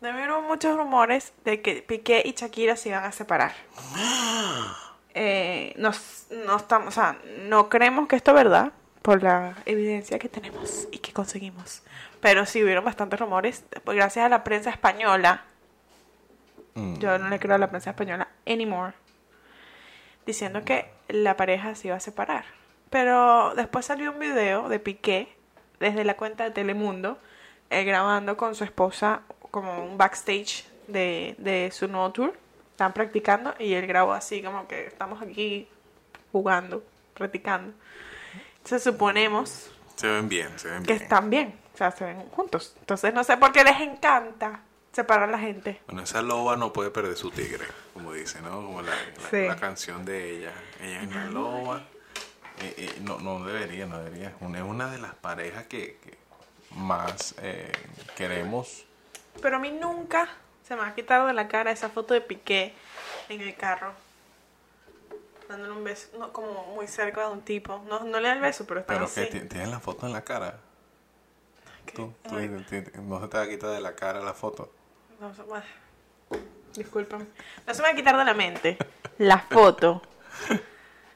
También 0.02 0.18
hubieron 0.18 0.46
muchos 0.46 0.78
rumores 0.78 1.34
de 1.44 1.62
que 1.64 1.82
Piqué 1.82 2.22
y 2.24 2.34
Shakira 2.34 2.76
se 2.76 2.90
iban 2.90 3.06
a 3.06 3.12
separar. 3.12 3.54
Eh, 5.20 5.74
nos, 5.78 6.28
no 6.46 6.58
estamos, 6.58 6.90
o 6.90 6.92
sea, 6.92 7.18
no 7.48 7.70
creemos 7.70 8.08
que 8.08 8.16
esto 8.16 8.30
es 8.32 8.36
verdad 8.36 8.72
por 9.02 9.24
la 9.24 9.56
evidencia 9.66 10.20
que 10.20 10.30
tenemos 10.30 10.88
y 10.92 11.00
que 11.00 11.12
conseguimos. 11.12 11.82
Pero 12.22 12.46
sí 12.46 12.64
hubieron 12.64 12.86
bastantes 12.86 13.20
rumores, 13.20 13.64
pues, 13.84 13.98
gracias 13.98 14.28
a 14.28 14.30
la 14.30 14.44
prensa 14.44 14.70
española. 14.70 15.44
Mm. 16.76 17.00
Yo 17.00 17.18
no 17.18 17.30
le 17.30 17.40
creo 17.40 17.56
a 17.56 17.58
la 17.58 17.72
prensa 17.72 17.90
española 17.90 18.28
anymore. 18.46 18.94
Diciendo 20.28 20.64
que 20.64 20.92
la 21.08 21.36
pareja 21.36 21.74
se 21.74 21.88
iba 21.88 21.98
a 21.98 22.00
separar. 22.00 22.46
Pero 22.92 23.56
después 23.56 23.88
salió 23.88 24.12
un 24.12 24.20
video 24.20 24.70
de 24.70 24.78
Piqué 24.78 25.36
desde 25.80 26.04
la 26.04 26.16
cuenta 26.16 26.44
de 26.44 26.52
Telemundo 26.52 27.18
eh, 27.72 27.84
grabando 27.86 28.38
con 28.38 28.54
su 28.54 28.64
esposa 28.64 29.22
como 29.50 29.84
un 29.84 29.98
backstage 29.98 30.68
de, 30.88 31.34
de 31.40 31.72
su 31.72 31.88
nuevo 31.88 32.12
tour. 32.12 32.34
Están 32.78 32.94
practicando 32.94 33.56
y 33.58 33.74
él 33.74 33.88
grabó 33.88 34.14
así 34.14 34.44
como 34.44 34.68
que 34.68 34.86
estamos 34.86 35.20
aquí 35.24 35.68
jugando, 36.32 36.84
practicando. 37.16 37.74
Entonces 38.58 38.84
suponemos 38.84 39.72
Se 39.96 40.06
ven 40.08 40.30
bien, 40.30 40.60
se 40.60 40.70
ven 40.70 40.84
que 40.84 40.94
están 40.94 41.32
bien, 41.32 41.60
o 41.74 41.78
sea, 41.78 41.90
se 41.90 42.06
ven 42.06 42.30
juntos. 42.30 42.76
Entonces 42.80 43.16
no 43.16 43.24
sé 43.24 43.36
por 43.38 43.52
qué 43.52 43.64
les 43.64 43.82
encanta 43.82 44.60
separar 44.94 45.28
a 45.28 45.32
la 45.32 45.40
gente. 45.40 45.82
Bueno, 45.88 46.04
esa 46.04 46.22
loba 46.22 46.56
no 46.56 46.72
puede 46.72 46.92
perder 46.92 47.18
su 47.18 47.32
tigre, 47.32 47.66
como 47.96 48.14
dice, 48.14 48.42
¿no? 48.42 48.52
Como 48.58 48.84
la, 48.84 48.92
la- 48.92 49.30
Sí. 49.32 49.48
la 49.48 49.56
canción 49.56 50.06
de 50.06 50.38
ella. 50.38 50.52
Ella 50.80 51.02
es 51.02 51.08
una 51.08 51.26
loba. 51.32 51.82
Eh, 52.62 52.76
eh, 52.78 52.96
no, 53.02 53.18
no 53.18 53.44
debería, 53.44 53.88
no 53.88 53.98
debería. 54.04 54.36
Una- 54.40 54.60
Es 54.60 54.64
una 54.64 54.92
de 54.92 55.00
las 55.00 55.16
parejas 55.16 55.66
que, 55.66 55.98
que 56.04 56.16
más 56.76 57.34
eh, 57.42 57.72
queremos. 58.16 58.86
Pero 59.42 59.56
a 59.56 59.60
mí 59.60 59.72
nunca 59.72 60.30
se 60.68 60.76
me 60.76 60.82
ha 60.84 60.94
quitado 60.96 61.28
de 61.28 61.34
la 61.34 61.48
cara 61.48 61.72
esa 61.72 61.90
foto 61.90 62.14
de 62.14 62.22
Piqué 62.22 62.74
en 63.30 63.42
el 63.42 63.56
carro. 63.56 63.94
Dándole 65.48 65.72
un 65.72 65.84
beso, 65.84 66.10
no, 66.20 66.34
como 66.34 66.76
muy 66.76 66.88
cerca 66.88 67.22
de 67.28 67.32
un 67.32 67.42
tipo. 67.42 67.82
No, 67.88 68.02
no 68.02 68.20
le 68.20 68.28
da 68.28 68.34
el 68.34 68.42
beso, 68.42 68.66
pero 68.68 68.82
está 68.82 68.94
Pero 68.94 69.06
así. 69.06 69.22
que 69.22 69.28
ti- 69.28 69.48
tienes 69.48 69.70
la 69.70 69.80
foto 69.80 70.06
en 70.06 70.14
la 70.14 70.24
cara. 70.24 70.60
Tú, 71.96 72.14
no 72.30 72.40
se 73.22 73.28
te 73.30 73.38
va 73.38 73.44
a 73.44 73.48
quitar 73.48 73.70
de 73.70 73.80
la 73.80 73.96
cara 73.96 74.20
la 74.22 74.34
foto. 74.34 74.72
no 75.22 75.34
se- 75.34 75.42
bueno, 75.44 75.66
discúlpame. 76.76 77.26
No 77.66 77.74
se 77.74 77.82
me 77.82 77.88
va 77.88 77.94
a 77.94 77.96
quitar 77.96 78.18
de 78.18 78.26
la 78.26 78.34
mente 78.34 78.78
la 79.20 79.38
foto 79.50 80.02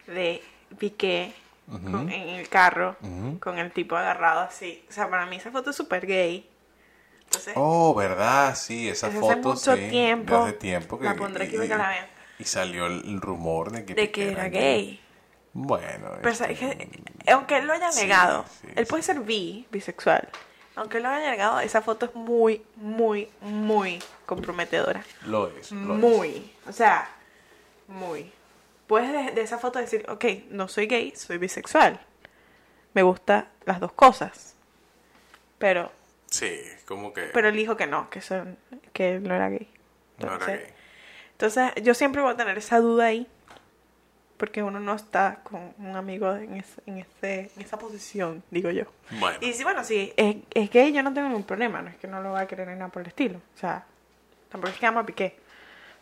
de 0.07 0.41
Piqué 0.77 1.33
con- 1.67 2.09
en 2.09 2.29
el 2.29 2.47
carro 2.47 2.95
con 3.41 3.59
el 3.59 3.71
tipo 3.73 3.97
agarrado 3.97 4.39
así. 4.39 4.85
O 4.89 4.93
sea, 4.93 5.09
para 5.09 5.25
mí 5.25 5.35
esa 5.35 5.51
foto 5.51 5.71
es 5.71 5.75
súper 5.75 6.05
gay. 6.07 6.49
Entonces, 7.31 7.53
Oh, 7.55 7.93
¿verdad? 7.95 8.55
Sí, 8.55 8.89
esa 8.89 9.07
Desde 9.07 9.19
hace 9.19 9.35
foto 9.35 9.49
mucho 9.53 9.75
sí, 9.75 9.89
tiempo. 9.89 10.35
hace 10.43 10.53
tiempo 10.53 10.99
que, 10.99 11.05
La 11.05 11.15
pondré 11.15 11.45
aquí 11.45 11.55
y, 11.55 11.57
para 11.59 11.69
que 11.69 11.77
la 11.77 11.89
vean. 11.89 12.05
y 12.39 12.43
salió 12.43 12.85
el, 12.87 13.21
rumor 13.21 13.71
de 13.71 13.85
que, 13.85 13.93
de 13.93 14.11
que 14.11 14.31
era 14.31 14.49
gay. 14.49 14.99
Bueno, 15.53 16.11
Pero 16.21 16.29
este, 16.29 16.89
aunque 17.27 17.57
él 17.57 17.67
lo 17.67 17.73
haya 17.73 17.89
negado, 17.91 18.45
sí, 18.61 18.67
él 18.75 18.85
puede 18.85 19.03
ser 19.03 19.19
bi, 19.21 19.65
bisexual. 19.71 20.27
Aunque 20.75 20.97
él 20.97 21.03
lo 21.03 21.09
haya 21.09 21.29
negado, 21.29 21.59
esa 21.59 21.81
foto 21.81 22.05
es 22.05 22.15
muy, 22.15 22.63
muy, 22.77 23.29
muy 23.41 23.99
comprometedora. 24.25 25.03
lo 25.25 25.47
es. 25.49 25.71
Lo 25.71 25.93
es. 25.95 25.99
Muy. 25.99 26.51
O 26.67 26.71
sea, 26.71 27.09
muy. 27.87 28.31
Puedes 28.87 29.11
de, 29.11 29.31
de 29.31 29.41
esa 29.41 29.57
foto 29.57 29.79
decir, 29.79 30.05
ok, 30.09 30.25
no 30.49 30.67
soy 30.67 30.87
gay, 30.87 31.13
soy 31.15 31.37
bisexual. 31.37 31.99
Me 32.93 33.03
gustan 33.03 33.47
las 33.65 33.79
dos 33.79 33.91
cosas. 33.93 34.55
Pero, 35.57 35.91
Sí, 36.31 36.59
como 36.85 37.13
que 37.13 37.23
pero 37.33 37.49
él 37.49 37.55
dijo 37.55 37.77
que 37.77 37.85
no, 37.85 38.09
que, 38.09 38.21
son, 38.21 38.57
que 38.93 39.19
no 39.19 39.35
era 39.35 39.49
gay. 39.49 39.69
no 40.17 40.25
era 40.27 40.33
Entonces, 40.33 40.59
gay. 40.61 40.73
entonces, 41.33 41.83
yo 41.83 41.93
siempre 41.93 42.21
voy 42.23 42.33
a 42.33 42.37
tener 42.37 42.57
esa 42.57 42.79
duda 42.79 43.05
ahí. 43.05 43.27
Porque 44.37 44.63
uno 44.63 44.79
no 44.79 44.95
está 44.95 45.41
con 45.43 45.71
un 45.77 45.95
amigo 45.95 46.33
en, 46.35 46.55
ese- 46.55 46.81
en, 46.87 46.97
ese, 46.97 47.51
en 47.55 47.61
esa 47.61 47.77
posición, 47.77 48.41
digo 48.49 48.71
yo. 48.71 48.85
Bueno, 49.11 49.37
Y 49.39 49.53
si, 49.53 49.63
bueno, 49.63 49.83
si 49.83 50.11
es, 50.17 50.37
es 50.49 50.71
gay, 50.71 50.91
yo 50.91 51.03
no 51.03 51.13
tengo 51.13 51.27
ningún 51.27 51.43
problema. 51.43 51.83
No 51.83 51.89
es 51.91 51.97
que 51.97 52.07
no 52.07 52.23
lo 52.23 52.31
va 52.31 52.39
a 52.39 52.47
querer 52.47 52.67
ni 52.69 52.73
nada 52.73 52.87
por 52.89 53.03
el 53.03 53.09
estilo. 53.09 53.37
O 53.55 53.57
sea, 53.59 53.85
tampoco 54.49 54.73
es 54.73 54.79
que 54.79 54.85
ama 54.87 55.01
a 55.01 55.05
Piqué. 55.05 55.35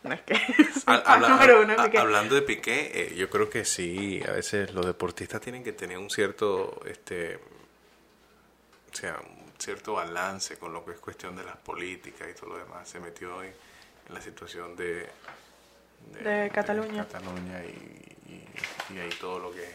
No 0.04 0.14
es 0.14 0.22
que 0.22 0.34
habla- 0.86 1.28
número 1.28 1.60
uno 1.60 1.76
Piqué. 1.84 1.98
hablando 1.98 2.34
de 2.34 2.40
Piqué, 2.40 2.90
eh, 2.94 3.14
yo 3.14 3.28
creo 3.28 3.50
que 3.50 3.66
sí, 3.66 4.22
a 4.26 4.32
veces 4.32 4.72
los 4.72 4.86
deportistas 4.86 5.42
tienen 5.42 5.62
que 5.62 5.74
tener 5.74 5.98
un 5.98 6.08
cierto, 6.08 6.80
este, 6.86 7.36
o 7.36 8.96
sea, 8.96 9.16
cierto 9.60 9.94
balance 9.94 10.58
con 10.58 10.72
lo 10.72 10.84
que 10.84 10.92
es 10.92 10.98
cuestión 10.98 11.36
de 11.36 11.44
las 11.44 11.56
políticas 11.56 12.28
y 12.30 12.34
todo 12.34 12.50
lo 12.50 12.58
demás. 12.58 12.88
Se 12.88 13.00
metió 13.00 13.36
hoy 13.36 13.48
en 14.08 14.14
la 14.14 14.20
situación 14.20 14.74
de, 14.76 15.08
De 16.22 16.50
Cataluña. 16.52 17.04
Cataluña 17.04 17.62
y, 17.64 18.16
y, 18.90 18.94
y 18.94 18.98
ahí 18.98 19.10
todo 19.20 19.38
lo 19.38 19.52
que 19.52 19.62
es 19.62 19.70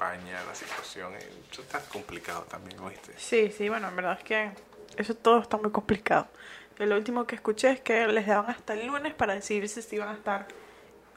España, 0.00 0.42
la 0.46 0.54
situación, 0.54 1.12
eh, 1.14 1.28
eso 1.52 1.60
está 1.60 1.80
complicado 1.80 2.42
también, 2.42 2.80
¿oíste? 2.80 3.12
Sí, 3.18 3.52
sí, 3.56 3.68
bueno, 3.68 3.88
en 3.88 3.96
verdad 3.96 4.16
es 4.18 4.24
que 4.24 4.50
eso 4.96 5.14
todo 5.14 5.40
está 5.40 5.58
muy 5.58 5.70
complicado. 5.70 6.28
Lo 6.78 6.96
último 6.96 7.26
que 7.26 7.34
escuché 7.34 7.72
es 7.72 7.80
que 7.80 8.06
les 8.08 8.26
daban 8.26 8.50
hasta 8.50 8.72
el 8.72 8.86
lunes 8.86 9.12
para 9.12 9.34
decidirse 9.34 9.82
si 9.82 9.96
iban 9.96 10.08
a 10.08 10.14
estar 10.14 10.48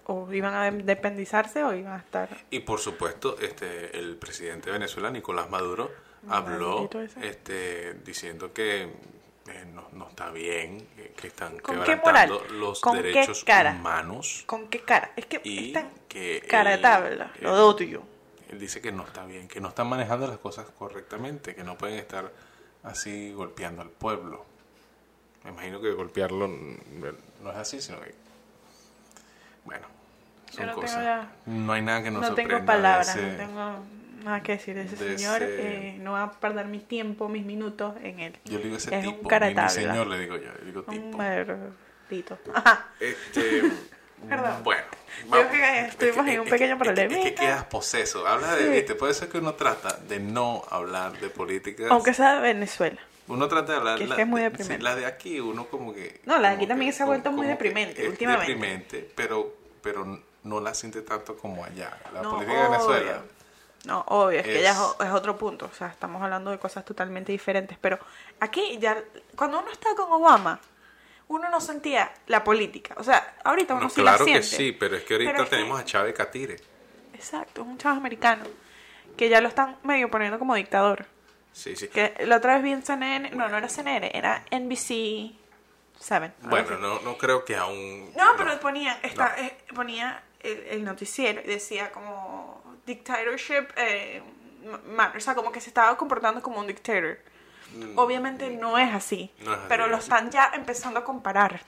o 0.06 0.30
iban 0.34 0.54
a 0.54 0.68
independizarse 0.68 1.64
o 1.64 1.74
iban 1.74 1.94
a 1.94 1.98
estar 2.00 2.28
Y 2.50 2.60
por 2.60 2.80
supuesto, 2.82 3.38
este, 3.40 3.98
el 3.98 4.18
presidente 4.18 4.66
de 4.66 4.74
Venezuela, 4.74 5.10
Nicolás 5.10 5.50
Maduro, 5.50 5.90
habló 6.30 6.90
este, 7.22 7.94
diciendo 8.06 8.54
que 8.54 8.84
eh, 8.84 9.66
no, 9.74 9.88
no 9.94 10.08
está 10.10 10.30
bien, 10.32 10.88
eh, 10.98 11.14
que 11.20 11.28
están 11.28 11.58
¿Con 11.60 11.80
qué 11.84 11.96
quebrantando 12.00 12.46
los 12.52 12.80
¿Con 12.80 12.98
qué 12.98 13.04
derechos 13.04 13.44
cara? 13.44 13.72
humanos. 13.72 14.44
¿Con 14.46 14.68
qué 14.70 14.80
cara? 14.82 15.12
Es 15.16 15.26
que 15.26 15.42
Y 15.44 15.68
están 15.68 15.90
que 16.08 16.42
cara 16.48 16.72
de 16.72 16.78
tabla, 16.78 17.32
lo 17.40 17.50
él- 17.50 17.56
de 17.56 17.62
odio. 17.62 18.04
Él 18.50 18.60
dice 18.60 18.82
que 18.82 18.92
no 18.92 19.04
está 19.04 19.26
bien, 19.26 19.48
que 19.48 19.60
no 19.60 19.70
están 19.70 19.88
manejando 19.88 20.28
las 20.28 20.38
cosas 20.38 20.68
correctamente, 20.78 21.56
que 21.56 21.64
no 21.64 21.78
pueden 21.78 21.98
estar 21.98 22.32
así 22.84 23.34
golpeando 23.34 23.82
al 23.82 23.90
pueblo. 23.90 24.46
Me 25.44 25.50
imagino 25.52 25.82
que 25.82 25.92
golpearlo 25.92 26.48
no 26.48 27.52
es 27.52 27.58
así, 27.58 27.82
sino 27.82 28.00
que... 28.00 28.14
Bueno, 29.66 29.88
son 30.52 30.68
no 30.68 30.72
tengo 30.74 30.82
cosas. 30.82 31.28
No 31.48 31.74
hay 31.74 31.82
nada 31.82 32.04
que 32.04 32.12
nos 32.12 32.22
No 32.22 32.28
sorprenda 32.28 32.54
tengo 32.56 32.66
palabras, 32.66 33.10
ese- 33.10 33.22
no 33.32 33.38
tengo 33.38 33.84
nada 34.24 34.42
que 34.44 34.54
decir 34.54 34.76
de 34.76 34.84
ese 34.84 34.96
de 34.96 35.18
señor. 35.18 35.42
ese- 35.44 35.90
eh, 35.90 35.98
no 36.00 36.12
voy 36.12 36.22
a 36.22 36.32
perder 36.32 36.66
mi 36.68 36.80
tiempo, 36.80 37.28
mis 37.30 37.46
minutos 37.46 37.96
en 38.02 38.20
él. 38.20 38.38
Yo 38.46 38.58
le 38.58 38.64
digo 38.66 38.78
ese 38.78 38.96
es 38.96 39.04
tipo, 39.06 39.20
un 39.22 39.40
de 39.40 39.54
mi 39.56 39.70
señor 39.70 40.08
le 40.08 40.20
digo 40.20 40.38
yo, 40.38 40.52
le 40.60 40.66
digo 40.66 40.84
Un 40.88 40.94
tipo. 40.94 41.18
maldito. 41.18 42.38
Ajá. 42.54 42.88
Este, 43.00 43.64
Perdón. 44.30 44.64
bueno. 44.64 44.82
Que 45.52 45.80
estuvimos 45.88 46.26
en 46.28 46.40
un 46.40 46.48
pequeño 46.48 46.74
es 46.74 46.80
que- 46.80 46.84
problemita. 46.86 47.16
Es 47.20 47.24
que 47.26 47.36
quedas 47.36 47.66
poseso. 47.66 48.26
Habla 48.26 48.56
de, 48.56 48.70
viste, 48.70 48.96
puede 48.96 49.14
ser 49.14 49.28
que 49.30 49.38
uno 49.38 49.54
trata 49.56 49.98
de 50.08 50.20
no 50.20 50.64
hablar 50.70 51.20
de 51.20 51.30
política. 51.30 51.86
Aunque 51.90 52.14
sea 52.14 52.36
de 52.36 52.42
Venezuela. 52.42 53.00
Uno 53.28 53.48
trata 53.48 53.74
de 53.74 53.78
hablar 53.80 53.98
Que 53.98 54.04
es 54.06 54.10
la, 54.10 54.16
que 54.16 54.22
es 54.22 54.28
muy 54.28 54.42
de- 54.42 54.50
deprimente. 54.50 54.78
sí, 54.78 54.82
la 54.84 54.96
de 54.96 55.06
aquí, 55.06 55.40
uno 55.40 55.66
como 55.68 55.94
que. 55.94 56.22
No, 56.26 56.40
la 56.40 56.50
de 56.50 56.56
aquí 56.56 56.68
también 56.68 56.92
que- 56.92 56.98
se 56.98 57.04
ha 57.04 57.06
vuelto 57.06 57.32
muy 57.32 57.48
deprimente 57.48 58.02
es 58.02 58.10
últimamente. 58.10 58.52
deprimente, 58.54 59.10
pero, 59.16 59.56
pero 59.82 60.20
no 60.44 60.60
la 60.62 60.74
siente 60.74 61.02
tanto 61.02 61.38
como 61.38 61.64
allá. 61.66 61.98
La 62.14 62.22
No, 62.22 62.32
política 62.32 62.64
de 62.64 62.70
Venezuela. 62.70 63.22
No, 63.86 64.04
obvio, 64.08 64.40
es 64.40 64.46
que 64.46 64.62
ya 64.62 64.72
es, 64.72 65.12
otro 65.12 65.38
punto. 65.38 65.66
O 65.72 65.76
sea, 65.76 65.88
estamos 65.88 66.22
hablando 66.22 66.52
de 66.52 66.58
cosas 66.60 66.86
totalmente 66.86 67.32
diferentes. 67.32 67.78
Pero 67.80 68.00
aquí 68.40 68.78
ya, 68.80 69.04
cuando 69.36 69.60
uno 69.60 69.70
está 69.72 69.94
con 69.96 70.12
Obama, 70.12 70.60
uno 71.28 71.50
no 71.50 71.60
sentía 71.60 72.12
la 72.28 72.44
política. 72.44 72.96
O 72.98 73.04
sea, 73.04 73.36
ahorita 73.44 73.74
uno 73.74 73.84
No, 73.84 73.90
sí 73.90 74.02
claro 74.02 74.20
la 74.20 74.26
que 74.26 74.42
siente. 74.44 74.64
sí, 74.64 74.72
pero 74.72 74.96
es 74.96 75.04
que 75.04 75.16
ahorita 75.16 75.32
Pero 75.32 75.44
es 75.44 75.50
que- 75.50 75.56
tenemos 75.58 75.80
a 75.80 75.86
Chávez 75.86 76.14
Catire. 76.16 76.56
Exacto, 77.14 77.62
es 77.62 77.68
un 77.68 77.78
chavo 77.78 77.98
americano. 77.98 78.44
Que 79.18 79.30
ya 79.30 79.42
lo 79.42 79.48
están 79.50 79.78
medio 79.84 80.10
poniendo 80.10 80.40
como 80.40 80.56
dictador. 80.56 81.06
Sí, 81.52 81.76
sí. 81.76 81.88
Que 81.90 82.16
la 82.26 82.38
otra 82.38 82.56
vez 82.56 82.64
vi 82.64 82.72
en 82.72 82.84
CNN. 82.84 83.30
No, 83.32 83.48
no 83.48 83.58
era 83.58 83.70
CNN, 83.70 84.12
era 84.14 84.44
NBC 84.50 85.36
7. 86.00 86.34
Bueno, 86.44 86.78
no, 86.80 87.00
no 87.02 87.18
creo 87.18 87.46
que 87.46 87.56
aún... 87.56 88.12
No, 88.16 88.34
pero 88.38 88.60
ponía, 88.60 89.00
esta, 89.04 89.36
eh, 89.40 89.56
ponía 89.76 90.24
el, 90.40 90.58
el 90.70 90.84
noticiero 90.84 91.42
y 91.42 91.48
decía 91.48 91.92
como 91.92 92.43
dictatorship, 92.86 93.68
eh, 93.78 94.22
o 95.16 95.20
sea, 95.20 95.36
como 95.36 95.52
que 95.52 95.60
se 95.62 95.70
estaba 95.70 95.96
comportando 95.98 96.42
como 96.42 96.60
un 96.60 96.68
dictator. 96.68 97.18
Obviamente 97.96 98.50
no 98.52 98.78
es 98.78 98.94
así, 98.94 99.32
Mm. 99.40 99.46
No 99.46 99.52
es 99.54 99.58
así, 99.60 99.66
pero 99.70 99.88
lo 99.88 99.98
están 99.98 100.30
ya 100.30 100.52
empezando 100.54 101.00
a 101.00 101.04
comparar. 101.04 101.62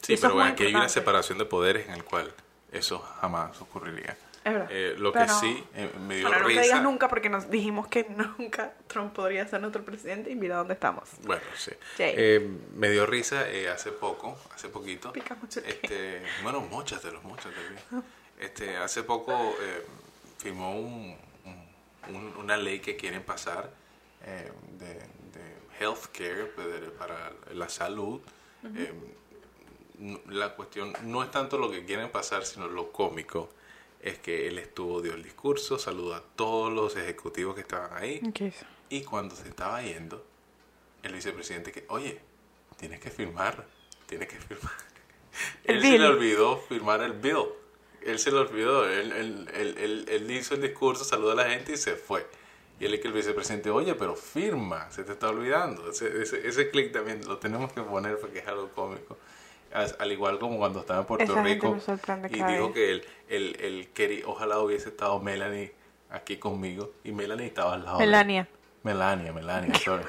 Sí, 0.00 0.16
pero 0.16 0.34
bueno, 0.34 0.50
aquí 0.52 0.62
hay 0.62 0.68
una 0.70 0.78
importante. 0.84 0.92
separación 0.94 1.38
de 1.38 1.44
poderes 1.44 1.86
en 1.88 1.94
el 1.94 2.04
cual 2.04 2.32
eso 2.72 2.98
jamás 3.20 3.60
ocurriría. 3.60 4.16
Es 4.42 4.54
verdad. 4.54 4.68
Eh, 4.70 4.94
lo 4.96 5.12
que 5.12 5.18
Pero- 5.18 5.34
sí 5.38 5.62
eh, 5.74 5.90
me 6.06 6.16
dio 6.16 6.26
Bueno, 6.28 6.42
no 6.42 6.48
risa... 6.48 6.62
digas 6.62 6.82
nunca 6.82 7.08
porque 7.08 7.28
nos 7.28 7.50
dijimos 7.50 7.88
que 7.88 8.04
nunca 8.38 8.72
Trump 8.86 9.12
podría 9.12 9.46
ser 9.46 9.60
nuestro 9.60 9.84
presidente 9.84 10.30
y 10.30 10.36
mira 10.36 10.56
dónde 10.56 10.74
estamos. 10.74 11.10
Bueno, 11.24 11.42
sí. 11.56 11.72
Eh, 11.98 12.48
me 12.74 12.88
dio 12.88 13.04
risa 13.04 13.50
eh, 13.50 13.68
hace 13.68 13.92
poco, 13.92 14.38
hace 14.54 14.68
poquito. 14.70 15.12
Pica 15.12 15.34
mucho. 15.34 15.60
Este, 15.60 16.22
bueno, 16.42 16.60
móchatelos, 16.62 17.22
móchatelos. 17.24 17.82
Este, 18.38 18.78
hace 18.78 19.02
poco 19.02 19.34
eh, 19.60 19.84
firmó 20.40 20.74
un, 20.80 21.16
un- 21.44 22.14
un- 22.16 22.36
una 22.38 22.56
ley 22.56 22.80
que 22.80 22.96
quieren 22.96 23.22
pasar 23.22 23.70
eh, 24.24 24.50
de, 24.78 24.94
de 24.94 25.56
healthcare 25.78 26.46
pues, 26.54 26.66
para 26.98 27.32
la 27.52 27.68
salud. 27.68 28.20
Eh, 28.76 28.92
la 30.28 30.54
cuestión 30.54 30.92
no 31.04 31.22
es 31.22 31.30
tanto 31.30 31.58
lo 31.58 31.70
que 31.70 31.84
quieren 31.84 32.10
pasar, 32.10 32.44
sino 32.46 32.68
lo 32.68 32.90
cómico. 32.90 33.50
Es 34.02 34.18
que 34.18 34.48
él 34.48 34.58
estuvo, 34.58 35.02
dio 35.02 35.12
el 35.12 35.22
discurso, 35.22 35.78
saludó 35.78 36.14
a 36.14 36.22
todos 36.22 36.72
los 36.72 36.96
ejecutivos 36.96 37.54
que 37.54 37.60
estaban 37.60 37.92
ahí. 38.02 38.20
Y 38.88 39.02
cuando 39.02 39.36
se 39.36 39.46
estaba 39.48 39.82
yendo, 39.82 40.24
el 41.02 41.12
vicepresidente 41.12 41.70
que, 41.70 41.84
oye, 41.88 42.18
tienes 42.78 42.98
que 43.00 43.10
firmar, 43.10 43.66
tienes 44.06 44.28
que 44.28 44.36
firmar. 44.38 44.72
El 45.64 45.76
él 45.76 45.82
se 45.82 45.90
bill. 45.90 46.00
le 46.00 46.06
olvidó 46.08 46.56
firmar 46.58 47.02
el 47.02 47.12
bill. 47.12 47.44
Él 48.04 48.18
se 48.18 48.30
lo 48.30 48.40
olvidó. 48.42 48.88
Él, 48.88 49.12
él, 49.12 49.48
él, 49.54 49.74
él- 49.78 50.06
él 50.08 50.30
hizo 50.30 50.54
el 50.54 50.62
discurso, 50.62 51.04
saludó 51.04 51.32
a 51.32 51.34
la 51.34 51.50
gente 51.50 51.72
y 51.72 51.76
se 51.76 51.96
fue. 51.96 52.26
Y 52.78 52.86
él 52.86 52.94
es 52.94 53.00
que 53.00 53.08
el 53.08 53.12
vicepresidente, 53.14 53.70
oye, 53.70 53.94
pero 53.94 54.16
firma, 54.16 54.90
se 54.90 55.04
te 55.04 55.12
está 55.12 55.28
olvidando. 55.28 55.90
Ese, 55.90 56.22
ese, 56.22 56.46
ese 56.48 56.70
clic 56.70 56.92
también 56.92 57.20
lo 57.26 57.36
tenemos 57.38 57.72
que 57.72 57.82
poner 57.82 58.18
porque 58.18 58.38
es 58.38 58.48
algo 58.48 58.70
cómico. 58.70 59.18
As- 59.72 59.96
Al 59.98 60.10
igual 60.12 60.38
como 60.38 60.58
cuando 60.58 60.80
estaba 60.80 61.00
en 61.00 61.06
Puerto 61.06 61.24
Esa 61.24 61.42
Rico 61.42 61.76
y 62.30 62.42
dijo 62.42 62.72
que 62.72 62.90
él, 62.90 63.04
él, 63.28 63.56
él 63.60 63.88
quería, 63.92 64.26
ojalá 64.26 64.58
hubiese 64.60 64.88
estado 64.88 65.20
Melanie 65.20 65.72
aquí 66.10 66.38
conmigo 66.38 66.92
y 67.04 67.12
Melanie 67.12 67.46
estaba 67.46 67.74
al 67.74 67.84
lado. 67.84 67.98
de 67.98 68.04
él. 68.04 68.10
Melania. 68.10 68.48
Melania, 68.82 69.32
Melania, 69.32 69.74
sorry. 69.84 70.04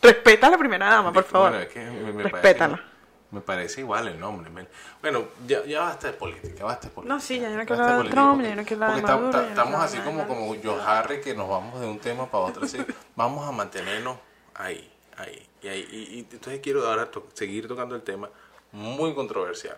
Respeta 0.00 0.46
a 0.46 0.50
la 0.50 0.58
primera 0.58 0.86
dama, 0.88 1.12
por 1.12 1.24
favor. 1.24 1.50
Bueno, 1.50 1.62
es 1.64 1.72
que 1.72 1.80
me, 1.80 2.12
me 2.12 2.22
Respétala. 2.24 2.76
Parece, 2.76 2.93
me 3.34 3.40
parece 3.40 3.80
igual 3.80 4.08
el 4.08 4.18
nombre. 4.18 4.48
Mel. 4.50 4.68
Bueno, 5.02 5.26
ya, 5.46 5.64
ya 5.64 5.80
basta 5.80 6.06
de 6.06 6.12
política, 6.14 6.64
basta 6.64 6.88
de 6.88 6.94
política. 6.94 7.14
No, 7.14 7.20
sí, 7.20 7.40
ya 7.40 7.50
yo 7.50 7.56
no 7.56 7.66
quiero 7.66 7.82
hablar 7.82 8.04
de 8.04 8.10
Trump, 8.10 8.42
ya 8.42 8.54
no 8.54 8.64
quiero 8.64 8.84
hablar 8.84 8.96
de 8.96 9.02
Maduro, 9.02 9.40
Estamos 9.48 9.80
así 9.80 9.98
como, 9.98 10.26
como 10.26 10.54
Joe 10.62 10.80
Harry 10.82 11.20
que 11.20 11.34
nos 11.34 11.48
vamos 11.48 11.80
de 11.80 11.86
un 11.86 11.98
tema 11.98 12.30
para 12.30 12.44
otro. 12.44 12.64
Así, 12.64 12.78
vamos 13.16 13.46
a 13.46 13.52
mantenernos 13.52 14.18
ahí, 14.54 14.90
ahí, 15.16 15.46
y 15.62 15.68
ahí. 15.68 15.88
Y, 15.90 15.96
y 16.16 16.18
entonces 16.20 16.60
quiero 16.62 16.86
ahora 16.88 17.10
to- 17.10 17.26
seguir 17.34 17.66
tocando 17.68 17.94
el 17.96 18.02
tema 18.02 18.30
muy 18.72 19.14
controversial. 19.14 19.76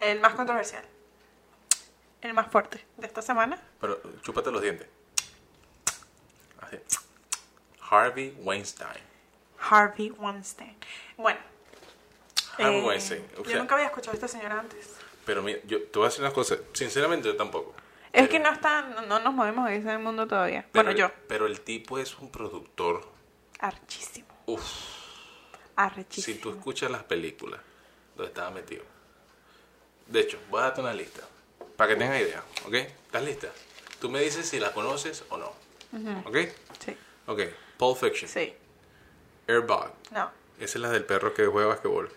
El 0.00 0.20
más 0.20 0.34
controversial. 0.34 0.84
El 2.20 2.34
más 2.34 2.46
fuerte 2.48 2.84
de 2.96 3.06
esta 3.06 3.20
semana. 3.20 3.60
Pero 3.80 4.00
chúpate 4.22 4.50
los 4.52 4.62
dientes. 4.62 4.86
Así. 6.60 6.78
Harvey 7.90 8.34
Weinstein. 8.40 9.02
Harvey 9.58 10.10
Weinstein. 10.10 10.76
Bueno. 11.16 11.38
Eh. 12.58 13.24
O 13.38 13.44
yo 13.44 13.58
nunca 13.58 13.74
había 13.74 13.86
escuchado 13.86 14.12
a 14.12 14.14
esta 14.14 14.28
señora 14.28 14.60
antes. 14.60 14.90
Pero 15.24 15.42
mira, 15.42 15.58
yo 15.64 15.82
te 15.84 15.98
voy 15.98 16.06
a 16.06 16.08
decir 16.08 16.24
una 16.24 16.32
cosa. 16.32 16.56
Sinceramente, 16.72 17.28
yo 17.28 17.36
tampoco. 17.36 17.74
Es 18.12 18.20
Pero- 18.22 18.28
que 18.28 18.38
no 18.40 18.50
está, 18.52 18.82
no, 18.82 19.02
no 19.02 19.20
nos 19.20 19.32
movemos 19.34 19.70
en 19.70 19.74
ese 19.86 19.96
mundo 19.98 20.26
todavía. 20.26 20.66
bueno, 20.74 20.90
el- 20.90 20.96
yo. 20.96 21.10
Pero 21.28 21.46
el 21.46 21.60
tipo 21.60 21.98
es 21.98 22.18
un 22.18 22.30
productor. 22.30 23.08
Archísimo. 23.60 24.26
Uf, 24.46 24.62
si 24.62 25.58
Arrechísimo. 25.76 26.40
tú 26.42 26.50
escuchas 26.50 26.90
las 26.90 27.04
películas 27.04 27.60
donde 28.16 28.28
estaba 28.28 28.50
metido. 28.50 28.82
De 30.06 30.20
hecho, 30.20 30.38
voy 30.50 30.60
a 30.60 30.64
darte 30.64 30.80
una 30.80 30.92
lista. 30.92 31.22
Para 31.76 31.94
que 31.94 31.96
tengas 31.96 32.20
idea, 32.20 32.42
¿ok? 32.66 32.74
¿Estás 32.74 33.24
lista? 33.24 33.48
Tú 34.00 34.10
me 34.10 34.20
dices 34.20 34.46
si 34.48 34.58
la 34.60 34.72
conoces 34.72 35.24
o 35.30 35.36
no. 35.38 35.52
¿Ok? 36.26 36.36
Sí. 36.84 36.96
Ok. 37.26 37.40
Pulp 37.78 37.98
Fiction. 37.98 38.28
Sí. 38.28 38.52
Airbag. 39.46 39.92
No. 40.10 40.30
Esa 40.58 40.78
es 40.78 40.82
la 40.82 40.90
del 40.90 41.04
perro 41.04 41.32
que 41.32 41.46
juega 41.46 41.68
basquetbol. 41.68 42.10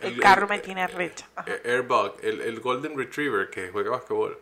El 0.00 0.20
carro 0.20 0.46
me 0.46 0.58
tiene 0.58 0.86
recha. 0.86 1.26
Airbag, 1.64 2.12
el, 2.22 2.40
el 2.42 2.60
Golden 2.60 2.96
Retriever 2.98 3.48
que 3.50 3.70
juega 3.70 3.90
basquetbol. 3.92 4.38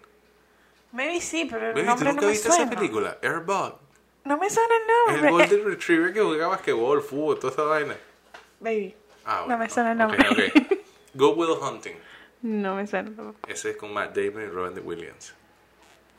Maybe 0.93 1.21
sí, 1.21 1.47
pero 1.51 1.69
el 1.69 1.75
¿tú 1.75 1.83
nombre 1.83 2.09
nunca 2.09 2.21
no 2.23 2.27
me 2.27 2.33
viste 2.33 2.49
suena. 2.49 2.65
esa 2.65 2.75
película? 2.75 3.19
Airbag. 3.23 3.75
No 4.25 4.37
me 4.39 4.49
suena 4.51 4.75
el 4.77 5.15
El 5.15 5.23
nombre. 5.23 5.31
Golden 5.47 5.65
Retriever 5.71 6.13
que 6.13 6.21
juega 6.21 6.47
basquetbol, 6.49 7.03
fútbol, 7.03 7.39
toda 7.39 7.53
esa 7.53 7.63
vaina. 7.63 7.97
Baby. 8.61 8.95
Ah, 9.25 9.45
No 9.49 9.57
me 9.59 9.69
suena 9.71 9.93
el 9.93 9.99
nombre. 9.99 10.19
ok. 10.29 10.79
Go 11.15 11.31
Will 11.35 11.51
Hunting. 11.61 11.95
No 12.43 12.75
me 12.75 12.87
suena 12.87 13.15
tampoco. 13.15 13.39
Ese 13.49 13.71
es 13.71 13.77
con 13.77 13.93
Matt 13.93 14.15
Damon 14.17 14.43
y 14.43 14.47
Robin 14.47 14.81
Williams. 14.85 15.35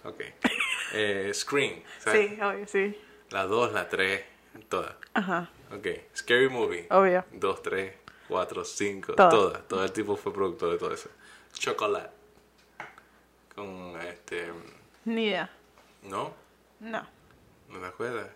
Ok. 0.04 0.22
Eh, 0.94 1.32
Scream. 1.34 1.82
¿sabes? 2.00 2.30
Sí, 2.30 2.40
obvio, 2.42 2.68
sí. 2.68 2.98
La 3.32 3.46
2, 3.46 3.74
la 3.74 3.90
3, 3.90 4.22
todas. 4.70 4.94
Ajá. 5.14 5.50
Ok. 5.76 5.88
Scary 6.16 6.48
Movie. 6.48 6.88
Obvio. 6.92 7.26
2, 7.34 7.62
3, 7.64 7.94
4, 8.28 8.66
5, 8.66 9.14
Todas. 9.14 9.32
todas. 9.34 9.68
Todo 9.68 9.84
el 9.84 9.92
tipo 9.92 10.16
fue 10.16 10.34
productor 10.34 10.72
de 10.72 10.78
todo 10.78 10.94
eso. 10.94 11.10
Chocolate. 11.54 12.10
Con 13.56 14.00
este. 14.02 14.52
Ni 15.06 15.26
idea. 15.28 15.50
¿No? 16.04 16.34
No. 16.80 17.08
¿No 17.70 17.80
te 17.80 17.86
acuerdas? 17.86 18.28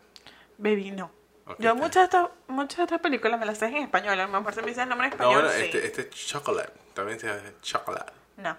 Baby, 0.57 0.91
no. 0.91 1.11
Yo 1.57 1.73
muchas 1.75 1.95
de, 1.95 2.03
estas, 2.03 2.29
muchas 2.47 2.77
de 2.77 2.83
estas 2.83 2.99
películas 3.01 3.39
me 3.39 3.45
las 3.45 3.57
sé 3.57 3.65
en 3.65 3.77
español. 3.77 4.19
A 4.19 4.27
lo 4.27 4.31
mejor 4.39 4.53
se 4.53 4.61
me 4.61 4.67
dice 4.67 4.83
el 4.83 4.89
nombre 4.89 5.07
en 5.07 5.11
No, 5.11 5.15
español. 5.17 5.43
bueno, 5.45 5.57
sí. 5.57 5.65
este, 5.65 5.85
este 5.85 6.01
es 6.03 6.09
Chocolate. 6.27 6.71
También 6.93 7.19
se 7.19 7.27
llama 7.27 7.41
Chocolate. 7.61 8.13
No. 8.37 8.55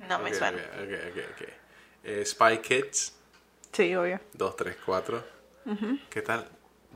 No 0.00 0.18
me 0.18 0.30
Ok, 0.30 0.34
suena. 0.36 0.58
Ok, 0.58 0.82
ok, 0.82 1.10
ok. 1.12 1.42
ok. 1.42 1.48
Eh, 2.04 2.24
Spy 2.26 2.58
Kids. 2.58 3.14
Sí, 3.72 3.94
obvio. 3.96 4.20
2, 4.34 4.56
3, 4.56 4.76
4. 4.84 5.24
¿Qué 6.10 6.22
tal? 6.22 6.46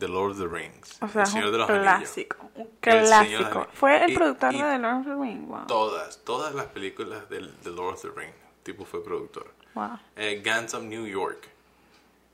The 0.01 0.09
Lord 0.09 0.32
of 0.32 0.38
the 0.38 0.48
Rings. 0.48 0.98
O 1.01 1.07
sea, 1.09 1.22
el 1.22 1.26
es 1.28 1.30
Señor 1.32 1.46
un 1.46 1.53
de 1.53 1.59
los 1.59 1.70
Anillos. 1.70 1.84
clásico. 1.84 2.51
Un 2.57 2.62
El 2.62 2.66
Señor 2.66 2.94
de 2.94 3.01
los 3.01 3.09
clásico. 3.09 3.36
Anillos. 3.61 3.68
Fue 3.74 4.05
el 4.05 4.11
Y- 4.11 4.14
productor 4.16 4.55
y 4.55 4.59
de 4.59 4.64
The 4.64 4.78
Lord 4.78 4.96
of 5.01 5.05
the 5.07 5.14
Rings. 5.14 5.48
Wow. 5.48 5.66
Todas, 5.68 6.24
todas 6.24 6.55
las 6.55 6.66
películas 6.66 7.28
del 7.30 7.55
The 7.62 7.70
Lord 7.70 7.94
of 7.94 8.03
the 8.03 8.11
Rings. 8.20 8.34
Tipo 8.64 8.84
fue 8.84 9.05
productor. 9.05 9.53
Wow. 9.74 9.98
Eh, 10.16 10.42
Guns 10.44 10.74
of 10.74 10.82
New 10.82 11.07
York. 11.07 11.48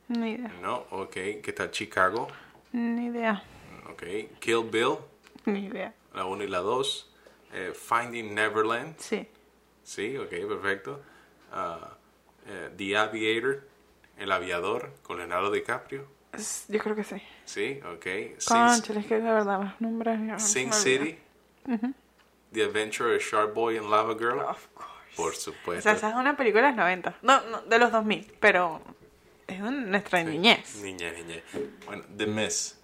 Ni 0.08 0.32
idea. 0.32 0.52
¿No? 0.62 0.86
Ok. 0.90 1.12
¿Qué 1.42 1.52
tal? 1.54 1.70
Chicago. 1.70 2.28
Ni 2.72 3.06
idea. 3.06 3.42
Ok. 3.90 4.02
Kill 4.40 4.64
Bill. 4.70 4.96
Ni 5.44 5.66
idea. 5.66 5.92
La 6.14 6.24
1 6.24 6.44
y 6.44 6.48
la 6.48 6.58
2. 6.60 7.10
Eh, 7.52 7.72
Finding 7.74 8.34
Neverland. 8.34 8.96
Sí. 8.98 9.28
Sí, 9.82 10.16
ok, 10.16 10.30
perfecto. 10.48 11.00
Ah, 11.52 11.96
eh, 12.46 12.70
The 12.76 12.96
Aviator. 12.96 13.62
El 14.18 14.32
aviador 14.32 14.92
con 15.02 15.18
Leonardo 15.18 15.50
DiCaprio. 15.50 16.06
Yo 16.68 16.78
creo 16.80 16.94
que 16.96 17.04
sí. 17.04 17.22
Sí, 17.44 17.80
ok. 17.84 18.04
Sin, 18.38 18.56
Concha, 18.56 18.92
es 18.98 19.06
que 19.06 19.14
de 19.16 19.20
verdad 19.32 19.60
los 19.62 19.80
nombres. 19.80 20.18
ya 20.26 20.38
se 20.38 20.48
Sin 20.48 20.68
me 20.70 20.76
olvidan. 20.76 21.06
City. 21.06 21.94
The 22.52 22.62
Adventure 22.64 23.16
of 23.16 23.22
Shark 23.22 23.54
Boy 23.54 23.76
and 23.76 23.90
Lava 23.90 24.14
Girl. 24.14 24.40
Of 24.40 24.66
course. 24.74 24.86
Por 25.16 25.32
O 25.32 25.34
supuesto. 25.34 25.82
sea, 25.82 25.92
esa 25.92 26.10
es 26.10 26.14
una 26.16 26.36
película 26.36 26.62
de 26.64 26.68
los 26.68 26.76
90. 26.76 27.14
No, 27.22 27.40
no, 27.46 27.62
de 27.62 27.78
los 27.78 27.90
2000. 27.90 28.34
Pero 28.40 28.80
es 29.46 29.62
de 29.62 29.70
nuestra 29.70 30.20
Sí. 30.20 30.26
niñez. 30.26 30.76
Niñez, 30.82 31.16
niñez. 31.16 31.42
Bueno, 31.86 32.04
The 32.16 32.26
Miss. 32.26 32.78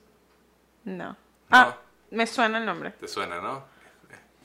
No. 0.85 1.17
Ah, 1.51 1.77
me 2.11 2.27
suena 2.27 2.59
el 2.59 2.65
nombre. 2.67 2.91
¿Te 2.93 3.07
suena, 3.09 3.41
no? 3.41 3.65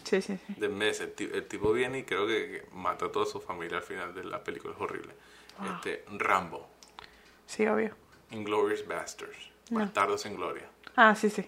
Sí, 0.03 0.21
sí, 0.21 0.37
sí. 0.47 0.53
The 0.59 0.67
Miss. 0.69 0.99
El, 1.01 1.13
el 1.33 1.47
tipo 1.47 1.71
viene 1.73 1.99
y 1.99 2.03
creo 2.03 2.27
que, 2.27 2.33
que 2.63 2.67
mata 2.75 3.05
a 3.05 3.11
toda 3.11 3.25
su 3.25 3.39
familia 3.41 3.77
al 3.77 3.83
final 3.83 4.13
de 4.13 4.23
la 4.25 4.43
película. 4.43 4.73
Es 4.75 4.81
horrible. 4.81 5.13
Este, 5.75 6.05
Rambo. 6.17 6.69
Sí, 7.45 7.65
obvio. 7.67 7.95
Inglorious 8.32 8.82
Bastards. 8.88 9.38
No. 9.69 9.80
Bastardos 9.80 10.21
sin 10.21 10.36
Gloria. 10.36 10.65
Ah, 10.95 11.15
sí, 11.15 11.30
sí. 11.30 11.45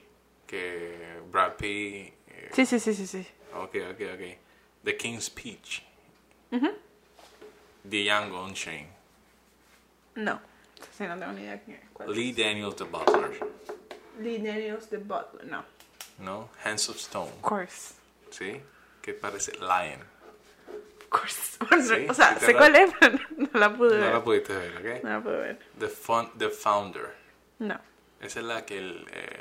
Que 0.47 1.19
Brad 1.31 1.55
Pitt. 1.55 2.13
eh, 2.27 2.49
Sí, 2.53 2.65
sí, 2.65 2.79
sí, 2.79 2.93
sí, 2.93 3.07
sí. 3.07 3.27
Ok, 3.53 3.75
ok, 3.91 4.01
ok. 4.13 4.37
The 4.83 4.95
King's 4.97 5.25
Speech. 5.25 5.83
The 7.89 8.03
Young 8.03 8.33
Unchained. 8.33 8.89
No. 10.15 10.39
Sí, 10.97 11.05
no 11.07 11.17
tengo 11.17 11.31
ni 11.33 11.41
idea 11.41 11.55
es. 11.55 11.79
¿Cuál 11.93 12.09
es? 12.11 12.15
Lee 12.17 12.33
Daniels 12.33 12.75
The 12.75 12.83
Butler. 12.85 13.39
Lee 14.19 14.37
Daniels, 14.39 14.89
The 14.89 14.97
Butler. 14.97 15.45
No. 15.45 15.63
¿No? 16.19 16.49
Hands 16.63 16.89
of 16.89 16.97
Stone. 16.97 17.31
Of 17.31 17.41
course. 17.41 17.93
¿Sí? 18.31 18.61
¿Qué 19.01 19.13
parece? 19.13 19.53
Lion. 19.59 20.03
Course. 21.09 21.57
Sí, 21.81 22.05
o 22.09 22.13
sea, 22.13 22.39
sé 22.39 22.55
cuál 22.55 22.75
es, 22.75 22.91
pero 22.99 23.17
no 23.37 23.49
la 23.59 23.73
pude 23.75 23.97
No 23.97 24.03
ver. 24.05 24.13
la 24.13 24.23
pudiste 24.23 24.53
ver, 24.55 24.77
¿ok? 24.97 25.03
No 25.03 25.09
la 25.09 25.21
pude 25.21 25.37
ver. 25.37 25.59
The, 25.77 25.87
Fun- 25.87 26.31
The 26.37 26.49
Founder. 26.49 27.13
No. 27.59 27.79
Esa 28.21 28.39
es 28.39 28.45
la 28.45 28.65
que 28.65 28.77
el, 28.77 29.05
eh, 29.11 29.39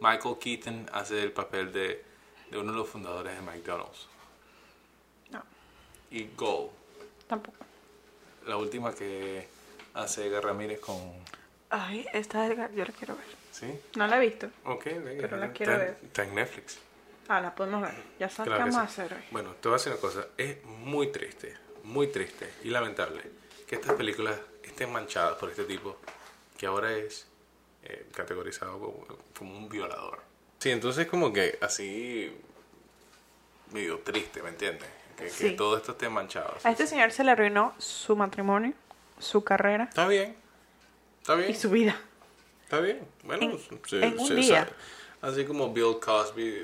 Michael 0.00 0.36
Keaton 0.40 0.86
hace 0.92 1.22
el 1.22 1.32
papel 1.32 1.72
de, 1.72 2.04
de 2.50 2.58
uno 2.58 2.72
de 2.72 2.78
los 2.78 2.88
fundadores 2.88 3.34
de 3.34 3.42
McDonald's. 3.42 4.08
No. 5.30 5.42
Y 6.10 6.28
Goal, 6.36 6.70
Tampoco. 7.28 7.64
la 8.46 8.56
última 8.56 8.92
que 8.94 9.46
hace 9.94 10.26
Edgar 10.26 10.44
Ramírez 10.44 10.80
con... 10.80 10.96
Ay, 11.70 12.06
esta 12.12 12.46
es 12.46 12.56
yo 12.74 12.84
la 12.84 12.92
quiero 12.92 13.16
ver. 13.16 13.24
¿Sí? 13.52 13.66
No 13.96 14.06
la 14.06 14.16
he 14.16 14.20
visto. 14.28 14.48
Ok, 14.64 14.84
venga, 14.84 15.22
Pero 15.22 15.36
la 15.36 15.52
quiero 15.52 15.78
ver. 15.78 15.96
está 16.02 16.24
en 16.24 16.34
Netflix. 16.34 16.78
Ah, 17.28 17.40
la 17.40 17.54
podemos 17.54 17.82
ver. 17.82 17.94
Ya 18.18 18.28
sabes 18.28 18.48
Claro 18.52 18.64
qué 18.64 18.70
vamos 18.70 18.74
sí. 18.92 19.00
a 19.00 19.04
hacer 19.04 19.16
hoy. 19.18 19.24
Bueno, 19.30 19.52
te 19.60 19.68
voy 19.68 19.74
a 19.74 19.78
decir 19.78 19.92
una 19.92 20.00
cosa. 20.00 20.26
Es 20.36 20.62
muy 20.64 21.08
triste, 21.10 21.56
muy 21.84 22.08
triste 22.08 22.52
y 22.64 22.70
lamentable 22.70 23.22
que 23.66 23.76
estas 23.76 23.94
películas 23.94 24.38
estén 24.62 24.92
manchadas 24.92 25.36
por 25.36 25.48
este 25.50 25.64
tipo 25.64 25.96
que 26.58 26.66
ahora 26.66 26.92
es 26.92 27.26
eh, 27.82 28.06
categorizado 28.14 28.78
como, 28.78 29.06
como 29.38 29.56
un 29.56 29.68
violador. 29.68 30.20
Sí, 30.58 30.70
entonces 30.70 31.06
como 31.06 31.32
que 31.32 31.58
así 31.60 32.34
medio 33.72 33.98
triste, 34.00 34.42
¿me 34.42 34.50
entiendes? 34.50 34.88
Que, 35.38 35.50
todo 35.52 35.76
esto 35.76 35.92
esté 35.92 36.08
manchado. 36.08 36.56
A 36.64 36.70
este 36.70 36.86
señor 36.86 37.12
se 37.12 37.22
le 37.24 37.30
arruinó 37.30 37.74
su 37.78 38.16
matrimonio, 38.16 38.72
su 39.18 39.44
carrera 39.44 39.84
Está 39.84 40.08
bien, 40.08 40.34
está 41.20 41.34
bien, 41.36 41.50
y 41.50 41.54
su 41.54 41.70
vida. 41.70 41.96
está 42.64 42.80
bien. 42.80 43.06
Bueno, 43.22 43.42
En- 43.44 43.58
se- 43.86 44.04
en 44.04 44.18
un 44.18 44.26
se- 44.26 44.34
día. 44.34 44.64
se- 44.66 44.72
Así 45.24 45.44
como 45.44 45.72
Bill 45.72 45.98
Cosby, 46.04 46.62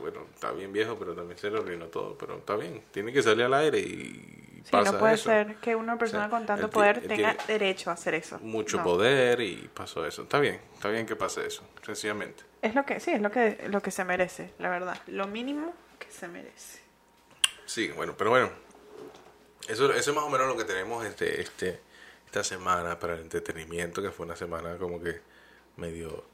bueno, 0.00 0.26
está 0.34 0.52
bien 0.52 0.72
viejo, 0.72 0.96
pero 0.98 1.14
también 1.14 1.36
se 1.38 1.50
le 1.50 1.58
arruinó 1.58 1.86
todo, 1.86 2.16
pero 2.16 2.36
está 2.38 2.54
bien, 2.56 2.82
tiene 2.92 3.12
que 3.12 3.22
salir 3.22 3.44
al 3.44 3.54
aire 3.54 3.78
y 3.80 4.60
Sí, 4.62 4.70
pasa 4.72 4.92
no 4.92 4.98
puede 4.98 5.14
eso. 5.14 5.24
ser 5.30 5.56
que 5.56 5.74
una 5.74 5.96
persona 5.98 6.26
O 6.26 6.28
sea, 6.28 6.38
con 6.38 6.46
tanto 6.46 6.68
poder 6.70 7.00
tenga 7.08 7.34
derecho 7.46 7.90
a 7.90 7.94
hacer 7.94 8.14
eso. 8.14 8.38
mucho 8.40 8.76
No. 8.76 8.84
poder 8.84 9.40
y 9.40 9.68
pasó 9.74 10.04
eso. 10.06 10.22
Está 10.22 10.38
bien, 10.38 10.60
está 10.74 10.90
bien 10.90 11.06
que 11.06 11.16
pase 11.16 11.46
eso, 11.46 11.64
sencillamente. 11.84 12.44
Es 12.60 12.74
lo 12.74 12.84
que, 12.84 13.00
sí, 13.00 13.10
es 13.12 13.22
lo 13.22 13.30
que, 13.30 13.66
lo 13.68 13.80
que 13.82 13.90
se 13.90 14.04
merece, 14.04 14.52
la 14.58 14.68
verdad. 14.68 15.00
Lo 15.06 15.26
mínimo 15.26 15.74
que 15.98 16.10
se 16.10 16.28
merece. 16.28 16.80
Sí, 17.64 17.88
bueno, 17.88 18.14
pero 18.18 18.30
bueno, 18.30 18.50
eso, 19.66 19.92
eso 19.94 20.10
es 20.10 20.14
más 20.16 20.24
o 20.24 20.30
menos 20.30 20.46
lo 20.46 20.56
que 20.56 20.64
tenemos 20.64 21.04
este, 21.06 21.40
este, 21.40 21.80
esta 22.26 22.44
semana 22.44 22.98
para 22.98 23.14
el 23.14 23.20
entretenimiento, 23.20 24.02
que 24.02 24.10
fue 24.10 24.26
una 24.26 24.36
semana 24.36 24.76
como 24.76 25.02
que 25.02 25.20
medio, 25.76 26.24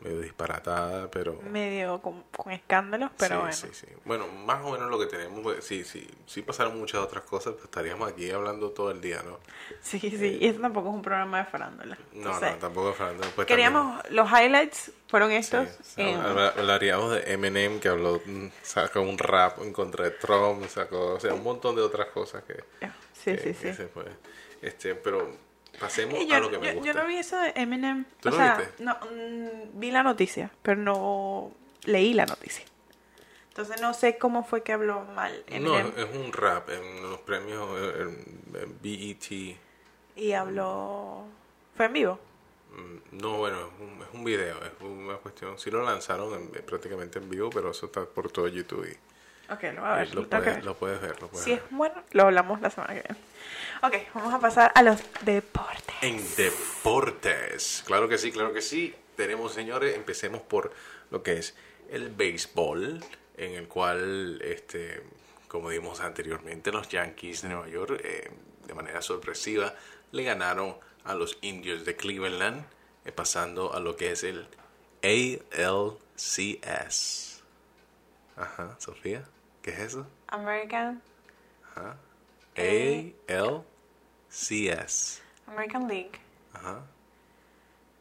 medio 0.00 0.20
disparatada, 0.20 1.10
pero... 1.10 1.40
Medio 1.50 2.00
con, 2.02 2.24
con 2.36 2.52
escándalos, 2.52 3.10
pero 3.16 3.36
sí, 3.36 3.40
bueno. 3.40 3.52
sí, 3.56 3.68
sí. 3.72 3.86
Bueno, 4.04 4.26
más 4.28 4.62
o 4.64 4.72
menos 4.72 4.90
lo 4.90 4.98
que 4.98 5.06
tenemos, 5.06 5.40
pues, 5.42 5.64
sí, 5.64 5.82
sí, 5.84 6.06
sí 6.26 6.42
pasaron 6.42 6.78
muchas 6.78 7.00
otras 7.00 7.24
cosas, 7.24 7.54
pues 7.54 7.64
estaríamos 7.64 8.10
aquí 8.10 8.30
hablando 8.30 8.70
todo 8.70 8.90
el 8.90 9.00
día, 9.00 9.22
¿no? 9.24 9.38
Sí, 9.80 9.98
sí, 9.98 10.38
y 10.40 10.46
esto 10.46 10.60
tampoco 10.60 10.88
es 10.90 10.94
un 10.94 11.02
programa 11.02 11.38
de 11.38 11.44
farándula. 11.46 11.96
No, 12.12 12.18
Entonces, 12.18 12.50
no, 12.52 12.56
tampoco 12.58 12.92
Fernando. 12.92 13.26
Pues, 13.34 13.46
Queríamos, 13.46 14.02
los 14.10 14.28
highlights 14.30 14.92
fueron 15.08 15.30
estos. 15.32 15.68
sí, 15.82 16.02
eh, 16.02 16.14
habla- 16.14 16.48
Hablaríamos 16.56 17.12
de 17.12 17.32
Eminem 17.32 17.80
que 17.80 17.88
habló, 17.88 18.20
mm, 18.26 18.48
sacó 18.62 19.00
un 19.00 19.16
rap 19.16 19.58
en 19.62 19.72
contra 19.72 20.04
de 20.04 20.10
Trump, 20.10 20.66
sacó, 20.68 21.14
o 21.14 21.20
sea, 21.20 21.32
un 21.32 21.42
montón 21.42 21.76
de 21.76 21.82
otras 21.82 22.08
cosas 22.08 22.42
que, 22.44 22.54
sí, 23.14 23.32
que- 23.32 23.38
sí, 23.38 23.44
que 23.54 23.54
sí. 23.54 23.74
se 23.74 23.86
fue. 23.88 24.04
Este, 24.60 24.94
pero 24.94 25.34
pasemos 25.78 26.18
Y 26.20 26.26
yo, 26.26 26.36
a 26.36 26.40
lo 26.40 26.50
que 26.50 26.58
me 26.58 26.66
yo- 26.68 26.74
gusta. 26.74 26.92
yo 26.92 27.00
no 27.00 27.06
vi 27.06 27.16
eso 27.16 27.38
de 27.38 27.52
Eminem. 27.56 28.04
¿Tú 28.20 28.28
o 28.28 28.32
no 28.32 28.36
sea, 28.38 28.56
viste? 28.56 28.82
no, 28.84 28.94
mm, 28.94 29.78
vi 29.80 29.90
la 29.90 30.02
noticia, 30.02 30.50
pero 30.62 30.80
no 30.80 31.52
leí 31.84 32.12
la 32.14 32.26
noticia. 32.26 32.64
Entonces 33.48 33.80
no 33.80 33.94
sé 33.94 34.18
cómo 34.18 34.42
fue 34.44 34.62
que 34.62 34.72
habló 34.72 35.02
mal 35.14 35.44
No, 35.48 35.78
Eminem. 35.78 35.92
es 35.96 36.16
un 36.16 36.32
rap 36.32 36.68
en 36.70 37.02
los 37.02 37.20
premios 37.20 37.68
eh, 37.80 37.92
en- 38.02 38.62
en 38.62 38.78
BET. 38.82 39.56
Y 40.16 40.32
habló... 40.32 41.24
¿Fue 41.76 41.86
en 41.86 41.92
vivo? 41.92 42.18
Mm, 42.76 43.18
No, 43.22 43.36
bueno, 43.38 43.58
es 43.60 43.80
un, 43.80 44.02
es 44.02 44.08
un 44.12 44.24
video, 44.24 44.56
es 44.64 44.72
una 44.80 45.16
cuestión. 45.18 45.58
Sí 45.58 45.70
lo 45.70 45.82
lanzaron 45.84 46.34
en- 46.34 46.48
prácticamente 46.64 47.18
en 47.20 47.28
vivo, 47.30 47.50
pero 47.50 47.70
eso 47.70 47.86
está 47.86 48.04
por 48.04 48.30
todo 48.30 48.48
YouTube 48.48 48.86
y, 48.90 48.96
Ok, 49.50 49.62
lo 49.74 49.80
voy 49.82 49.90
a 49.90 49.94
ver. 49.96 50.14
lo, 50.14 50.28
puedes, 50.28 50.44
ver. 50.46 50.64
lo 50.64 50.74
puedes 50.76 51.00
ver. 51.00 51.20
Lo 51.20 51.28
puedes 51.28 51.44
Si 51.44 51.50
ver. 51.50 51.58
es 51.64 51.70
bueno, 51.70 52.02
lo 52.12 52.22
hablamos 52.24 52.60
la 52.60 52.70
semana 52.70 52.94
que 52.94 53.02
viene. 53.02 53.16
Ok, 53.82 53.94
vamos 54.14 54.32
a 54.32 54.38
pasar 54.40 54.72
a 54.74 54.82
los 54.82 55.00
deportes. 55.22 55.94
En 56.00 56.16
deportes. 56.36 57.82
Claro 57.86 58.08
que 58.08 58.16
sí, 58.18 58.32
claro 58.32 58.52
que 58.52 58.62
sí. 58.62 58.94
Tenemos, 59.16 59.52
señores, 59.52 59.94
empecemos 59.96 60.40
por 60.42 60.72
lo 61.10 61.22
que 61.22 61.34
es 61.38 61.54
el 61.90 62.08
béisbol, 62.08 63.04
en 63.36 63.52
el 63.52 63.68
cual, 63.68 64.40
este, 64.42 65.02
como 65.48 65.68
dijimos 65.70 66.00
anteriormente, 66.00 66.72
los 66.72 66.88
Yankees 66.88 67.42
de 67.42 67.48
Nueva 67.50 67.68
York, 67.68 68.00
eh, 68.02 68.30
de 68.66 68.74
manera 68.74 69.02
sorpresiva, 69.02 69.74
le 70.12 70.24
ganaron 70.24 70.76
a 71.04 71.14
los 71.14 71.36
indios 71.42 71.84
de 71.84 71.94
Cleveland, 71.96 72.64
eh, 73.04 73.12
pasando 73.12 73.74
a 73.74 73.80
lo 73.80 73.94
que 73.96 74.12
es 74.12 74.24
el 74.24 74.46
ALCS. 76.24 77.42
Ajá, 78.36 78.76
Sofía, 78.78 79.22
¿qué 79.64 79.70
es 79.70 79.78
eso? 79.78 80.06
American, 80.28 81.00
Ajá. 81.74 81.96
Eh. 82.54 83.14
ALCS. 83.28 85.22
American 85.46 85.88
League. 85.88 86.12
Ajá, 86.52 86.82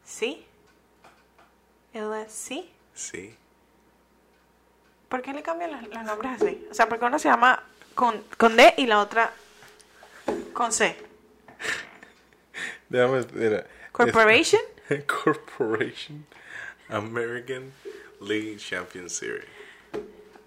¿Sí? 0.04 0.46
¿LSC? 1.94 2.66
sí. 2.94 3.36
¿Por 5.08 5.22
qué 5.22 5.32
le 5.32 5.42
cambian 5.44 5.72
los, 5.72 5.88
los 5.88 6.04
nombres 6.04 6.42
así? 6.42 6.68
O 6.70 6.74
sea, 6.74 6.90
porque 6.90 7.06
una 7.06 7.20
se 7.20 7.30
llama 7.30 7.64
con, 7.96 8.20
con 8.38 8.58
D 8.58 8.74
y 8.78 8.88
la 8.88 9.00
otra 9.00 9.32
con 10.54 10.72
C. 10.74 10.98
Déjame, 12.90 13.24
mira. 13.34 13.66
Corporation. 13.92 14.62
Corporation 15.24 16.26
American 16.90 17.72
League 18.22 18.58
Champion 18.58 19.08
Series. 19.10 19.48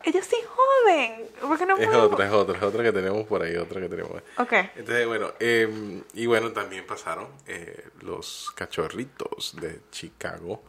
Ellos 0.07 0.25
sí 0.25 0.37
joden. 0.49 1.29
¿Por 1.41 1.59
qué 1.59 1.67
no 1.67 1.77
Es 1.77 1.89
otra, 1.89 2.27
es 2.27 2.33
otra, 2.33 2.57
es 2.57 2.63
otra 2.63 2.83
que 2.85 2.93
tenemos 2.93 3.27
por 3.27 3.43
ahí, 3.43 3.57
otra 3.57 3.81
que 3.81 3.89
tenemos. 3.89 4.23
Ok. 4.39 4.53
Entonces, 4.77 5.07
bueno, 5.07 5.33
eh, 5.41 6.03
y 6.15 6.27
bueno, 6.27 6.53
también 6.53 6.87
pasaron 6.87 7.29
eh, 7.47 7.89
los 8.01 8.53
cachorritos 8.55 9.57
de 9.61 9.81
Chicago. 9.91 10.63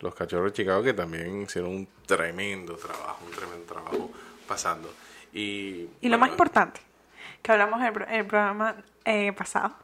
Los 0.00 0.14
cachorros 0.14 0.52
de 0.52 0.56
Chicago 0.56 0.82
que 0.82 0.94
también 0.94 1.42
hicieron 1.42 1.70
un 1.70 1.88
tremendo 2.06 2.76
trabajo, 2.76 3.18
un 3.26 3.32
tremendo 3.32 3.64
trabajo 3.72 4.10
pasando. 4.46 4.90
Y, 5.32 5.88
Y 6.00 6.08
lo 6.08 6.10
bueno, 6.10 6.18
más 6.20 6.30
importante, 6.30 6.80
que 7.42 7.52
hablamos 7.52 7.80
en 7.80 7.86
el, 7.86 8.02
el 8.20 8.26
programa 8.26 8.76
eh, 9.04 9.32
pasado. 9.32 9.74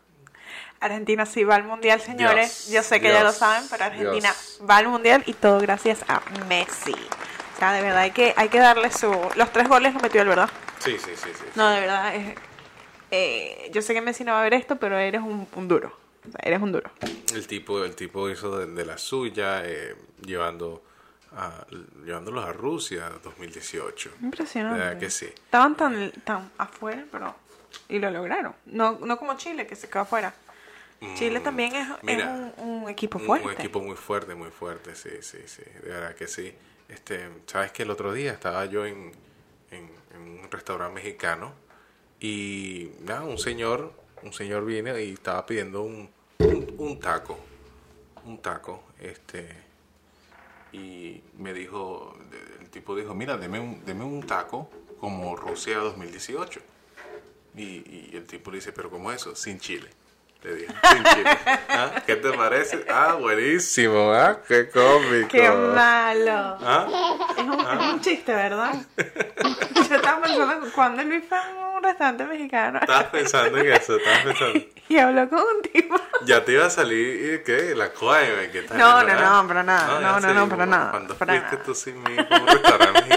Argentina 0.81 1.27
sí 1.27 1.45
va 1.45 1.57
al 1.57 1.65
mundial, 1.65 2.01
señores. 2.01 2.69
Dios, 2.69 2.85
Yo 2.85 2.89
sé 2.89 3.01
que 3.01 3.09
ya 3.09 3.25
lo 3.25 3.33
saben, 3.33 3.65
pero 3.71 3.85
Argentina 3.85 4.31
Dios. 4.33 4.61
va 4.69 4.77
al 4.77 4.89
mundial 4.89 5.23
y 5.27 5.33
todo 5.35 5.59
gracias 5.61 6.05
a 6.09 6.23
Messi. 6.49 6.95
O 7.55 7.59
sea, 7.59 7.73
de 7.73 7.83
verdad 7.83 7.99
hay 8.01 8.11
que, 8.11 8.35
hay 8.37 8.49
que 8.49 8.59
darle 8.59 8.91
su. 8.91 9.11
Los 9.37 9.53
tres 9.53 9.69
goles 9.69 9.95
los 9.95 10.03
metió 10.03 10.23
él, 10.23 10.29
¿verdad? 10.29 10.51
Sí, 10.81 10.97
sí, 10.99 11.11
sí, 11.15 11.29
sí. 11.35 11.45
No, 11.55 11.69
de 11.71 11.81
verdad. 11.81 12.15
es- 12.15 12.35
eh, 13.11 13.71
yo 13.73 13.81
sé 13.81 13.95
que 13.95 14.01
Messi 14.01 14.25
no 14.25 14.33
va 14.33 14.41
a 14.41 14.43
ver 14.43 14.55
esto, 14.55 14.77
pero 14.77 14.99
eres 14.99 15.21
un, 15.21 15.47
un 15.55 15.69
duro. 15.69 15.97
O 16.27 16.31
sea, 16.33 16.41
eres 16.43 16.61
un 16.61 16.73
duro. 16.73 16.91
El 17.33 17.47
tipo, 17.47 17.85
el 17.85 17.95
tipo 17.95 18.29
hizo 18.29 18.59
de, 18.59 18.67
de 18.67 18.85
la 18.85 18.99
suya, 18.99 19.63
eh, 19.65 19.95
llevando 20.25 20.83
a, 21.37 21.65
llevándolos 22.05 22.45
a 22.45 22.53
Rusia 22.53 23.11
2018. 23.23 24.11
Impresionante. 24.23 24.79
De 24.81 24.85
verdad 24.87 24.99
que 25.01 25.11
sí. 25.11 25.27
Estaban 25.27 25.77
tan, 25.77 26.11
tan 26.25 26.51
afuera, 26.59 27.05
pero. 27.13 27.37
Y 27.89 27.99
lo 27.99 28.11
lograron. 28.11 28.55
No, 28.67 28.99
no 29.01 29.17
como 29.19 29.37
Chile, 29.37 29.67
que 29.67 29.77
se 29.77 29.89
quedó 29.89 30.03
afuera. 30.03 30.35
Chile 31.17 31.41
también 31.41 31.75
es, 31.75 31.87
es 32.07 32.25
un, 32.25 32.53
un 32.83 32.89
equipo 32.89 33.19
Un- 33.19 33.27
fuerte. 33.27 33.47
Un, 33.47 33.53
equipo 33.53 33.81
muy 33.81 33.95
fuerte, 33.97 34.35
muy 34.35 34.51
fuerte, 34.51 34.95
sí, 34.95 35.11
sí, 35.21 35.39
sí. 35.47 35.63
De 35.83 35.91
verdad 35.91 36.15
que 36.15 36.27
sí. 36.27 36.55
Este, 36.95 37.29
sabes 37.47 37.73
que 37.73 37.83
el 37.83 37.91
otro 37.91 38.13
día 38.13 38.31
estaba 38.31 38.65
yo 38.67 38.87
en, 38.87 39.11
en, 39.73 39.91
un 40.17 40.49
restaurante 40.49 40.95
mexicano 40.95 41.53
y 42.21 42.93
nada, 43.01 43.23
un 43.23 43.37
señor, 43.37 43.93
un 44.23 44.33
señor 44.33 44.65
viene 44.65 45.03
y 45.03 45.15
estaba 45.15 45.45
pidiendo 45.45 45.83
un, 45.83 46.09
un, 46.39 46.75
un 46.79 47.01
taco, 47.01 47.37
un 48.25 48.39
taco, 48.39 48.85
este, 49.01 49.49
y 50.73 51.21
me 51.37 51.53
dijo, 51.53 52.17
el 52.61 52.71
tipo 52.71 52.95
dijo, 52.95 53.13
mira, 53.13 53.37
deme 53.39 53.59
un, 53.59 53.85
deme 53.85 54.05
un 54.05 54.25
taco 54.25 54.71
como 55.01 55.35
Rusia 55.35 55.79
2018. 55.79 56.61
Y, 57.57 57.63
y 57.63 58.11
el 58.15 58.25
tipo 58.27 58.53
le 58.53 58.59
dice, 58.59 58.73
pero 58.73 58.89
¿cómo 58.89 59.11
eso? 59.11 59.35
Sin 59.35 59.59
chile. 59.59 59.91
Le 60.45 60.57
dije. 60.57 60.75
¿Ah? 61.71 62.03
¿Qué 62.05 62.17
te 62.17 62.31
parece? 62.35 62.85
Ah, 62.91 63.15
buenísimo, 63.19 64.13
¿ah? 64.13 64.41
Qué 64.47 64.69
cómico. 64.69 65.29
¡Qué 65.29 65.49
malo! 65.49 66.59
¿Ah? 66.61 66.87
Es 67.35 67.45
un, 67.45 67.61
es 67.61 67.95
un 67.95 68.01
chiste, 68.03 68.35
¿verdad? 68.35 68.75
Yo 69.89 69.97
estaba 69.97 70.21
pensando 70.21 70.67
cuando 70.75 71.03
Luis 71.03 71.25
fue 71.27 71.39
a 71.39 71.77
un 71.77 71.83
restaurante 71.83 72.25
mexicano 72.25 72.79
Estabas 72.79 73.05
pensando 73.07 73.59
en 73.59 73.73
eso, 73.73 73.97
estabas 73.97 74.23
pensando. 74.23 74.61
y 74.89 74.99
habló 74.99 75.29
con 75.31 75.39
un 75.39 75.63
tipo. 75.63 75.97
Ya 76.27 76.45
te 76.45 76.53
iba 76.53 76.67
a 76.67 76.71
salir, 76.71 77.43
¿qué? 77.43 77.75
La 77.75 77.95
coima, 77.95 78.51
¿qué 78.53 78.63
tal? 78.69 78.77
No, 78.77 79.03
no, 79.03 79.15
no, 79.15 79.49
para 79.49 79.63
nada. 79.63 79.99
No, 79.99 80.21
no, 80.21 80.35
no, 80.35 80.49
para 80.49 80.67
nada, 80.67 80.91
Cuando 80.91 81.15
fuiste 81.15 81.57
tú 81.65 81.75
sin 81.75 82.03
mí 82.03 82.17
a 82.19 82.41
un 82.41 82.47
restaurante 82.47 83.14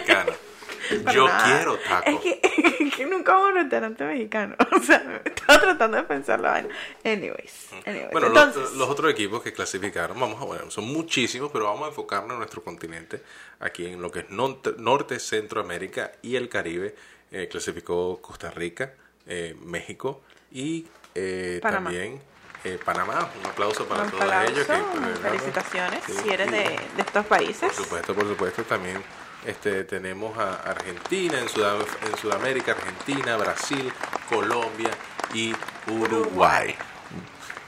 Para 1.03 1.15
Yo 1.15 1.27
nada. 1.27 1.43
quiero 1.55 1.77
tacos. 1.77 2.13
Es 2.13 2.19
que, 2.21 2.41
es 2.83 2.95
que 2.95 3.05
nunca 3.05 3.33
a 3.33 3.37
un 3.39 3.53
restaurante 3.55 4.03
mexicano. 4.05 4.55
O 4.77 4.79
sea, 4.83 5.21
estaba 5.25 5.59
tratando 5.59 5.97
de 5.97 6.03
pensar 6.03 6.39
la 6.39 6.51
vaina. 6.51 6.69
Anyways. 7.03 7.69
anyways. 7.85 8.11
Bueno, 8.11 8.27
Entonces, 8.27 8.61
los, 8.63 8.73
los 8.75 8.89
otros 8.89 9.11
equipos 9.11 9.41
que 9.41 9.51
clasificaron, 9.51 10.19
vamos 10.19 10.41
a 10.41 10.45
bueno, 10.45 10.69
son 10.71 10.85
muchísimos, 10.85 11.51
pero 11.51 11.65
vamos 11.65 11.85
a 11.85 11.87
enfocarnos 11.89 12.31
en 12.33 12.37
nuestro 12.37 12.63
continente, 12.63 13.21
aquí 13.59 13.85
en 13.87 14.01
lo 14.01 14.11
que 14.11 14.19
es 14.19 14.29
norte, 14.29 14.71
norte 14.77 15.19
Centroamérica 15.19 16.11
y 16.21 16.35
el 16.35 16.47
Caribe. 16.49 16.95
Eh, 17.31 17.49
clasificó 17.49 18.21
Costa 18.21 18.49
Rica, 18.51 18.93
eh, 19.25 19.53
México 19.61 20.21
y 20.51 20.87
eh, 21.13 21.59
también 21.61 22.21
eh, 22.63 22.79
Panamá. 22.83 23.29
Un 23.43 23.45
aplauso 23.49 23.85
para 23.85 24.03
un 24.03 24.11
todos 24.11 24.23
aplauso, 24.23 24.53
ellos. 24.53 24.65
Que, 24.67 24.99
pues, 24.99 25.19
felicitaciones 25.19 26.03
Sí, 26.05 26.13
si 26.23 26.29
eres 26.29 26.49
de, 26.51 26.59
de 26.59 27.01
estos 27.01 27.25
países. 27.25 27.73
Por 27.73 27.83
supuesto, 27.83 28.15
por 28.15 28.27
supuesto, 28.27 28.63
también 28.63 29.03
este, 29.47 29.83
tenemos 29.85 30.37
a 30.37 30.55
Argentina, 30.61 31.39
en, 31.39 31.47
Sudam- 31.47 31.85
en 32.05 32.17
Sudamérica, 32.17 32.73
Argentina, 32.73 33.37
Brasil, 33.37 33.91
Colombia 34.29 34.91
y 35.33 35.53
Uruguay. 35.89 36.75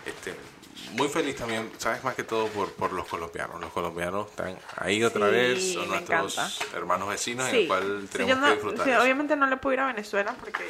Este, 0.05 0.35
muy 0.93 1.07
feliz 1.07 1.35
también, 1.35 1.71
sabes 1.77 2.03
más 2.03 2.15
que 2.15 2.23
todo 2.23 2.47
por, 2.47 2.73
por 2.73 2.91
los 2.93 3.07
colombianos. 3.07 3.61
Los 3.61 3.71
colombianos 3.71 4.29
están 4.29 4.57
ahí 4.77 5.03
otra 5.03 5.27
Sí, 5.27 5.31
vez, 5.31 5.73
son 5.73 5.87
nuestros 5.87 6.37
encanta. 6.37 6.77
hermanos 6.77 7.09
vecinos 7.09 7.45
en 7.47 7.51
Sí. 7.51 7.61
el 7.61 7.67
cual 7.67 8.01
Sí, 8.01 8.17
tenemos 8.17 8.37
no- 8.39 8.45
que 8.47 8.53
disfrutar. 8.53 8.85
sí, 8.85 8.91
obviamente 8.93 9.35
no 9.35 9.47
le 9.47 9.57
puedo 9.57 9.73
ir 9.75 9.79
a 9.79 9.87
Venezuela 9.87 10.35
porque 10.39 10.63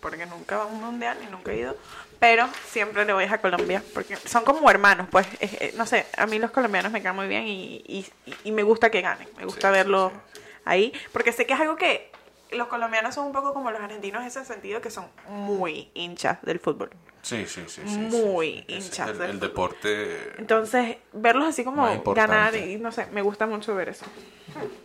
porque 0.00 0.24
nunca 0.24 0.56
va 0.56 0.62
a 0.62 0.66
un 0.66 0.80
mundial 0.80 1.18
y 1.22 1.30
nunca 1.30 1.52
he 1.52 1.58
ido, 1.58 1.76
pero 2.18 2.48
siempre 2.70 3.04
le 3.04 3.12
voy 3.12 3.24
a 3.24 3.38
Colombia 3.38 3.82
porque 3.92 4.16
son 4.16 4.44
como 4.44 4.70
hermanos, 4.70 5.08
pues 5.10 5.26
es- 5.40 5.52
eh, 5.60 5.74
no 5.76 5.84
sé, 5.84 6.06
a 6.16 6.24
mí 6.24 6.38
los 6.38 6.50
colombianos 6.52 6.90
me 6.90 7.02
caen 7.02 7.16
muy 7.16 7.28
bien 7.28 7.46
y, 7.46 7.84
y, 7.86 8.06
y 8.44 8.52
me 8.52 8.62
gusta 8.62 8.88
que 8.90 9.02
ganen, 9.02 9.28
me 9.36 9.44
gusta 9.44 9.60
Sí, 9.60 9.66
sí, 9.66 9.72
verlos 9.72 10.10
sí, 10.12 10.29
ahí, 10.64 10.92
porque 11.12 11.32
sé 11.32 11.46
que 11.46 11.54
es 11.54 11.60
algo 11.60 11.76
que 11.76 12.10
los 12.52 12.66
colombianos 12.68 13.14
son 13.14 13.26
un 13.26 13.32
poco 13.32 13.54
como 13.54 13.70
los 13.70 13.80
argentinos 13.80 14.22
en 14.22 14.28
ese 14.28 14.44
sentido 14.44 14.80
que 14.80 14.90
son 14.90 15.06
muy 15.28 15.90
hinchas 15.94 16.42
del 16.42 16.58
fútbol. 16.58 16.90
Sí, 17.22 17.44
sí, 17.46 17.64
sí. 17.68 17.82
sí, 17.84 17.98
muy 17.98 18.64
sí. 18.66 18.74
Es 18.76 18.86
hinchas 18.86 19.10
El, 19.10 19.18
del 19.18 19.30
el 19.32 19.40
deporte, 19.40 20.32
Entonces, 20.38 20.96
verlos 21.12 21.44
así 21.46 21.64
como 21.64 22.02
ganar 22.14 22.56
y 22.56 22.76
no 22.78 22.90
sé, 22.92 23.06
me 23.12 23.22
gusta 23.22 23.46
mucho 23.46 23.74
ver 23.74 23.90
eso. 23.90 24.06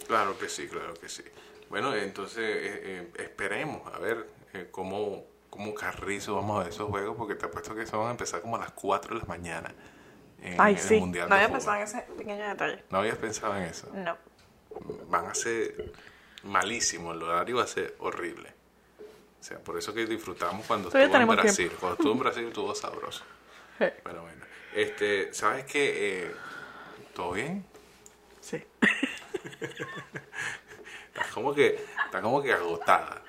Claro 0.07 0.37
que 0.37 0.49
sí, 0.49 0.67
claro 0.67 0.93
que 0.95 1.09
sí. 1.09 1.23
Bueno, 1.69 1.95
entonces 1.95 2.39
eh, 2.43 2.81
eh, 2.83 3.11
esperemos 3.19 3.81
a 3.93 3.97
ver 3.99 4.29
eh, 4.53 4.67
cómo, 4.69 5.23
cómo 5.49 5.73
carrizo 5.73 6.35
vamos 6.35 6.57
a 6.57 6.63
ver 6.63 6.73
esos 6.73 6.89
juegos, 6.89 7.15
porque 7.17 7.35
te 7.35 7.45
apuesto 7.45 7.73
que 7.73 7.81
eso 7.83 7.97
van 7.97 8.09
a 8.09 8.11
empezar 8.11 8.41
como 8.41 8.57
a 8.57 8.59
las 8.59 8.71
4 8.71 9.15
de 9.15 9.21
la 9.21 9.25
mañana 9.27 9.73
en, 10.41 10.59
Ay, 10.59 10.73
en 10.73 10.79
sí, 10.79 10.93
el 10.95 10.99
Mundial 10.99 11.29
no 11.29 11.35
había 11.35 11.47
Fútbol. 11.47 11.57
pensado 11.59 11.77
en 11.77 11.83
ese 11.83 12.01
pequeño 12.17 12.47
detalle. 12.47 12.83
¿No 12.91 12.97
habías 12.99 13.17
pensado 13.17 13.55
en 13.57 13.63
eso? 13.63 13.89
No. 13.93 14.15
Van 15.09 15.25
a 15.27 15.35
ser 15.35 15.91
malísimo, 16.43 17.11
el 17.13 17.21
horario 17.23 17.57
va 17.57 17.63
a 17.63 17.67
ser 17.67 17.95
horrible. 17.99 18.53
O 19.39 19.43
sea, 19.43 19.59
por 19.59 19.77
eso 19.77 19.93
que 19.93 20.05
disfrutamos 20.05 20.65
cuando 20.65 20.89
Todavía 20.89 21.05
estuvo 21.15 21.31
en 21.33 21.39
Brasil. 21.39 21.71
Cuando 21.79 21.95
estuvo 21.97 22.11
en 22.13 22.19
Brasil 22.19 22.47
estuvo 22.47 22.75
sabroso. 22.75 23.23
Bueno, 24.03 24.21
bueno. 24.21 24.41
Este, 24.73 25.33
¿sabes 25.33 25.65
qué? 25.65 26.23
Eh, 26.23 26.31
¿Todo 27.13 27.33
bien? 27.33 27.65
Sí. 28.41 28.63
Estás 31.07 31.27
como 31.33 31.53
que, 31.53 31.79
estás 32.05 32.21
como 32.21 32.41
que 32.43 32.53
agotada. 32.53 33.21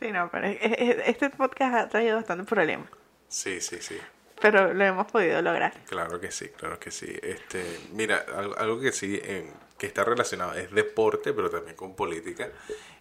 Sí, 0.00 0.10
no, 0.12 0.30
pero 0.30 0.46
es- 0.46 0.58
es- 0.60 1.02
este 1.06 1.30
podcast 1.30 1.74
ha 1.74 1.88
traído 1.88 2.16
bastante 2.16 2.44
problemas. 2.44 2.88
Sí, 3.28 3.60
sí, 3.60 3.78
sí. 3.80 3.98
Pero 4.40 4.72
lo 4.74 4.84
hemos 4.84 5.10
podido 5.10 5.40
lograr. 5.42 5.72
Claro 5.86 6.20
que 6.20 6.30
sí, 6.30 6.48
claro 6.50 6.78
que 6.78 6.90
sí. 6.90 7.06
Este, 7.22 7.80
mira, 7.92 8.24
algo, 8.36 8.56
algo 8.58 8.80
que 8.80 8.92
sí, 8.92 9.20
eh, 9.22 9.50
que 9.82 9.88
está 9.88 10.04
relacionado, 10.04 10.54
es 10.54 10.70
deporte, 10.70 11.32
pero 11.32 11.50
también 11.50 11.74
con 11.74 11.96
política, 11.96 12.52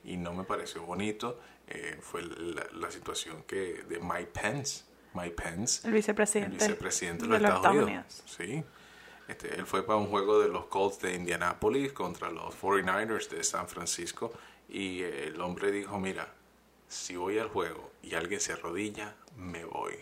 y 0.03 0.17
no 0.17 0.33
me 0.33 0.45
pareció 0.45 0.81
bonito, 0.81 1.39
eh, 1.67 1.99
fue 2.01 2.23
la, 2.23 2.65
la 2.73 2.89
situación 2.89 3.43
que 3.43 3.83
de 3.87 3.99
Mike 3.99 4.31
Pence. 4.33 4.85
Mike 5.13 5.35
Pence, 5.35 5.87
El 5.87 5.93
vicepresidente, 5.93 6.65
el 6.65 6.71
vicepresidente 6.71 7.27
de 7.27 7.39
los, 7.39 7.53
Estados, 7.53 7.83
Unidos. 7.83 8.23
Sí. 8.25 8.63
Este, 9.27 9.53
él 9.59 9.67
fue 9.67 9.85
para 9.85 9.99
un 9.99 10.07
juego 10.07 10.39
de 10.39 10.49
los 10.49 10.65
Colts 10.65 10.99
de 11.01 11.13
Indianapolis 11.13 11.93
contra 11.93 12.31
los 12.31 12.59
49ers 12.59 13.29
de 13.29 13.43
San 13.43 13.67
Francisco, 13.67 14.33
y 14.67 15.03
eh, 15.03 15.27
el 15.27 15.39
hombre 15.39 15.71
dijo, 15.71 15.99
mira, 15.99 16.33
si 16.87 17.15
voy 17.15 17.37
al 17.37 17.49
juego 17.49 17.91
y 18.01 18.15
alguien 18.15 18.41
se 18.41 18.53
arrodilla, 18.53 19.13
me 19.35 19.65
voy. 19.65 19.93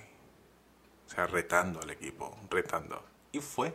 O 1.07 1.09
sea, 1.09 1.27
retando 1.27 1.81
al 1.81 1.89
equipo, 1.89 2.37
retando. 2.49 3.03
Y 3.33 3.39
fue. 3.41 3.73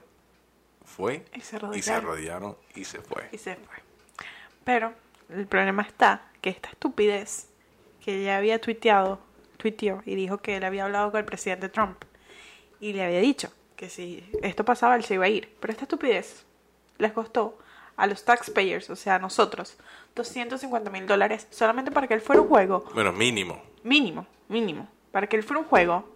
Fue. 0.85 1.25
Y 1.35 1.41
se 1.41 1.59
y 1.75 1.83
se 1.83 1.93
arrodillaron. 1.93 2.57
y 2.75 2.85
se 2.85 3.01
fue. 3.01 3.29
Y 3.33 3.39
se 3.39 3.57
fue. 3.57 3.77
Pero 4.65 4.93
el 5.31 5.47
problema 5.47 5.83
está 5.83 6.23
que 6.41 6.51
esta 6.51 6.69
estupidez 6.71 7.49
que 8.05 8.23
ya 8.23 8.37
había 8.37 8.61
tuiteado, 8.61 9.19
tuiteó 9.57 10.03
y 10.05 10.15
dijo 10.15 10.39
que 10.39 10.57
él 10.57 10.65
había 10.65 10.85
hablado 10.85 11.11
con 11.11 11.21
el 11.21 11.25
presidente 11.25 11.69
Trump 11.69 12.03
y 12.81 12.93
le 12.93 13.03
había 13.05 13.21
dicho 13.21 13.51
que 13.77 13.89
si 13.89 14.29
esto 14.43 14.65
pasaba 14.65 14.95
él 14.97 15.05
se 15.05 15.15
iba 15.15 15.25
a 15.25 15.29
ir. 15.29 15.55
Pero 15.61 15.73
esta 15.73 15.85
estupidez 15.85 16.45
les 16.99 17.13
costó 17.13 17.59
a 17.97 18.07
los 18.07 18.25
taxpayers, 18.25 18.91
o 18.91 18.97
sea, 18.97 19.15
a 19.17 19.19
nosotros, 19.19 19.79
250 20.17 20.91
mil 20.91 21.07
dólares 21.07 21.47
solamente 21.51 21.91
para 21.91 22.07
que 22.09 22.15
él 22.15 22.21
fuera 22.21 22.43
un 22.43 22.49
juego 22.49 22.85
Bueno, 22.95 23.13
mínimo. 23.13 23.63
mínimo, 23.85 24.27
mínimo, 24.49 24.89
para 25.13 25.29
que 25.29 25.37
él 25.37 25.43
fuera 25.43 25.61
un 25.61 25.67
juego, 25.67 26.09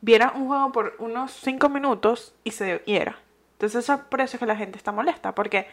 viera 0.00 0.32
un 0.34 0.46
juego 0.46 0.72
por 0.72 0.94
unos 0.98 1.32
5 1.32 1.68
minutos 1.68 2.34
y 2.44 2.52
se 2.52 2.82
yera. 2.86 3.18
Entonces 3.60 3.84
eso 3.84 3.92
es 3.92 4.00
por 4.00 4.22
eso 4.22 4.36
es 4.36 4.40
que 4.40 4.46
la 4.46 4.56
gente 4.56 4.78
está 4.78 4.90
molesta, 4.90 5.34
porque 5.34 5.68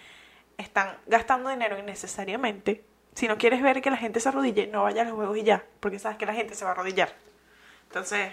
están 0.57 0.97
gastando 1.07 1.49
dinero 1.49 1.79
innecesariamente. 1.79 2.83
Si 3.15 3.29
no 3.29 3.37
quieres 3.37 3.61
ver 3.63 3.81
que 3.81 3.89
la 3.89 3.95
gente 3.95 4.19
se 4.19 4.27
arrodille, 4.27 4.67
no 4.67 4.83
vaya 4.83 5.03
a 5.03 5.05
los 5.05 5.13
juegos 5.13 5.37
y 5.37 5.43
ya, 5.43 5.63
porque 5.79 5.97
sabes 5.97 6.17
que 6.17 6.25
la 6.25 6.33
gente 6.33 6.53
se 6.53 6.65
va 6.65 6.71
a 6.71 6.73
arrodillar. 6.73 7.15
Entonces, 7.87 8.31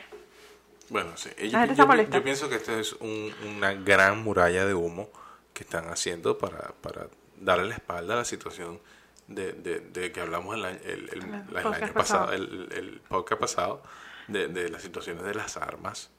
Bueno, 0.90 1.16
sí. 1.16 1.30
Yo, 1.38 1.44
La 1.52 1.60
gente 1.60 1.66
yo- 1.68 1.72
está 1.72 1.86
molesta. 1.86 2.16
yo 2.18 2.22
pienso 2.24 2.48
que 2.50 2.56
esto 2.56 2.78
es 2.78 2.92
un- 2.94 3.32
una 3.56 3.72
gran 3.74 4.22
muralla 4.22 4.66
de 4.66 4.74
humo 4.74 5.08
que 5.54 5.62
están 5.62 5.88
haciendo 5.88 6.36
para, 6.36 6.72
para 6.82 7.06
darle 7.40 7.68
la 7.68 7.74
espalda 7.76 8.14
a 8.14 8.16
la 8.18 8.24
situación 8.24 8.80
de, 9.28 9.52
de, 9.52 9.78
de 9.80 10.12
que 10.12 10.20
hablamos 10.20 10.54
el, 10.56 10.64
año- 10.66 10.78
el, 10.84 11.56
año 11.56 11.92
pasado. 11.94 12.32
el 12.32 13.00
podcast 13.08 13.40
pasado, 13.40 13.82
de, 14.28 14.48
de 14.48 14.68
las 14.68 14.82
situaciones 14.82 15.22
de 15.24 15.34
las 15.34 15.56
armas. 15.56 16.10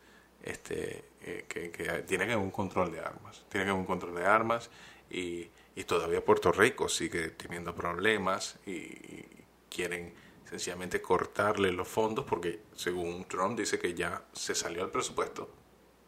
Este, 0.41 1.03
eh, 1.27 1.45
que, 1.47 1.71
que 1.71 1.83
tiene 2.03 2.27
que 2.27 2.33
haber 2.33 2.45
un 2.45 2.51
control 2.51 2.91
de 2.91 2.99
armas. 2.99 3.43
Tiene 3.49 3.65
que 3.65 3.71
haber 3.71 3.81
un 3.81 3.87
control 3.87 4.13
de 4.13 4.25
armas 4.27 4.69
y, 5.09 5.49
y 5.75 5.83
todavía 5.85 6.23
Puerto 6.23 6.51
Rico 6.51 6.87
sigue 6.87 7.29
teniendo 7.29 7.73
problemas 7.73 8.59
y, 8.67 8.71
y 8.71 9.43
quieren 9.67 10.13
sencillamente 10.47 11.01
cortarle 11.01 11.71
los 11.71 11.87
fondos 11.87 12.25
porque 12.25 12.61
según 12.75 13.25
Trump 13.25 13.57
dice 13.57 13.79
que 13.79 13.95
ya 13.95 14.21
se 14.33 14.53
salió 14.53 14.83
el 14.83 14.91
presupuesto. 14.91 15.49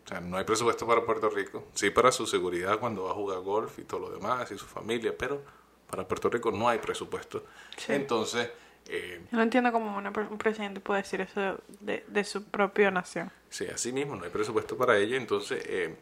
O 0.05 0.07
sea, 0.07 0.21
no 0.21 0.37
hay 0.37 0.43
presupuesto 0.43 0.85
para 0.85 1.03
Puerto 1.03 1.31
Rico. 1.31 1.65
Sí 1.73 1.89
para 1.89 2.11
su 2.11 2.27
seguridad 2.27 2.79
cuando 2.79 3.05
va 3.05 3.11
a 3.11 3.15
jugar 3.15 3.39
golf 3.39 3.79
y 3.79 3.85
todo 3.85 4.01
lo 4.01 4.09
demás 4.11 4.51
y 4.51 4.57
su 4.59 4.67
familia, 4.67 5.17
pero 5.17 5.41
para 5.89 6.07
Puerto 6.07 6.29
Rico 6.29 6.51
no 6.51 6.69
hay 6.69 6.77
presupuesto. 6.77 7.43
Sí. 7.75 7.93
Entonces, 7.93 8.51
eh, 8.89 9.21
yo 9.31 9.37
no 9.37 9.43
entiendo 9.43 9.71
cómo 9.71 9.97
una 9.97 10.09
un 10.09 10.37
presidente 10.37 10.79
puede 10.79 11.01
decir 11.01 11.21
eso 11.21 11.61
de, 11.79 12.03
de 12.07 12.23
su 12.23 12.45
propia 12.45 12.91
nación. 12.91 13.31
Sí, 13.49 13.67
así 13.67 13.91
mismo, 13.91 14.15
no 14.15 14.23
hay 14.23 14.29
presupuesto 14.29 14.77
para 14.77 14.97
ello, 14.97 15.17
entonces 15.17 15.63
eh, 15.67 15.95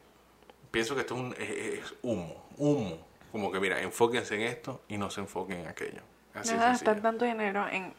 pienso 0.72 0.96
que 0.96 1.02
esto 1.02 1.16
es, 1.16 1.20
un, 1.22 1.36
es, 1.38 1.94
humo, 2.02 2.48
humo. 2.58 3.08
Como 3.32 3.52
que 3.52 3.60
mira, 3.60 3.82
enfóquense 3.82 4.36
en 4.36 4.42
esto 4.42 4.84
y 4.88 4.98
no 4.98 5.10
se 5.10 5.22
enfoquen 5.22 5.60
en 5.60 5.68
aquello. 5.68 6.02
Así 6.34 6.50
No 6.50 6.54
de 6.54 6.60
van 6.60 6.68
a 6.68 6.72
gastar 6.72 7.02
tanto 7.02 7.26
dinero 7.26 7.68
en 7.68 7.94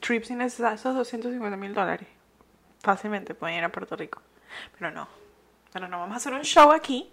trips 0.00 0.30
innecesarios, 0.30 0.80
esos 0.80 0.94
250 0.94 1.56
mil 1.56 1.74
dólares. 1.74 2.08
Fácilmente 2.82 3.34
pueden 3.34 3.58
ir 3.58 3.64
a 3.64 3.68
Puerto 3.70 3.96
Rico. 3.96 4.22
Pero 4.78 4.90
no. 4.90 5.08
Pero 5.72 5.88
no, 5.88 5.98
vamos 5.98 6.14
a 6.14 6.16
hacer 6.16 6.32
un 6.32 6.42
show 6.42 6.72
aquí 6.72 7.12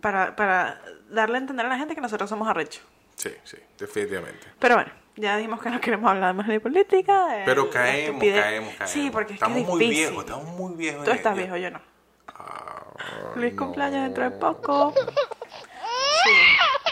para, 0.00 0.36
para 0.36 0.80
darle 1.08 1.36
a 1.36 1.40
entender 1.40 1.66
a 1.66 1.68
la 1.68 1.78
gente 1.78 1.94
que 1.94 2.00
nosotros 2.00 2.28
somos 2.28 2.48
arrechos. 2.48 2.84
Sí, 3.16 3.34
sí, 3.44 3.56
definitivamente. 3.78 4.46
Pero 4.58 4.76
bueno, 4.76 4.92
ya 5.18 5.36
dijimos 5.36 5.60
que 5.60 5.70
no 5.70 5.80
queremos 5.80 6.10
hablar 6.10 6.34
más 6.34 6.46
de 6.46 6.60
política. 6.60 7.26
de 7.26 7.44
Pero 7.44 7.70
caemos, 7.70 8.22
caemos, 8.22 8.74
caemos. 8.74 8.90
Sí, 8.90 9.10
porque 9.10 9.34
es 9.34 9.40
que 9.40 9.44
estamos 9.44 9.58
es 9.58 9.66
muy 9.66 9.80
difícil. 9.80 10.06
viejos, 10.06 10.24
estamos 10.24 10.46
muy 10.46 10.74
viejos. 10.74 11.04
Tú 11.04 11.10
estás 11.10 11.32
ello. 11.32 11.42
viejo, 11.42 11.56
yo 11.56 11.70
no. 11.70 11.80
Ah, 12.28 12.84
no. 13.34 13.56
cumpleaños 13.56 14.02
dentro 14.04 14.24
de 14.24 14.30
poco. 14.30 14.94
Sí, 16.24 16.30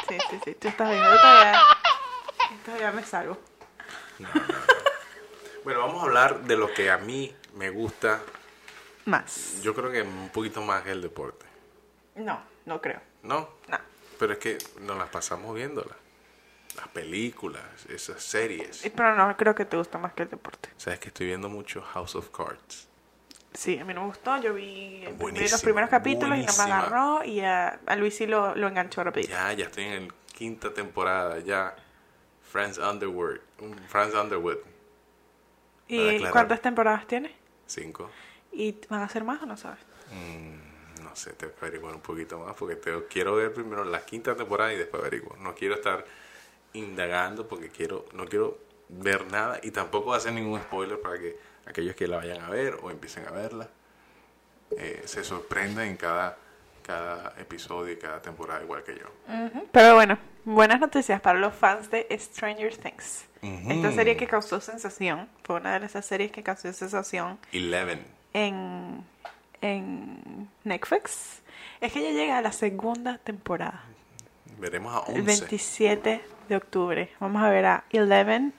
sí, 0.09 0.19
sí, 0.31 0.41
sí. 0.45 0.55
Tú 0.55 0.69
estás 0.69 0.91
viejo. 0.91 1.05
Yo 1.05 1.21
todavía, 1.21 1.61
todavía 2.65 2.93
me 2.93 3.03
salvo. 3.03 3.39
Bueno, 5.65 5.81
vamos 5.81 6.03
a 6.03 6.07
hablar 6.07 6.41
de 6.43 6.57
lo 6.57 6.73
que 6.73 6.91
a 6.91 6.99
mí 6.99 7.35
me 7.55 7.71
gusta. 7.71 8.21
Más. 9.05 9.61
Yo 9.63 9.75
creo 9.75 9.91
que 9.91 10.03
un 10.03 10.31
poquito 10.31 10.63
más 10.63 10.87
el 10.87 11.03
deporte. 11.03 11.47
No, 12.17 12.41
no 12.65 12.81
creo. 12.81 13.01
¿No? 13.23 13.49
No. 13.69 13.79
Pero 14.19 14.33
es 14.33 14.39
que 14.39 14.59
nos 14.81 14.97
las 14.97 15.09
pasamos 15.09 15.55
viéndolas. 15.55 15.97
Las 16.77 16.89
películas, 16.89 17.65
esas 17.89 18.23
series. 18.23 18.83
Pero 18.95 19.17
no 19.17 19.37
creo 19.37 19.55
que 19.55 19.65
te 19.65 19.77
gusta 19.77 19.99
más 19.99 20.13
que 20.13 20.25
el 20.25 20.31
deporte. 20.31 20.69
Sabes 20.77 20.99
que 20.99 21.09
estoy 21.09 21.27
viendo 21.27 21.49
mucho 21.49 21.81
House 21.81 22.15
of 22.15 22.29
Cards. 22.31 22.89
Sí, 23.55 23.79
a 23.79 23.85
mí 23.85 23.95
no 23.95 24.03
me 24.03 24.07
gustó. 24.09 24.37
Yo 24.43 24.53
vi, 24.53 25.05
los 25.19 25.63
primeros 25.63 25.89
capítulos 25.89 26.39
y 26.39 26.43
no 26.43 26.53
me 26.53 26.73
agarró. 26.73 27.25
Y 27.25 27.41
a, 27.41 27.81
a 27.87 27.97
Luis 27.97 28.17
sí 28.17 28.27
lo, 28.27 28.55
lo 28.55 28.69
enganchó 28.69 29.03
rapidito. 29.03 29.33
Ya, 29.33 29.53
ya 29.55 29.65
estoy 29.65 29.85
en 29.85 29.93
el 29.93 30.13
quinta 30.33 30.73
temporada, 30.75 31.39
ya. 31.41 31.75
Franz 32.43 32.79
Underwood. 32.79 33.39
Franz 33.89 34.15
Underwood. 34.15 34.59
¿Y 35.89 36.25
cuántas 36.31 36.61
temporadas 36.61 37.07
tiene? 37.07 37.35
Cinco. 37.67 38.11
¿Y 38.53 38.75
van 38.89 39.03
a 39.03 39.09
ser 39.09 39.25
más 39.25 39.43
o 39.43 39.47
no 39.47 39.57
sabes? 39.57 39.81
Mm, 40.11 41.03
no 41.05 41.15
sé, 41.17 41.33
te 41.33 41.47
averiguar 41.47 41.95
un 41.95 42.01
poquito 42.01 42.39
más 42.39 42.55
porque 42.57 42.77
te, 42.77 42.93
quiero 43.07 43.37
ver 43.37 43.53
primero 43.53 43.85
la 43.85 44.05
quinta 44.05 44.35
temporada 44.35 44.73
y 44.73 44.77
después 44.77 45.03
averiguo. 45.03 45.37
No 45.37 45.55
quiero 45.55 45.75
estar 45.75 46.05
indagando 46.79 47.49
porque 47.49 47.69
quiero 47.69 48.05
no 48.13 48.27
quiero 48.27 48.59
ver 48.89 49.31
nada 49.31 49.59
y 49.63 49.71
tampoco 49.71 50.15
hacer 50.15 50.33
ningún 50.33 50.61
spoiler 50.61 51.01
para 51.01 51.19
que 51.19 51.37
aquellos 51.67 51.97
que 51.97 52.07
la 52.07 52.19
vayan 52.19 52.43
a 52.43 52.51
ver 52.51 52.79
o 52.83 52.91
empiecen 52.91 53.27
a 53.27 53.31
verla 53.31 53.69
eh, 54.71 55.03
se 55.05 55.23
sorprendan 55.25 55.87
en 55.87 55.97
cada, 55.97 56.37
cada 56.83 57.35
episodio 57.39 57.93
y 57.93 57.97
cada 57.97 58.21
temporada 58.21 58.63
igual 58.63 58.83
que 58.83 58.97
yo. 58.97 59.07
Pero 59.73 59.95
bueno, 59.95 60.19
buenas 60.45 60.81
noticias 60.81 61.21
para 61.21 61.39
los 61.39 61.55
fans 61.55 61.91
de 61.91 62.07
Stranger 62.19 62.77
Things. 62.77 63.27
Esta 63.43 63.93
serie 63.93 64.17
que 64.17 64.27
causó 64.27 64.61
sensación, 64.61 65.29
fue 65.45 65.57
una 65.57 65.79
de 65.79 65.87
esas 65.87 66.05
series 66.05 66.33
que 66.33 66.43
causó 66.43 66.73
sensación 66.73 67.39
Eleven. 67.53 68.05
en, 68.33 69.05
en 69.61 70.49
Netflix. 70.65 71.43
Es 71.81 71.93
que 71.93 72.03
ya 72.03 72.11
llega 72.11 72.39
a 72.39 72.43
la 72.43 72.53
segunda 72.53 73.19
temporada, 73.19 73.85
Veremos 74.59 74.95
a 74.95 75.13
el 75.13 75.21
11. 75.21 75.47
27 75.47 76.21
de 76.49 76.57
octubre. 76.57 77.11
Vamos 77.21 77.43
a 77.43 77.51
ver 77.51 77.67
a 77.67 77.85
Eleven. 77.91 78.53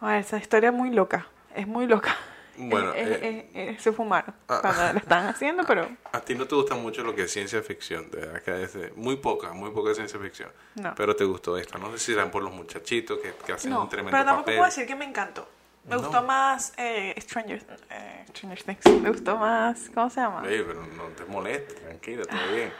A 0.00 0.08
ver, 0.12 0.20
esa 0.20 0.38
historia 0.38 0.70
es 0.70 0.74
muy 0.74 0.90
loca, 0.90 1.26
es 1.54 1.66
muy 1.66 1.86
loca. 1.86 2.16
Bueno, 2.56 2.92
Eh, 2.94 3.76
se 3.80 3.90
fumaron 3.92 4.34
ah. 4.48 4.58
cuando 4.60 4.92
lo 4.92 4.98
están 4.98 5.26
haciendo, 5.26 5.64
pero 5.64 5.88
A 6.12 6.20
ti 6.20 6.34
no 6.34 6.46
te 6.46 6.54
gusta 6.54 6.74
mucho 6.74 7.02
lo 7.02 7.14
que 7.14 7.22
es 7.22 7.32
ciencia 7.32 7.62
ficción, 7.62 8.10
de 8.10 8.18
verdad 8.18 8.42
que 8.42 8.62
es 8.62 8.72
de- 8.74 8.92
muy 8.96 9.16
poca, 9.16 9.52
muy 9.52 9.70
poca 9.70 9.94
ciencia 9.94 10.18
ficción. 10.20 10.50
No. 10.74 10.94
Pero 10.94 11.16
te 11.16 11.24
gustó 11.24 11.56
esta, 11.56 11.78
no 11.78 11.90
sé 11.92 11.98
si 11.98 12.12
serán 12.12 12.30
por 12.30 12.42
los 12.42 12.52
muchachitos 12.52 13.18
que, 13.20 13.32
que 13.46 13.52
hacen 13.52 13.70
No, 13.70 13.82
un 13.82 13.88
tremendo 13.88 14.10
pero 14.12 14.24
tampoco 14.24 14.44
papel. 14.44 14.56
puedo 14.56 14.68
decir 14.70 14.86
que 14.86 14.94
me 14.94 15.06
encantó. 15.06 15.48
Me 15.84 15.96
No. 15.96 16.02
gustó 16.02 16.22
más 16.22 16.74
eh, 16.76 17.14
Stranger, 17.18 17.64
eh, 17.88 18.24
Stranger 18.28 18.62
Things. 18.62 19.00
Me 19.00 19.08
gustó 19.10 19.36
más, 19.38 19.90
¿cómo 19.94 20.10
se 20.10 20.20
llama? 20.20 20.42
Ey, 20.46 20.62
pero 20.66 20.82
no 20.86 21.04
te 21.16 21.24
molestes, 21.24 21.76
tranquila, 21.80 22.24
todo 22.24 22.40
bien. 22.54 22.72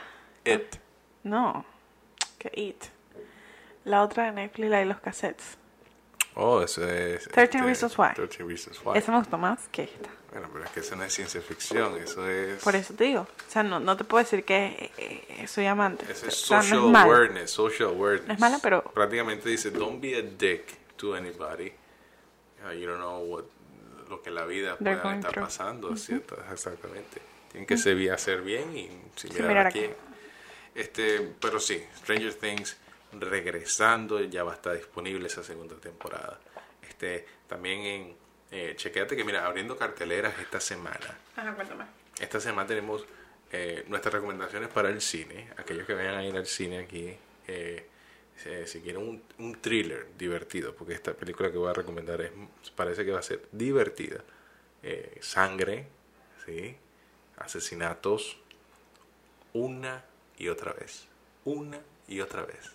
It. 0.45 0.75
No, 1.23 1.65
que 2.37 2.51
It. 2.53 2.83
La 3.85 4.03
otra 4.03 4.25
de 4.25 4.31
Netflix, 4.33 4.69
la 4.69 4.77
de 4.79 4.85
los 4.85 4.99
cassettes. 4.99 5.57
Oh, 6.35 6.61
eso 6.61 6.87
es... 6.87 7.27
13 7.27 7.61
Reasons 7.63 7.97
Why. 7.97 8.13
13 8.15 8.43
Reasons 8.43 8.79
Why. 8.85 8.97
Esa 8.97 9.11
me 9.11 9.17
gustó 9.17 9.37
más 9.37 9.67
que 9.69 9.83
esta. 9.83 10.09
Bueno, 10.31 10.49
pero 10.53 10.63
es 10.63 10.71
que 10.71 10.79
eso 10.79 10.95
no 10.95 11.03
es 11.03 11.11
ciencia 11.13 11.41
ficción, 11.41 11.97
eso 11.97 12.25
es... 12.29 12.63
Por 12.63 12.73
eso 12.75 12.93
te 12.93 13.03
digo. 13.03 13.21
O 13.47 13.51
sea, 13.51 13.63
no, 13.63 13.81
no 13.81 13.97
te 13.97 14.05
puedo 14.05 14.23
decir 14.23 14.45
que 14.45 14.91
eh, 14.97 15.45
soy 15.47 15.65
amante. 15.65 16.05
Eso 16.09 16.27
es 16.27 16.43
O 16.43 16.47
sea, 16.47 16.57
no 16.57 16.63
social 16.63 16.81
mala. 16.89 17.03
awareness, 17.05 17.51
social 17.51 17.89
awareness. 17.89 18.27
No 18.29 18.33
es 18.35 18.39
mala, 18.39 18.59
pero- 18.63 18.81
Prácticamente 18.83 19.49
dice, 19.49 19.71
don't 19.71 19.99
be 20.01 20.15
a 20.17 20.21
dick 20.21 20.73
to 20.95 21.15
anybody. 21.15 21.73
Uh, 22.65 22.71
you 22.73 22.87
don't 22.87 22.99
know 23.01 23.19
what, 23.25 23.43
lo 24.09 24.21
que 24.21 24.31
la 24.31 24.45
vida 24.45 24.77
going 24.79 25.17
estar 25.17 25.31
through. 25.31 25.43
pasando, 25.45 25.97
¿cierto? 25.97 26.37
Exactamente. 26.49 27.21
Tienen 27.51 27.67
que 27.67 27.75
ser 27.77 27.95
bien- 27.95 28.13
hacer 28.13 28.41
bien 28.41 28.77
y 28.77 28.89
sin 29.17 29.33
mirar, 29.33 29.47
mirar 29.49 29.67
a 29.67 29.71
quién. 29.71 29.93
Este, 30.75 31.33
pero 31.41 31.59
sí, 31.59 31.83
Stranger 31.97 32.33
Things 32.35 32.77
regresando, 33.13 34.21
ya 34.21 34.43
va 34.43 34.53
a 34.53 34.55
estar 34.55 34.75
disponible 34.75 35.27
esa 35.27 35.43
segunda 35.43 35.75
temporada. 35.75 36.39
Este, 36.87 37.25
también 37.47 37.79
en, 37.81 38.15
eh, 38.51 38.73
chequéate 38.75 39.15
que 39.15 39.23
mira, 39.23 39.45
abriendo 39.45 39.77
carteleras 39.77 40.33
esta 40.39 40.59
semana. 40.59 41.17
Ajá, 41.35 41.53
cuéntame. 41.55 41.85
Esta 42.19 42.39
semana 42.39 42.67
tenemos 42.67 43.05
eh, 43.51 43.85
nuestras 43.87 44.13
recomendaciones 44.13 44.69
para 44.69 44.89
el 44.89 45.01
cine. 45.01 45.49
Aquellos 45.57 45.85
que 45.85 45.93
vayan 45.93 46.15
a 46.15 46.23
ir 46.25 46.35
al 46.35 46.45
cine 46.45 46.79
aquí, 46.79 47.15
eh, 47.47 47.87
eh, 48.45 48.63
si 48.65 48.81
quieren 48.81 49.01
un, 49.01 49.23
un 49.39 49.61
thriller 49.61 50.07
divertido, 50.17 50.73
porque 50.75 50.93
esta 50.93 51.13
película 51.13 51.51
que 51.51 51.57
voy 51.57 51.69
a 51.69 51.73
recomendar 51.73 52.21
es, 52.21 52.31
parece 52.75 53.05
que 53.05 53.11
va 53.11 53.19
a 53.19 53.23
ser 53.23 53.47
divertida. 53.51 54.23
Eh, 54.83 55.19
sangre, 55.21 55.87
¿sí? 56.45 56.75
asesinatos, 57.37 58.37
una 59.53 60.03
y 60.37 60.47
otra 60.47 60.73
vez. 60.73 61.07
Una 61.45 61.79
y 62.07 62.19
otra 62.21 62.45
vez. 62.45 62.71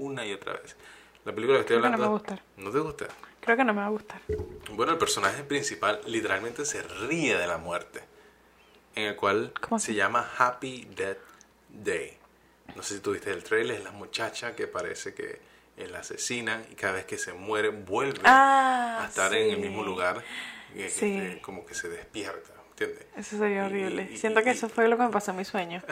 Una 0.00 0.24
y 0.26 0.32
otra 0.32 0.54
vez. 0.54 0.76
La 1.24 1.34
película 1.34 1.58
que 1.58 1.60
estoy 1.60 1.76
Creo 1.78 1.90
que 1.92 1.96
no 1.98 2.04
hablando... 2.04 2.04
me 2.04 2.08
va 2.08 2.16
a 2.16 2.18
gustar. 2.18 2.42
¿No 2.56 2.70
te 2.70 2.78
gusta? 2.78 3.06
Creo 3.40 3.56
que 3.56 3.64
no 3.64 3.74
me 3.74 3.80
va 3.80 3.86
a 3.86 3.90
gustar. 3.90 4.20
Bueno, 4.72 4.92
el 4.92 4.98
personaje 4.98 5.44
principal 5.44 6.00
literalmente 6.06 6.64
se 6.64 6.82
ríe 6.82 7.36
de 7.36 7.46
la 7.46 7.58
muerte, 7.58 8.00
en 8.94 9.04
el 9.08 9.16
cual 9.16 9.52
¿Cómo 9.60 9.78
se 9.78 9.94
llama 9.94 10.30
Happy 10.38 10.88
Death 10.96 11.18
Day. 11.68 12.16
No 12.76 12.82
sé 12.82 12.94
si 12.96 13.00
tuviste 13.00 13.30
el 13.30 13.44
trailer, 13.44 13.76
es 13.78 13.84
la 13.84 13.90
muchacha 13.92 14.54
que 14.56 14.66
parece 14.66 15.12
que 15.14 15.40
la 15.90 16.00
asesinan 16.00 16.64
y 16.70 16.74
cada 16.74 16.94
vez 16.94 17.04
que 17.06 17.16
se 17.18 17.32
muere 17.32 17.68
vuelve 17.70 18.20
Ah, 18.24 19.00
a 19.02 19.06
estar 19.08 19.34
en 19.34 19.50
el 19.50 19.58
mismo 19.58 19.82
lugar, 19.82 20.22
y, 20.74 20.80
Sí. 20.88 21.16
este, 21.16 21.40
como 21.42 21.64
que 21.66 21.74
se 21.74 21.88
despierta, 21.88 22.52
¿entiendes? 22.70 23.06
Eso 23.16 23.38
sería 23.38 23.66
horrible. 23.66 24.08
y- 24.12 24.16
Siento 24.18 24.42
que 24.42 24.50
eso 24.50 24.68
fue 24.68 24.88
lo 24.88 24.96
que 24.96 25.04
me 25.04 25.10
pasó 25.10 25.30
en 25.32 25.38
mi 25.38 25.44
sueño. 25.44 25.82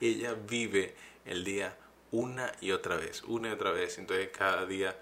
y 0.00 0.08
ella 0.20 0.34
vive 0.34 0.94
el 1.24 1.44
día 1.44 1.76
una 2.14 2.52
y 2.60 2.70
otra 2.72 2.96
vez, 2.96 3.22
una 3.24 3.48
y 3.48 3.52
otra 3.52 3.70
vez. 3.72 3.98
Entonces 3.98 4.28
cada 4.28 4.66
día 4.66 4.96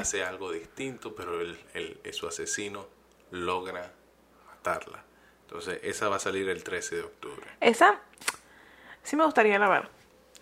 hace 0.00 0.22
algo 0.24 0.52
distinto, 0.52 1.14
pero 1.14 1.40
el, 1.40 1.58
el- 1.74 2.00
su 2.12 2.26
asesino 2.26 2.86
logra 3.30 3.92
matarla. 4.48 5.02
Entonces 5.46 5.80
esa 5.82 6.08
va 6.08 6.16
a 6.16 6.20
salir 6.20 6.48
el 6.48 6.62
13 6.62 6.96
de 6.96 7.02
octubre. 7.02 7.46
Esa 7.60 8.00
sí 9.02 9.16
me 9.16 9.24
gustaría 9.24 9.54
ir 9.56 9.62
a 9.62 9.68
ver. 9.68 9.88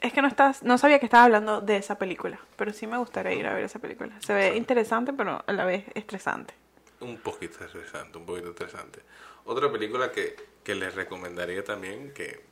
Es 0.01 0.13
que 0.13 0.23
no 0.23 0.29
estás, 0.29 0.63
no 0.63 0.79
sabía 0.79 0.99
que 1.01 1.07
estabas 1.07 1.27
hablando 1.27 1.61
de 1.61 1.77
esa 1.77 1.99
película, 1.99 2.39
pero 2.57 2.73
sí 2.73 2.87
me 2.87 2.99
gustaría 2.99 3.33
ir 3.35 3.47
a 3.47 3.55
ver 3.55 3.65
esa 3.65 3.79
película. 3.81 4.13
Se 4.21 4.33
ve 4.33 4.57
interesante, 4.57 5.13
pero 5.13 5.43
a 5.47 5.53
la 5.53 5.65
vez 5.65 5.85
estresante. 5.95 6.55
Un 7.01 7.19
poquito 7.19 7.65
interesante, 7.65 8.19
un 8.19 8.27
poquito 8.27 8.49
interesante. 8.49 9.01
Otra 9.45 9.71
película 9.73 10.13
que, 10.13 10.37
que 10.63 10.75
les 10.75 10.95
recomendaría 10.95 11.65
también, 11.65 12.13
que 12.13 12.45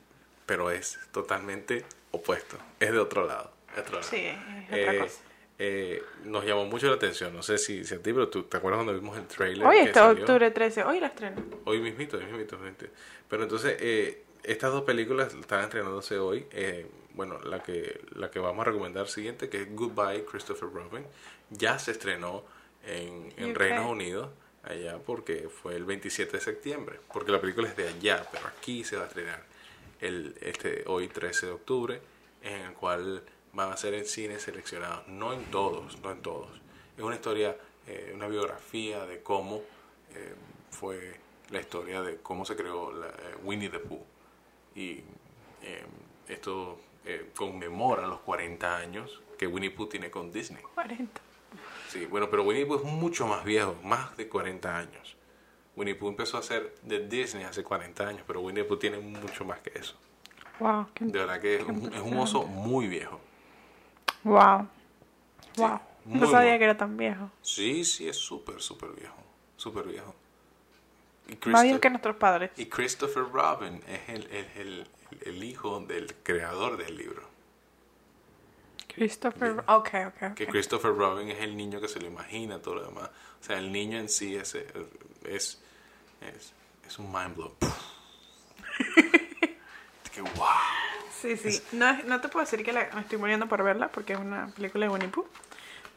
pero 0.44 0.70
es 0.70 0.98
totalmente 1.12 1.84
opuesto, 2.12 2.56
es 2.80 2.92
de 2.92 2.98
otro 2.98 3.26
lado. 3.26 3.52
Sí, 4.02 4.26
es 4.70 4.88
otra 4.88 4.98
cosa. 4.98 5.20
eh, 5.58 6.02
nos 6.24 6.44
llamó 6.44 6.66
mucho 6.66 6.88
la 6.88 6.94
atención, 6.96 7.34
no 7.34 7.42
sé 7.42 7.58
si, 7.58 7.84
si 7.84 7.94
a 7.94 7.98
ti, 7.98 8.12
pero 8.12 8.28
tú 8.28 8.44
te 8.44 8.56
acuerdas 8.56 8.78
cuando 8.78 8.94
vimos 8.94 9.16
el 9.16 9.26
trailer. 9.26 9.66
Hoy 9.66 9.78
está 9.78 10.10
octubre 10.10 10.50
13, 10.50 10.84
hoy 10.84 11.00
la 11.00 11.08
estreno. 11.08 11.42
Hoy 11.64 11.80
mismito, 11.80 12.16
hoy 12.16 12.24
mismito. 12.26 12.58
Pero 13.28 13.42
entonces, 13.42 13.76
eh, 13.80 14.22
estas 14.42 14.70
dos 14.72 14.82
películas 14.84 15.34
están 15.34 15.64
estrenándose 15.64 16.18
hoy. 16.18 16.46
Eh, 16.52 16.86
bueno, 17.14 17.38
la 17.40 17.62
que, 17.62 18.00
la 18.14 18.30
que 18.30 18.38
vamos 18.38 18.66
a 18.66 18.70
recomendar 18.70 19.08
siguiente, 19.08 19.48
que 19.48 19.62
es 19.62 19.74
Goodbye 19.74 20.24
Christopher 20.26 20.68
Robin, 20.70 21.04
ya 21.50 21.78
se 21.78 21.92
estrenó 21.92 22.44
en, 22.86 23.32
en. 23.38 23.54
Reino 23.54 23.88
Unido, 23.90 24.30
allá 24.62 24.98
porque 24.98 25.48
fue 25.48 25.76
el 25.76 25.84
27 25.84 26.32
de 26.36 26.40
septiembre, 26.42 27.00
porque 27.12 27.32
la 27.32 27.40
película 27.40 27.68
es 27.68 27.76
de 27.76 27.88
allá, 27.88 28.26
pero 28.30 28.46
aquí 28.46 28.84
se 28.84 28.96
va 28.96 29.04
a 29.04 29.06
estrenar 29.06 29.42
el, 30.00 30.34
este, 30.42 30.84
hoy 30.86 31.08
13 31.08 31.46
de 31.46 31.52
octubre, 31.52 32.00
en 32.42 32.60
el 32.60 32.72
cual 32.74 33.22
van 33.56 33.72
a 33.72 33.76
ser 33.76 33.94
en 33.94 34.04
cines 34.04 34.42
seleccionados, 34.42 35.08
no 35.08 35.32
en 35.32 35.44
todos, 35.46 35.98
no 36.02 36.12
en 36.12 36.20
todos. 36.22 36.48
Es 36.96 37.02
una 37.02 37.14
historia, 37.16 37.56
eh, 37.86 38.12
una 38.14 38.28
biografía 38.28 39.04
de 39.06 39.22
cómo 39.22 39.62
eh, 40.14 40.34
fue 40.70 41.18
la 41.50 41.60
historia 41.60 42.02
de 42.02 42.18
cómo 42.18 42.44
se 42.44 42.54
creó 42.54 42.92
la, 42.92 43.06
eh, 43.08 43.36
Winnie 43.42 43.68
the 43.70 43.78
Pooh. 43.78 44.04
Y 44.74 45.00
eh, 45.62 45.84
esto 46.28 46.78
eh, 47.04 47.30
conmemora 47.34 48.06
los 48.06 48.20
40 48.20 48.76
años 48.76 49.22
que 49.38 49.46
Winnie 49.46 49.70
Pooh 49.70 49.86
tiene 49.88 50.10
con 50.10 50.30
Disney. 50.30 50.62
40. 50.74 51.20
Sí, 51.88 52.04
bueno, 52.06 52.28
pero 52.30 52.42
Winnie 52.42 52.66
Pooh 52.66 52.76
es 52.76 52.82
mucho 52.84 53.26
más 53.26 53.44
viejo, 53.44 53.74
más 53.82 54.16
de 54.16 54.28
40 54.28 54.76
años. 54.76 55.16
Winnie 55.76 55.94
Pooh 55.94 56.08
empezó 56.08 56.36
a 56.38 56.42
ser 56.42 56.74
de 56.82 57.06
Disney 57.06 57.44
hace 57.44 57.62
40 57.62 58.06
años, 58.08 58.22
pero 58.26 58.40
Winnie 58.40 58.64
Pooh 58.64 58.76
tiene 58.78 58.98
mucho 58.98 59.44
más 59.44 59.60
que 59.60 59.78
eso. 59.78 59.94
Wow. 60.58 60.88
qué- 60.94 61.04
De 61.04 61.18
verdad 61.18 61.40
que 61.40 61.56
es 61.56 61.64
un, 61.64 61.92
es 61.94 62.00
un 62.00 62.16
oso 62.18 62.44
muy 62.44 62.86
viejo. 62.88 63.20
Wow. 64.26 64.66
Wow. 65.56 65.80
no 66.06 66.28
sabía 66.28 66.58
que 66.58 66.64
era 66.64 66.76
tan 66.76 66.96
viejo. 66.96 67.30
Sí, 67.42 67.84
sí, 67.84 68.08
es 68.08 68.16
súper, 68.16 68.60
súper 68.60 68.90
viejo. 68.90 69.14
Súper 69.56 69.86
viejo. 69.86 70.16
Y 71.28 71.38
Más 71.48 71.62
viejo 71.62 71.78
que 71.80 71.90
nuestros 71.90 72.16
padres. 72.16 72.50
Y 72.56 72.66
Christopher 72.66 73.22
Robin 73.32 73.80
es 73.86 74.08
el, 74.08 74.24
el, 74.32 74.46
el, 74.56 74.88
el 75.22 75.44
hijo 75.44 75.78
del 75.80 76.12
creador 76.24 76.76
del 76.76 76.96
libro. 76.96 77.22
Christopher. 78.88 79.62
Ok, 79.68 79.90
ok, 80.08 80.34
Que 80.34 80.44
ok. 80.44 80.50
Christopher 80.50 80.92
Robin 80.96 81.28
es 81.28 81.40
el 81.40 81.56
niño 81.56 81.80
que 81.80 81.86
se 81.86 82.00
lo 82.00 82.06
imagina, 82.06 82.60
todo 82.60 82.74
lo 82.76 82.86
demás. 82.86 83.10
O 83.40 83.44
sea, 83.44 83.58
el 83.58 83.70
niño 83.70 83.96
en 83.98 84.08
sí 84.08 84.34
es, 84.34 84.56
es, 84.56 85.60
es, 86.20 86.52
es 86.84 86.98
un 86.98 87.12
mind 87.12 87.36
blow. 87.36 87.54
que 90.12 90.20
wow. 90.22 90.48
Sí, 91.20 91.36
sí. 91.36 91.62
No, 91.72 91.88
es- 91.90 92.04
no 92.04 92.20
te 92.20 92.28
puedo 92.28 92.44
decir 92.44 92.64
que 92.64 92.72
la- 92.72 92.88
me 92.94 93.00
estoy 93.00 93.18
muriendo 93.18 93.46
por 93.48 93.62
verla 93.62 93.88
porque 93.88 94.12
es 94.14 94.18
una 94.18 94.48
película 94.48 94.86
de 94.86 94.92
Winnie 94.92 95.08
Pooh. 95.08 95.26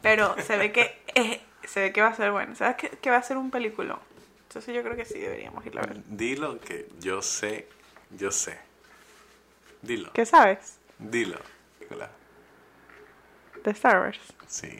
Pero 0.01 0.35
se 0.41 0.57
ve 0.57 0.71
que 0.71 1.01
eh, 1.15 1.41
se 1.67 1.81
ve 1.81 1.93
que 1.93 2.01
va 2.01 2.07
a 2.07 2.15
ser 2.15 2.31
bueno. 2.31 2.55
¿Sabes 2.55 2.77
que, 2.77 2.89
que 2.89 3.09
va 3.09 3.17
a 3.17 3.23
ser 3.23 3.37
un 3.37 3.51
película? 3.51 3.99
Entonces 4.47 4.73
yo 4.73 4.81
creo 4.81 4.95
que 4.95 5.05
sí 5.05 5.19
deberíamos 5.19 5.65
ir 5.65 5.77
a 5.77 5.81
ver. 5.81 5.97
Dilo 6.07 6.59
que 6.59 6.87
yo 6.99 7.21
sé, 7.21 7.67
yo 8.11 8.31
sé. 8.31 8.57
Dilo, 9.81 10.11
¿Qué 10.13 10.25
sabes? 10.25 10.77
dilo. 10.97 11.37
Nicolás. 11.79 12.09
De 13.63 13.71
Star 13.71 13.99
Wars. 13.99 14.19
Sí. 14.47 14.77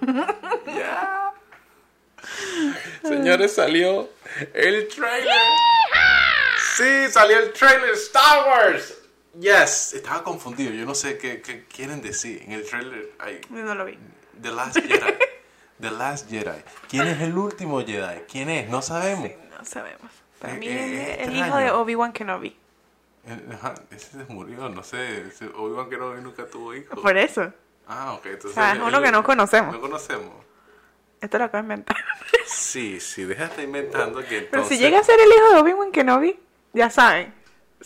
Ya. 0.66 1.32
Señores, 3.02 3.54
salió 3.54 4.08
el 4.54 4.88
trailer. 4.88 5.32
Sí, 6.76 7.10
salió 7.10 7.38
el 7.38 7.52
trailer 7.52 7.90
Star 7.94 8.46
Wars. 8.48 8.98
Yes, 9.38 9.94
estaba 9.94 10.22
confundido. 10.22 10.72
Yo 10.72 10.84
no 10.84 10.94
sé 10.94 11.16
qué, 11.18 11.40
qué 11.40 11.64
quieren 11.64 12.02
decir. 12.02 12.42
En 12.42 12.52
el 12.52 12.66
trailer 12.68 13.12
hay 13.18 13.40
Yo 13.50 13.56
no 13.62 13.74
lo 13.74 13.84
vi. 13.84 13.98
The 14.40 14.50
Last 14.50 14.76
Jedi. 14.78 15.14
The 15.80 15.90
Last 15.90 16.28
Jedi. 16.30 16.62
¿Quién 16.88 17.06
es 17.06 17.20
el 17.20 17.36
último 17.36 17.80
Jedi? 17.80 18.20
¿Quién 18.30 18.50
es? 18.50 18.68
No 18.68 18.82
sabemos. 18.82 19.30
No 19.58 19.64
sabemos. 19.64 20.10
Para 20.38 20.54
Eh, 20.54 20.58
mí 20.58 20.66
eh, 20.68 21.16
es 21.22 21.28
el 21.28 21.36
hijo 21.36 21.56
de 21.56 21.70
Obi-Wan 21.70 22.12
Kenobi. 22.12 22.56
Eh, 23.26 23.40
ajá, 23.54 23.74
ese 23.90 24.10
se 24.24 24.32
murió, 24.32 24.68
no 24.68 24.82
sé. 24.82 25.24
Obi-Wan 25.54 25.88
Kenobi 25.88 26.20
nunca 26.20 26.46
tuvo 26.46 26.74
hijos. 26.74 26.98
Por 27.00 27.16
eso. 27.16 27.52
Ah, 27.88 28.12
ok. 28.14 28.26
Entonces, 28.26 28.50
O 28.50 28.54
sea, 28.54 28.72
es 28.74 28.80
uno 28.80 29.00
que 29.00 29.10
no 29.10 29.22
conocemos. 29.22 29.74
No 29.74 29.80
conocemos. 29.80 30.32
Esto 31.20 31.38
lo 31.38 31.44
acabo 31.44 31.58
de 31.62 31.74
inventar. 31.74 31.96
Sí, 32.46 33.00
sí, 33.00 33.24
deja 33.24 33.44
de 33.44 33.48
estar 33.50 33.64
inventando 33.64 34.18
que 34.20 34.38
entonces... 34.38 34.48
Pero 34.50 34.64
si 34.68 34.78
llega 34.78 34.98
a 35.00 35.02
ser 35.04 35.18
el 35.18 35.28
hijo 35.28 35.54
de 35.54 35.60
Obi-Wan 35.60 35.90
Kenobi, 35.90 36.38
ya 36.76 36.90
saben. 36.90 37.34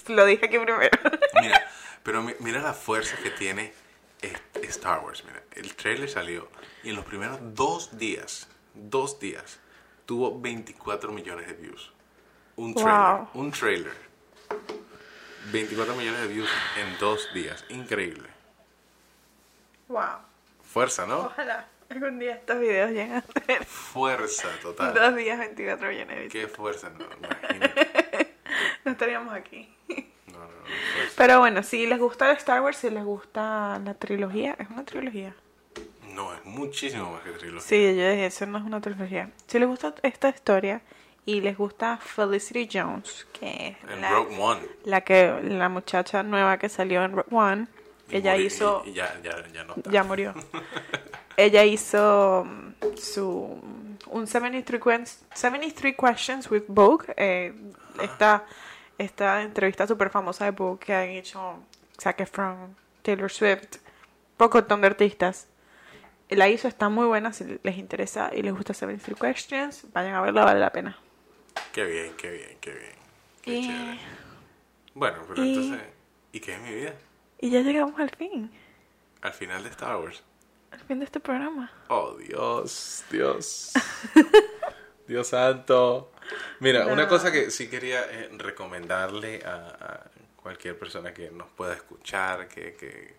Lo 0.08 0.24
dije 0.26 0.46
aquí 0.46 0.58
primero. 0.58 0.90
Mira, 1.40 1.66
pero 2.02 2.22
mi- 2.22 2.34
mira 2.40 2.60
la 2.60 2.74
fuerza 2.74 3.16
que 3.22 3.30
tiene 3.30 3.72
este- 4.20 4.66
Star 4.66 5.00
Wars. 5.00 5.24
Mira, 5.24 5.42
el 5.52 5.74
trailer 5.74 6.08
salió 6.08 6.48
y 6.82 6.90
en 6.90 6.96
los 6.96 7.04
primeros 7.04 7.38
dos 7.54 7.96
días, 7.98 8.48
dos 8.74 9.18
días, 9.18 9.58
tuvo 10.06 10.40
24 10.40 11.12
millones 11.12 11.46
de 11.46 11.54
views. 11.54 11.92
Un 12.56 12.74
Wow. 12.74 12.82
trailer, 12.84 13.26
un 13.34 13.50
trailer. 13.52 14.10
24 15.52 15.94
millones 15.96 16.20
de 16.20 16.26
views 16.28 16.50
en 16.78 16.98
dos 16.98 17.32
días. 17.34 17.64
Increíble. 17.70 18.28
wow. 19.88 20.18
Fuerza, 20.62 21.04
¿no? 21.06 21.20
Ojalá 21.22 21.66
algún 21.88 22.18
día 22.20 22.34
estos 22.34 22.60
videos 22.60 22.90
lleguen 22.90 23.14
a 23.14 23.22
ser 23.46 23.64
Fuerza 23.64 24.48
total. 24.62 24.94
dos 24.94 25.16
días 25.16 25.36
24 25.38 25.88
millones 25.88 26.16
de 26.16 26.22
visitas. 26.24 26.46
Qué 26.50 26.56
fuerza, 26.56 26.90
no, 26.90 27.04
imagínate. 27.16 28.29
No 28.84 28.92
estaríamos 28.92 29.34
aquí. 29.34 29.68
No, 29.88 30.38
no, 30.38 30.44
no, 30.44 30.64
fuerza. 30.94 31.14
Pero 31.16 31.38
bueno, 31.40 31.62
si 31.62 31.86
les 31.86 31.98
gusta 31.98 32.30
Star 32.32 32.60
Wars, 32.62 32.76
si 32.78 32.88
les 32.90 33.04
gusta 33.04 33.78
la 33.84 33.94
trilogía, 33.94 34.56
es 34.58 34.70
una 34.70 34.84
trilogía. 34.84 35.34
No, 36.14 36.32
es 36.34 36.44
muchísimo 36.44 37.12
más 37.12 37.22
que 37.22 37.30
trilogía. 37.32 37.60
Sí, 37.60 37.76
yo 37.96 38.10
dije, 38.10 38.26
eso 38.26 38.46
no 38.46 38.58
es 38.58 38.64
una 38.64 38.80
trilogía. 38.80 39.30
Si 39.46 39.58
les 39.58 39.68
gusta 39.68 39.94
esta 40.02 40.28
historia 40.28 40.80
y 41.26 41.40
les 41.40 41.56
gusta 41.56 41.98
Felicity 41.98 42.68
Jones, 42.72 43.26
que 43.38 43.68
es 43.82 43.90
En 43.92 44.00
la, 44.00 44.10
Rogue 44.10 44.36
One. 44.38 44.60
la 44.84 45.00
que 45.02 45.40
la 45.42 45.68
muchacha 45.68 46.22
nueva 46.22 46.58
que 46.58 46.68
salió 46.68 47.04
en 47.04 47.12
Rogue 47.12 47.34
One, 47.36 47.66
Y 48.08 48.16
ella 48.16 48.34
morí- 48.36 48.46
hizo 48.46 48.82
y- 48.86 48.92
ya, 48.94 49.20
ya, 49.22 49.46
ya 49.52 49.64
no 49.64 49.74
ya 49.90 50.02
murió. 50.04 50.34
ella 51.36 51.64
hizo 51.64 52.44
mm, 52.46 52.96
su 52.96 53.60
un 54.06 54.26
73, 54.26 54.80
quens- 54.80 55.18
73 55.34 55.94
questions 55.96 56.50
with 56.50 56.64
Vogue, 56.68 57.06
eh, 57.16 57.54
esta 58.02 58.44
esta 59.04 59.42
entrevista 59.42 59.86
súper 59.86 60.10
famosa 60.10 60.44
de 60.44 60.50
Vogue 60.52 60.78
que 60.78 60.94
han 60.94 61.08
hecho 61.08 61.58
Zac 62.00 62.20
Efron, 62.20 62.76
Taylor 63.02 63.30
Swift, 63.30 63.78
poco 64.36 64.60
de 64.62 64.86
artistas. 64.86 65.46
La 66.28 66.48
hizo, 66.48 66.68
está 66.68 66.88
muy 66.88 67.06
buena, 67.06 67.32
si 67.32 67.58
les 67.62 67.76
interesa 67.78 68.30
y 68.32 68.42
les 68.42 68.52
gusta 68.54 68.72
73 68.72 69.18
questions, 69.18 69.86
vayan 69.92 70.14
a 70.14 70.20
verla, 70.20 70.44
vale 70.44 70.60
la 70.60 70.70
pena. 70.70 70.96
Qué 71.72 71.84
bien, 71.84 72.14
qué 72.16 72.30
bien, 72.30 72.58
qué 72.60 72.70
bien. 72.72 72.92
Qué 73.42 73.52
Y, 73.56 73.62
chévere. 73.66 73.98
Bueno, 74.94 75.16
pero 75.28 75.44
y- 75.44 75.48
entonces, 75.54 75.88
¿y 76.32 76.40
qué 76.40 76.54
es 76.54 76.60
mi 76.60 76.72
vida? 76.74 76.94
y 77.42 77.50
ya 77.50 77.60
llegamos 77.62 77.98
al 77.98 78.10
fin, 78.10 78.50
Al 79.22 79.32
final 79.32 79.62
de 79.64 79.70
Star 79.70 79.96
Wars. 79.96 80.22
al 80.72 80.80
fin 80.80 80.98
de 81.00 81.06
este 81.06 81.18
programa. 81.20 81.72
Oh, 81.88 82.14
Dios, 82.16 83.02
Dios. 83.10 83.72
Dios 85.08 85.26
santo. 85.28 86.12
Mira, 86.60 86.86
una 86.86 87.08
cosa 87.08 87.30
que 87.32 87.50
sí 87.50 87.68
quería 87.68 88.00
eh, 88.10 88.30
recomendarle 88.36 89.42
a, 89.44 89.50
a 89.68 90.00
cualquier 90.36 90.78
persona 90.78 91.12
que 91.14 91.30
nos 91.30 91.48
pueda 91.50 91.74
escuchar, 91.74 92.48
que, 92.48 92.74
que, 92.74 93.14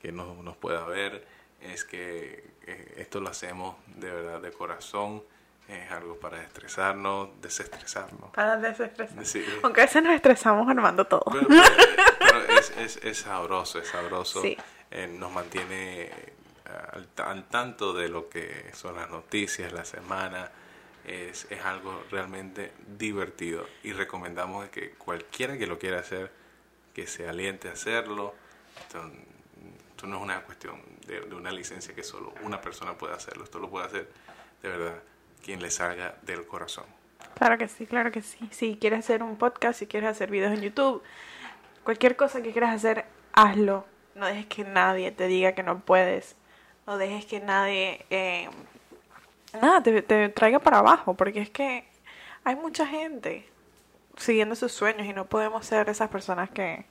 que 0.00 0.12
nos, 0.12 0.36
nos 0.38 0.56
pueda 0.56 0.84
ver, 0.84 1.24
es 1.60 1.84
que 1.84 2.44
eh, 2.66 2.94
esto 2.98 3.20
lo 3.20 3.28
hacemos 3.28 3.76
de 3.86 4.10
verdad 4.10 4.40
de 4.40 4.50
corazón. 4.52 5.22
Es 5.68 5.88
algo 5.92 6.18
para 6.18 6.42
estresarnos, 6.42 7.28
desestresarnos. 7.40 8.30
Para 8.32 8.56
desestresar. 8.56 9.24
Sí. 9.24 9.44
Aunque 9.62 9.82
a 9.82 9.84
veces 9.84 10.02
nos 10.02 10.14
estresamos 10.14 10.68
armando 10.68 11.06
todo. 11.06 11.22
Pero, 11.30 11.46
pero- 11.46 11.62
pero 12.18 12.58
es, 12.58 12.72
es, 12.76 12.96
es 13.04 13.18
sabroso, 13.18 13.78
es 13.78 13.86
sabroso. 13.86 14.42
Sí. 14.42 14.56
Eh, 14.90 15.06
nos 15.06 15.30
mantiene 15.30 16.10
al, 16.92 17.08
al 17.24 17.44
tanto 17.48 17.92
de 17.92 18.08
lo 18.08 18.28
que 18.28 18.72
son 18.74 18.96
las 18.96 19.08
noticias, 19.10 19.72
la 19.72 19.84
semana. 19.84 20.50
Es, 21.10 21.48
es 21.50 21.64
algo 21.64 22.04
realmente 22.08 22.72
divertido 22.96 23.66
y 23.82 23.92
recomendamos 23.92 24.68
que 24.68 24.92
cualquiera 24.92 25.58
que 25.58 25.66
lo 25.66 25.76
quiera 25.76 25.98
hacer, 25.98 26.30
que 26.94 27.08
se 27.08 27.28
aliente 27.28 27.68
a 27.68 27.72
hacerlo. 27.72 28.32
Esto, 28.78 29.10
no 30.06 30.16
es 30.16 30.22
una 30.22 30.40
cuestión 30.42 30.80
de, 31.06 31.20
de 31.22 31.34
una 31.34 31.50
licencia 31.50 31.94
que 31.94 32.04
solo 32.04 32.32
una 32.42 32.60
persona 32.60 32.96
puede 32.96 33.14
hacerlo. 33.14 33.42
Esto 33.42 33.58
lo 33.58 33.68
puede 33.68 33.86
hacer 33.86 34.08
de 34.62 34.68
verdad 34.68 35.02
quien 35.42 35.60
le 35.60 35.70
salga 35.70 36.16
del 36.22 36.46
corazón. 36.46 36.84
Claro 37.34 37.58
que 37.58 37.68
sí, 37.68 37.86
claro 37.86 38.12
que 38.12 38.22
sí. 38.22 38.48
Si 38.52 38.76
quieres 38.76 39.00
hacer 39.00 39.22
un 39.22 39.36
podcast, 39.36 39.78
si 39.78 39.86
quieres 39.86 40.10
hacer 40.10 40.30
videos 40.30 40.52
en 40.52 40.62
YouTube, 40.62 41.02
cualquier 41.84 42.16
cosa 42.16 42.42
que 42.42 42.52
quieras 42.52 42.74
hacer, 42.74 43.04
hazlo. 43.32 43.86
No 44.14 44.26
dejes 44.26 44.46
que 44.46 44.64
nadie 44.64 45.10
te 45.12 45.26
diga 45.26 45.52
que 45.54 45.62
no 45.62 45.80
puedes. 45.80 46.36
No 46.86 46.98
dejes 46.98 47.24
que 47.24 47.40
nadie 47.40 48.04
eh, 48.10 48.48
nada 49.54 49.82
te, 49.82 50.02
te 50.02 50.28
traiga 50.28 50.58
para 50.58 50.78
abajo, 50.78 51.14
porque 51.14 51.40
es 51.40 51.50
que 51.50 51.84
hay 52.44 52.56
mucha 52.56 52.86
gente 52.86 53.46
siguiendo 54.16 54.54
sus 54.54 54.72
sueños 54.72 55.06
y 55.06 55.12
no 55.12 55.26
podemos 55.26 55.64
ser 55.66 55.88
esas 55.88 56.08
personas 56.08 56.50
que, 56.50 56.84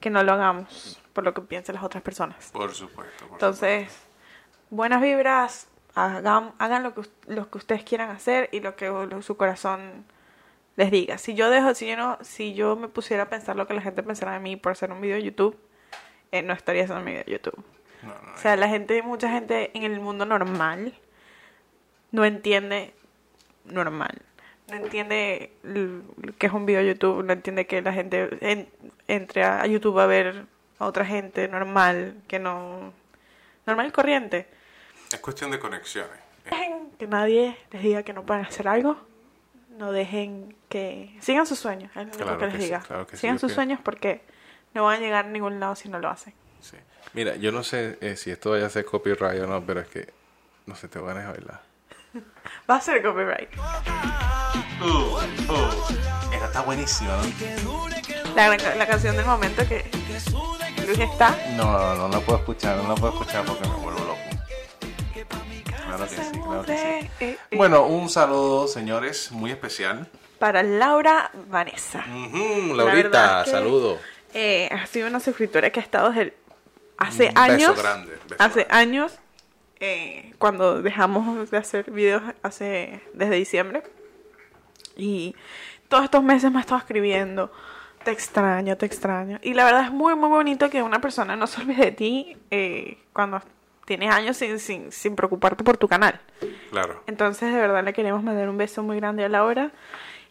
que 0.00 0.10
no 0.10 0.22
lo 0.22 0.32
hagamos 0.32 1.00
por 1.12 1.24
lo 1.24 1.34
que 1.34 1.40
piensen 1.42 1.74
las 1.74 1.84
otras 1.84 2.02
personas. 2.02 2.50
Por 2.52 2.74
supuesto. 2.74 3.24
por 3.26 3.32
Entonces, 3.34 3.88
buenas 4.70 5.02
vibras, 5.02 5.68
hagan, 5.94 6.52
hagan 6.58 6.82
lo, 6.82 6.94
que, 6.94 7.02
lo 7.26 7.50
que 7.50 7.58
ustedes 7.58 7.82
quieran 7.84 8.10
hacer 8.10 8.48
y 8.52 8.60
lo 8.60 8.76
que 8.76 8.86
lo- 8.88 9.22
su 9.22 9.36
corazón 9.36 10.04
les 10.76 10.90
diga. 10.90 11.18
Si 11.18 11.34
yo 11.34 11.50
dejo, 11.50 11.74
si 11.74 11.88
yo 11.88 11.96
no, 11.96 12.18
si 12.22 12.54
yo 12.54 12.76
me 12.76 12.88
pusiera 12.88 13.24
a 13.24 13.28
pensar 13.28 13.56
lo 13.56 13.66
que 13.66 13.74
la 13.74 13.82
gente 13.82 14.02
pensara 14.02 14.32
de 14.32 14.40
mí 14.40 14.56
por 14.56 14.72
hacer 14.72 14.90
un 14.92 15.00
video 15.00 15.16
de 15.16 15.24
YouTube, 15.24 15.58
eh, 16.32 16.42
no 16.42 16.52
estaría 16.52 16.84
haciendo 16.84 17.00
un 17.00 17.06
video 17.06 17.24
de 17.24 17.32
YouTube. 17.32 17.62
No, 18.02 18.08
no, 18.14 18.34
O 18.34 18.38
sea, 18.38 18.56
la 18.56 18.68
gente, 18.68 19.02
mucha 19.02 19.28
gente 19.28 19.70
en 19.76 19.82
el 19.82 20.00
mundo 20.00 20.24
normal 20.24 20.94
no 22.12 22.24
entiende 22.24 22.92
normal. 23.64 24.20
No 24.68 24.76
entiende 24.76 25.50
que 26.38 26.46
es 26.46 26.52
un 26.52 26.64
video 26.66 26.80
de 26.80 26.88
YouTube, 26.94 27.24
no 27.24 27.32
entiende 27.32 27.66
que 27.66 27.82
la 27.82 27.92
gente 27.92 28.28
en- 28.40 28.68
entre 29.08 29.42
a 29.44 29.66
YouTube 29.66 29.98
a 29.98 30.06
ver 30.06 30.44
a 30.78 30.86
otra 30.86 31.04
gente 31.04 31.48
normal, 31.48 32.14
que 32.28 32.38
no... 32.38 32.92
Normal 33.66 33.88
y 33.88 33.90
corriente. 33.90 34.46
Es 35.12 35.18
cuestión 35.20 35.50
de 35.50 35.58
conexiones. 35.58 36.16
Dejen 36.44 36.90
que 36.98 37.06
nadie 37.06 37.56
les 37.72 37.82
diga 37.82 38.02
que 38.02 38.12
no 38.12 38.24
pueden 38.24 38.44
hacer 38.44 38.66
algo. 38.68 38.96
No 39.76 39.92
dejen 39.92 40.54
que... 40.68 41.16
Sigan 41.20 41.46
sus 41.46 41.58
sueños, 41.58 41.90
es 41.96 42.06
lo 42.06 42.12
Claro 42.12 42.38
que 42.38 42.44
que 42.46 42.52
les 42.52 42.56
sí, 42.60 42.64
diga. 42.66 42.80
claro 42.80 43.06
que 43.06 43.16
Sigan 43.16 43.38
sus 43.38 43.52
sueños 43.52 43.80
porque 43.82 44.22
no 44.72 44.84
van 44.84 44.98
a 44.98 45.00
llegar 45.00 45.26
a 45.26 45.28
ningún 45.28 45.58
lado 45.60 45.74
si 45.74 45.88
no 45.88 45.98
lo 45.98 46.08
hacen. 46.08 46.32
Sí. 46.60 46.76
Mira, 47.12 47.34
yo 47.36 47.50
no 47.52 47.62
sé 47.64 47.98
eh, 48.00 48.16
si 48.16 48.30
esto 48.30 48.50
vaya 48.50 48.66
a 48.66 48.70
ser 48.70 48.84
copyright 48.84 49.40
o 49.42 49.46
no, 49.46 49.64
pero 49.64 49.80
es 49.80 49.88
que 49.88 50.12
no 50.66 50.76
sé, 50.76 50.88
te 50.88 50.98
van 51.00 51.18
a 51.18 51.30
bailar. 51.32 51.60
Va 52.70 52.76
a 52.76 52.80
ser 52.80 53.02
copyright. 53.02 53.50
Esta 56.32 56.46
está 56.46 56.60
buenísima, 56.62 57.10
¿no? 57.64 57.88
La, 58.34 58.56
la 58.76 58.86
canción 58.86 59.16
del 59.16 59.26
momento 59.26 59.66
que 59.68 59.84
Luis 60.86 60.98
está. 60.98 61.36
No, 61.56 61.64
no, 61.72 61.94
no 61.96 62.08
la 62.08 62.20
puedo 62.20 62.38
escuchar, 62.38 62.76
no 62.78 62.88
la 62.88 62.94
puedo 62.94 63.12
escuchar 63.12 63.44
porque 63.44 63.68
me 63.68 63.74
vuelvo 63.76 64.00
loco. 64.00 64.18
Claro 65.86 66.04
que 66.08 66.16
sí, 66.16 66.40
claro 66.40 66.62
que 66.64 67.08
sí. 67.18 67.56
Bueno, 67.56 67.84
un 67.86 68.08
saludo, 68.08 68.68
señores, 68.68 69.32
muy 69.32 69.50
especial. 69.50 70.08
Para 70.38 70.62
Laura 70.62 71.30
Vanessa. 71.48 72.04
La 72.06 72.14
verdad 72.28 72.76
Laurita, 72.76 73.42
que- 73.44 73.50
saludo. 73.50 73.98
Eh, 74.32 74.68
ha 74.72 74.86
sido 74.86 75.08
una 75.08 75.18
suscriptora 75.20 75.70
que 75.70 75.80
ha 75.80 75.82
estado 75.82 76.10
desde 76.10 76.34
hace 76.96 77.26
Un 77.28 77.34
beso 77.34 77.40
años. 77.40 77.76
grande, 77.82 78.12
beso 78.28 78.36
hace 78.42 78.64
grande. 78.64 78.74
años. 78.74 79.12
Eh, 79.80 80.34
cuando 80.38 80.82
dejamos 80.82 81.50
de 81.50 81.56
hacer 81.56 81.90
videos 81.90 82.22
hace 82.42 83.00
desde 83.14 83.36
diciembre. 83.36 83.82
Y 84.96 85.34
todos 85.88 86.04
estos 86.04 86.22
meses 86.22 86.52
me 86.52 86.58
ha 86.58 86.60
estado 86.60 86.78
escribiendo. 86.78 87.50
Te 88.04 88.10
extraño, 88.12 88.76
te 88.76 88.86
extraño. 88.86 89.38
Y 89.42 89.54
la 89.54 89.64
verdad 89.64 89.84
es 89.84 89.90
muy, 89.90 90.14
muy 90.14 90.28
bonito 90.28 90.70
que 90.70 90.82
una 90.82 91.00
persona 91.00 91.36
no 91.36 91.46
se 91.46 91.60
olvide 91.60 91.86
de 91.86 91.92
ti 91.92 92.36
eh, 92.50 92.98
cuando 93.12 93.42
tienes 93.84 94.10
años 94.12 94.36
sin, 94.36 94.58
sin, 94.58 94.92
sin 94.92 95.16
preocuparte 95.16 95.64
por 95.64 95.76
tu 95.76 95.88
canal. 95.88 96.20
Claro. 96.70 97.02
Entonces, 97.06 97.52
de 97.52 97.60
verdad, 97.60 97.84
le 97.84 97.92
queremos 97.92 98.22
mandar 98.22 98.48
un 98.48 98.56
beso 98.56 98.82
muy 98.82 98.96
grande 98.96 99.24
a 99.24 99.28
Laura. 99.28 99.72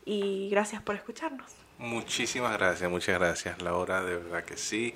Y 0.05 0.49
gracias 0.49 0.81
por 0.81 0.95
escucharnos. 0.95 1.51
Muchísimas 1.77 2.57
gracias, 2.57 2.89
muchas 2.89 3.19
gracias, 3.19 3.61
Laura, 3.61 4.01
de 4.01 4.15
verdad 4.17 4.43
que 4.43 4.57
sí. 4.57 4.93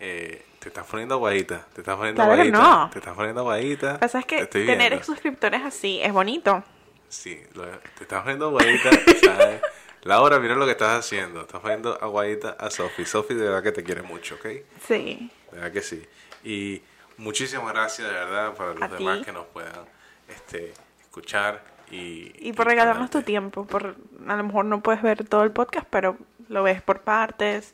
Eh, 0.00 0.44
Te 0.66 0.70
estás 0.70 0.86
poniendo 0.88 1.14
aguadita, 1.14 1.64
te 1.74 1.80
estás 1.80 1.94
poniendo 1.96 2.24
Claro 2.24 2.34
que 2.34 2.48
aguadita, 2.48 2.58
no. 2.58 2.90
te 2.90 2.98
estás 2.98 3.14
poniendo 3.14 3.40
aguadita. 3.42 3.86
Lo 3.86 3.92
que 3.94 3.98
pasa 4.00 4.18
es 4.18 4.26
que 4.26 4.46
tener 4.46 4.78
viendo. 4.90 5.04
suscriptores 5.04 5.62
así 5.62 6.00
es 6.02 6.12
bonito. 6.12 6.64
Sí, 7.08 7.40
lo- 7.54 7.66
te 7.68 8.02
estás 8.02 8.22
poniendo 8.22 8.46
aguadita, 8.46 8.90
¿sabes? 9.24 9.60
Laura, 10.02 10.40
mira 10.40 10.56
lo 10.56 10.64
que 10.64 10.72
estás 10.72 10.98
haciendo. 10.98 11.42
Estás 11.42 11.60
poniendo 11.60 11.96
aguadita 12.02 12.56
a 12.58 12.68
Sofi. 12.72 13.04
Sofi 13.04 13.34
de 13.34 13.44
verdad 13.44 13.62
que 13.62 13.70
te 13.70 13.84
quiere 13.84 14.02
mucho, 14.02 14.34
¿ok? 14.34 14.46
Sí. 14.88 15.30
De 15.52 15.56
verdad 15.56 15.72
que 15.72 15.82
sí. 15.82 16.04
Y 16.42 16.82
muchísimas 17.16 17.72
gracias 17.72 18.08
de 18.08 18.14
verdad 18.14 18.54
para 18.54 18.74
los 18.74 18.82
A 18.82 18.88
demás 18.88 19.18
ti. 19.20 19.24
que 19.24 19.30
nos 19.32 19.46
puedan 19.46 19.84
este, 20.28 20.72
escuchar 21.00 21.62
y... 21.92 22.32
Y 22.44 22.52
por 22.54 22.66
regalarnos 22.66 23.10
tu 23.10 23.22
tiempo. 23.22 23.64
Por, 23.68 23.94
a 24.26 24.34
lo 24.34 24.42
mejor 24.42 24.64
no 24.64 24.80
puedes 24.82 25.00
ver 25.00 25.28
todo 25.28 25.44
el 25.44 25.52
podcast, 25.52 25.86
pero 25.88 26.16
lo 26.48 26.64
ves 26.64 26.82
por 26.82 27.02
partes. 27.02 27.72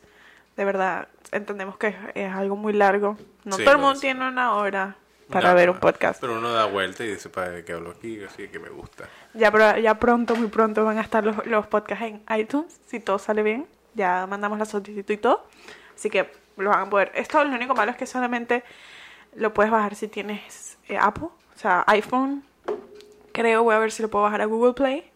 De 0.55 0.65
verdad, 0.65 1.07
entendemos 1.31 1.77
que 1.77 1.87
es, 1.87 1.95
es 2.15 2.31
algo 2.31 2.55
muy 2.55 2.73
largo. 2.73 3.17
No 3.43 3.55
Sí, 3.57 3.63
todo 3.63 3.75
el 3.75 3.81
mundo 3.81 3.99
tiene 3.99 4.27
una 4.27 4.53
hora 4.55 4.95
para 5.29 5.49
No, 5.49 5.55
ver 5.55 5.69
un 5.69 5.79
podcast. 5.79 6.21
Pero 6.21 6.37
uno 6.37 6.51
da 6.51 6.65
vuelta 6.65 7.03
y 7.03 7.07
dice, 7.11 7.29
¿para 7.29 7.63
qué 7.65 7.73
hablo 7.73 7.91
aquí? 7.91 8.23
Así 8.23 8.47
que 8.49 8.59
me 8.59 8.69
gusta. 8.69 9.05
Ya, 9.33 9.49
pro- 9.51 9.77
ya 9.77 9.97
pronto, 9.99 10.35
muy 10.35 10.47
pronto 10.47 10.85
van 10.85 10.97
a 10.97 11.01
estar 11.01 11.23
los, 11.23 11.43
los 11.47 11.65
podcasts 11.67 12.05
en 12.05 12.23
iTunes, 12.37 12.79
si 12.85 12.99
todo 12.99 13.17
sale 13.19 13.41
bien. 13.41 13.65
Ya 13.95 14.27
mandamos 14.27 14.59
la 14.59 14.65
solicitud 14.65 15.11
y 15.13 15.17
todo. 15.17 15.45
Así 15.95 16.09
que 16.09 16.31
lo 16.57 16.69
van 16.69 16.87
a 16.87 16.89
poder. 16.89 17.11
Esto 17.15 17.43
lo 17.43 17.55
único 17.55 17.73
malo 17.73 17.91
es 17.91 17.97
que 17.97 18.05
solamente 18.05 18.63
lo 19.35 19.53
puedes 19.53 19.71
bajar 19.71 19.95
si 19.95 20.07
tienes 20.07 20.77
eh, 20.87 20.97
Apple, 20.99 21.25
o 21.29 21.57
sea, 21.57 21.83
iPhone. 21.87 22.43
Creo, 23.31 23.63
voy 23.63 23.73
a 23.73 23.79
ver 23.79 23.91
si 23.91 24.03
lo 24.03 24.09
puedo 24.09 24.23
bajar 24.25 24.41
a 24.41 24.45
Google 24.45 24.73
Play. 24.73 25.09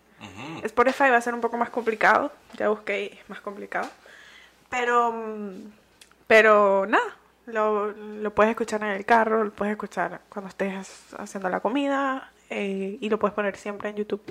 Spotify 0.63 1.11
va 1.11 1.17
a 1.17 1.21
ser 1.21 1.35
un 1.35 1.41
poco 1.41 1.57
más 1.57 1.69
complicado. 1.69 2.31
Ya 2.57 2.69
busqué 2.69 3.03
y 3.03 3.17
es 3.19 3.29
más 3.29 3.39
complicado. 3.41 3.87
Pero, 4.69 5.13
pero 6.27 6.85
nada, 6.87 7.15
lo, 7.45 7.91
lo 7.91 8.33
puedes 8.33 8.51
escuchar 8.51 8.83
en 8.83 8.89
el 8.89 9.05
carro, 9.05 9.43
lo 9.43 9.51
puedes 9.51 9.71
escuchar 9.71 10.21
cuando 10.29 10.49
estés 10.49 11.13
haciendo 11.17 11.49
la 11.49 11.59
comida 11.59 12.31
eh, 12.49 12.97
y 12.99 13.09
lo 13.09 13.17
puedes 13.19 13.33
poner 13.33 13.55
siempre 13.57 13.89
en 13.89 13.95
YouTube. 13.95 14.21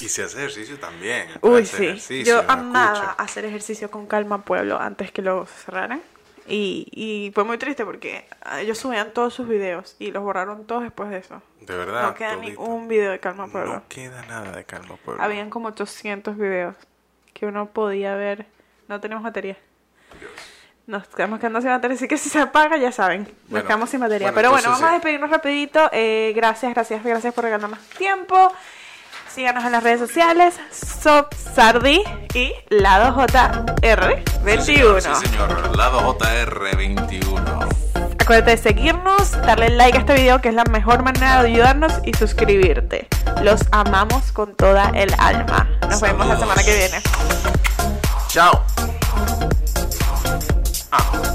Y 0.00 0.08
si 0.08 0.22
hace 0.22 0.38
ejercicio 0.38 0.78
también. 0.78 1.28
Uy, 1.40 1.66
sí. 1.66 2.24
Yo 2.24 2.44
amaba 2.48 3.12
hacer 3.12 3.44
ejercicio 3.44 3.90
con 3.90 4.06
Calma 4.06 4.44
Pueblo 4.44 4.78
antes 4.80 5.10
que 5.10 5.22
lo 5.22 5.46
cerraran. 5.46 6.00
Y, 6.46 6.88
y 6.92 7.30
fue 7.34 7.44
muy 7.44 7.58
triste 7.58 7.84
porque 7.84 8.24
ah, 8.40 8.62
ellos 8.62 8.78
subían 8.78 9.12
todos 9.12 9.34
sus 9.34 9.46
videos 9.46 9.96
y 9.98 10.12
los 10.12 10.22
borraron 10.22 10.66
todos 10.66 10.82
después 10.82 11.10
de 11.10 11.18
eso. 11.18 11.42
De 11.60 11.76
verdad. 11.76 12.04
no 12.04 12.14
queda 12.14 12.34
todito. 12.36 12.48
ningún 12.48 12.88
video 12.88 13.10
de 13.10 13.18
Calma 13.18 13.48
Pueblo. 13.48 13.74
No 13.74 13.82
queda 13.88 14.24
nada 14.26 14.52
de 14.52 14.64
Calma 14.64 14.96
Pueblo. 14.96 15.22
Habían 15.22 15.50
como 15.50 15.68
800 15.68 16.38
videos 16.38 16.74
que 17.34 17.44
uno 17.44 17.66
podía 17.70 18.14
ver. 18.14 18.46
No 18.88 19.00
tenemos 19.00 19.22
batería. 19.22 19.56
Nos 20.86 21.06
quedamos 21.08 21.38
quedando 21.38 21.60
sin 21.60 21.68
batería, 21.70 21.96
así 21.96 22.08
que 22.08 22.16
si 22.16 22.30
se 22.30 22.38
apaga 22.40 22.78
ya 22.78 22.90
saben, 22.90 23.28
nos 23.50 23.62
quedamos 23.64 23.90
sin 23.90 24.00
batería. 24.00 24.28
bueno, 24.28 24.34
Pero 24.36 24.50
bueno, 24.50 24.70
vamos 24.70 24.82
a 24.82 24.88
sí. 24.88 24.94
despedirnos 24.94 25.30
rapidito. 25.30 25.90
Eh, 25.92 26.32
gracias, 26.34 26.72
gracias, 26.72 27.04
gracias 27.04 27.34
por 27.34 27.44
regalarnos 27.44 27.78
tiempo. 27.98 28.50
Síganos 29.28 29.62
en 29.66 29.72
las 29.72 29.82
redes 29.82 30.00
sociales, 30.00 30.58
Sopsardi 30.72 32.02
y 32.32 32.52
Lado 32.70 33.14
JR21. 33.14 34.60
Sí, 34.62 34.74
señor, 34.76 35.02
sí, 35.02 35.08
señor. 35.26 35.76
Lado 35.76 36.00
JR21. 36.18 37.68
Acuérdate 38.20 38.50
de 38.52 38.56
seguirnos, 38.56 39.32
darle 39.42 39.68
like 39.70 39.98
a 39.98 40.00
este 40.00 40.14
video 40.14 40.40
que 40.40 40.48
es 40.48 40.54
la 40.54 40.64
mejor 40.64 41.02
manera 41.02 41.42
de 41.42 41.50
ayudarnos 41.50 41.92
y 42.04 42.14
suscribirte. 42.14 43.08
Los 43.42 43.60
amamos 43.72 44.32
con 44.32 44.54
toda 44.56 44.90
el 44.94 45.14
alma. 45.18 45.68
Nos 45.88 46.00
vemos 46.00 46.26
la 46.26 46.38
semana 46.38 46.62
que 46.62 46.74
viene. 46.74 47.02
Tchau. 48.28 48.62
Ah. 50.92 51.27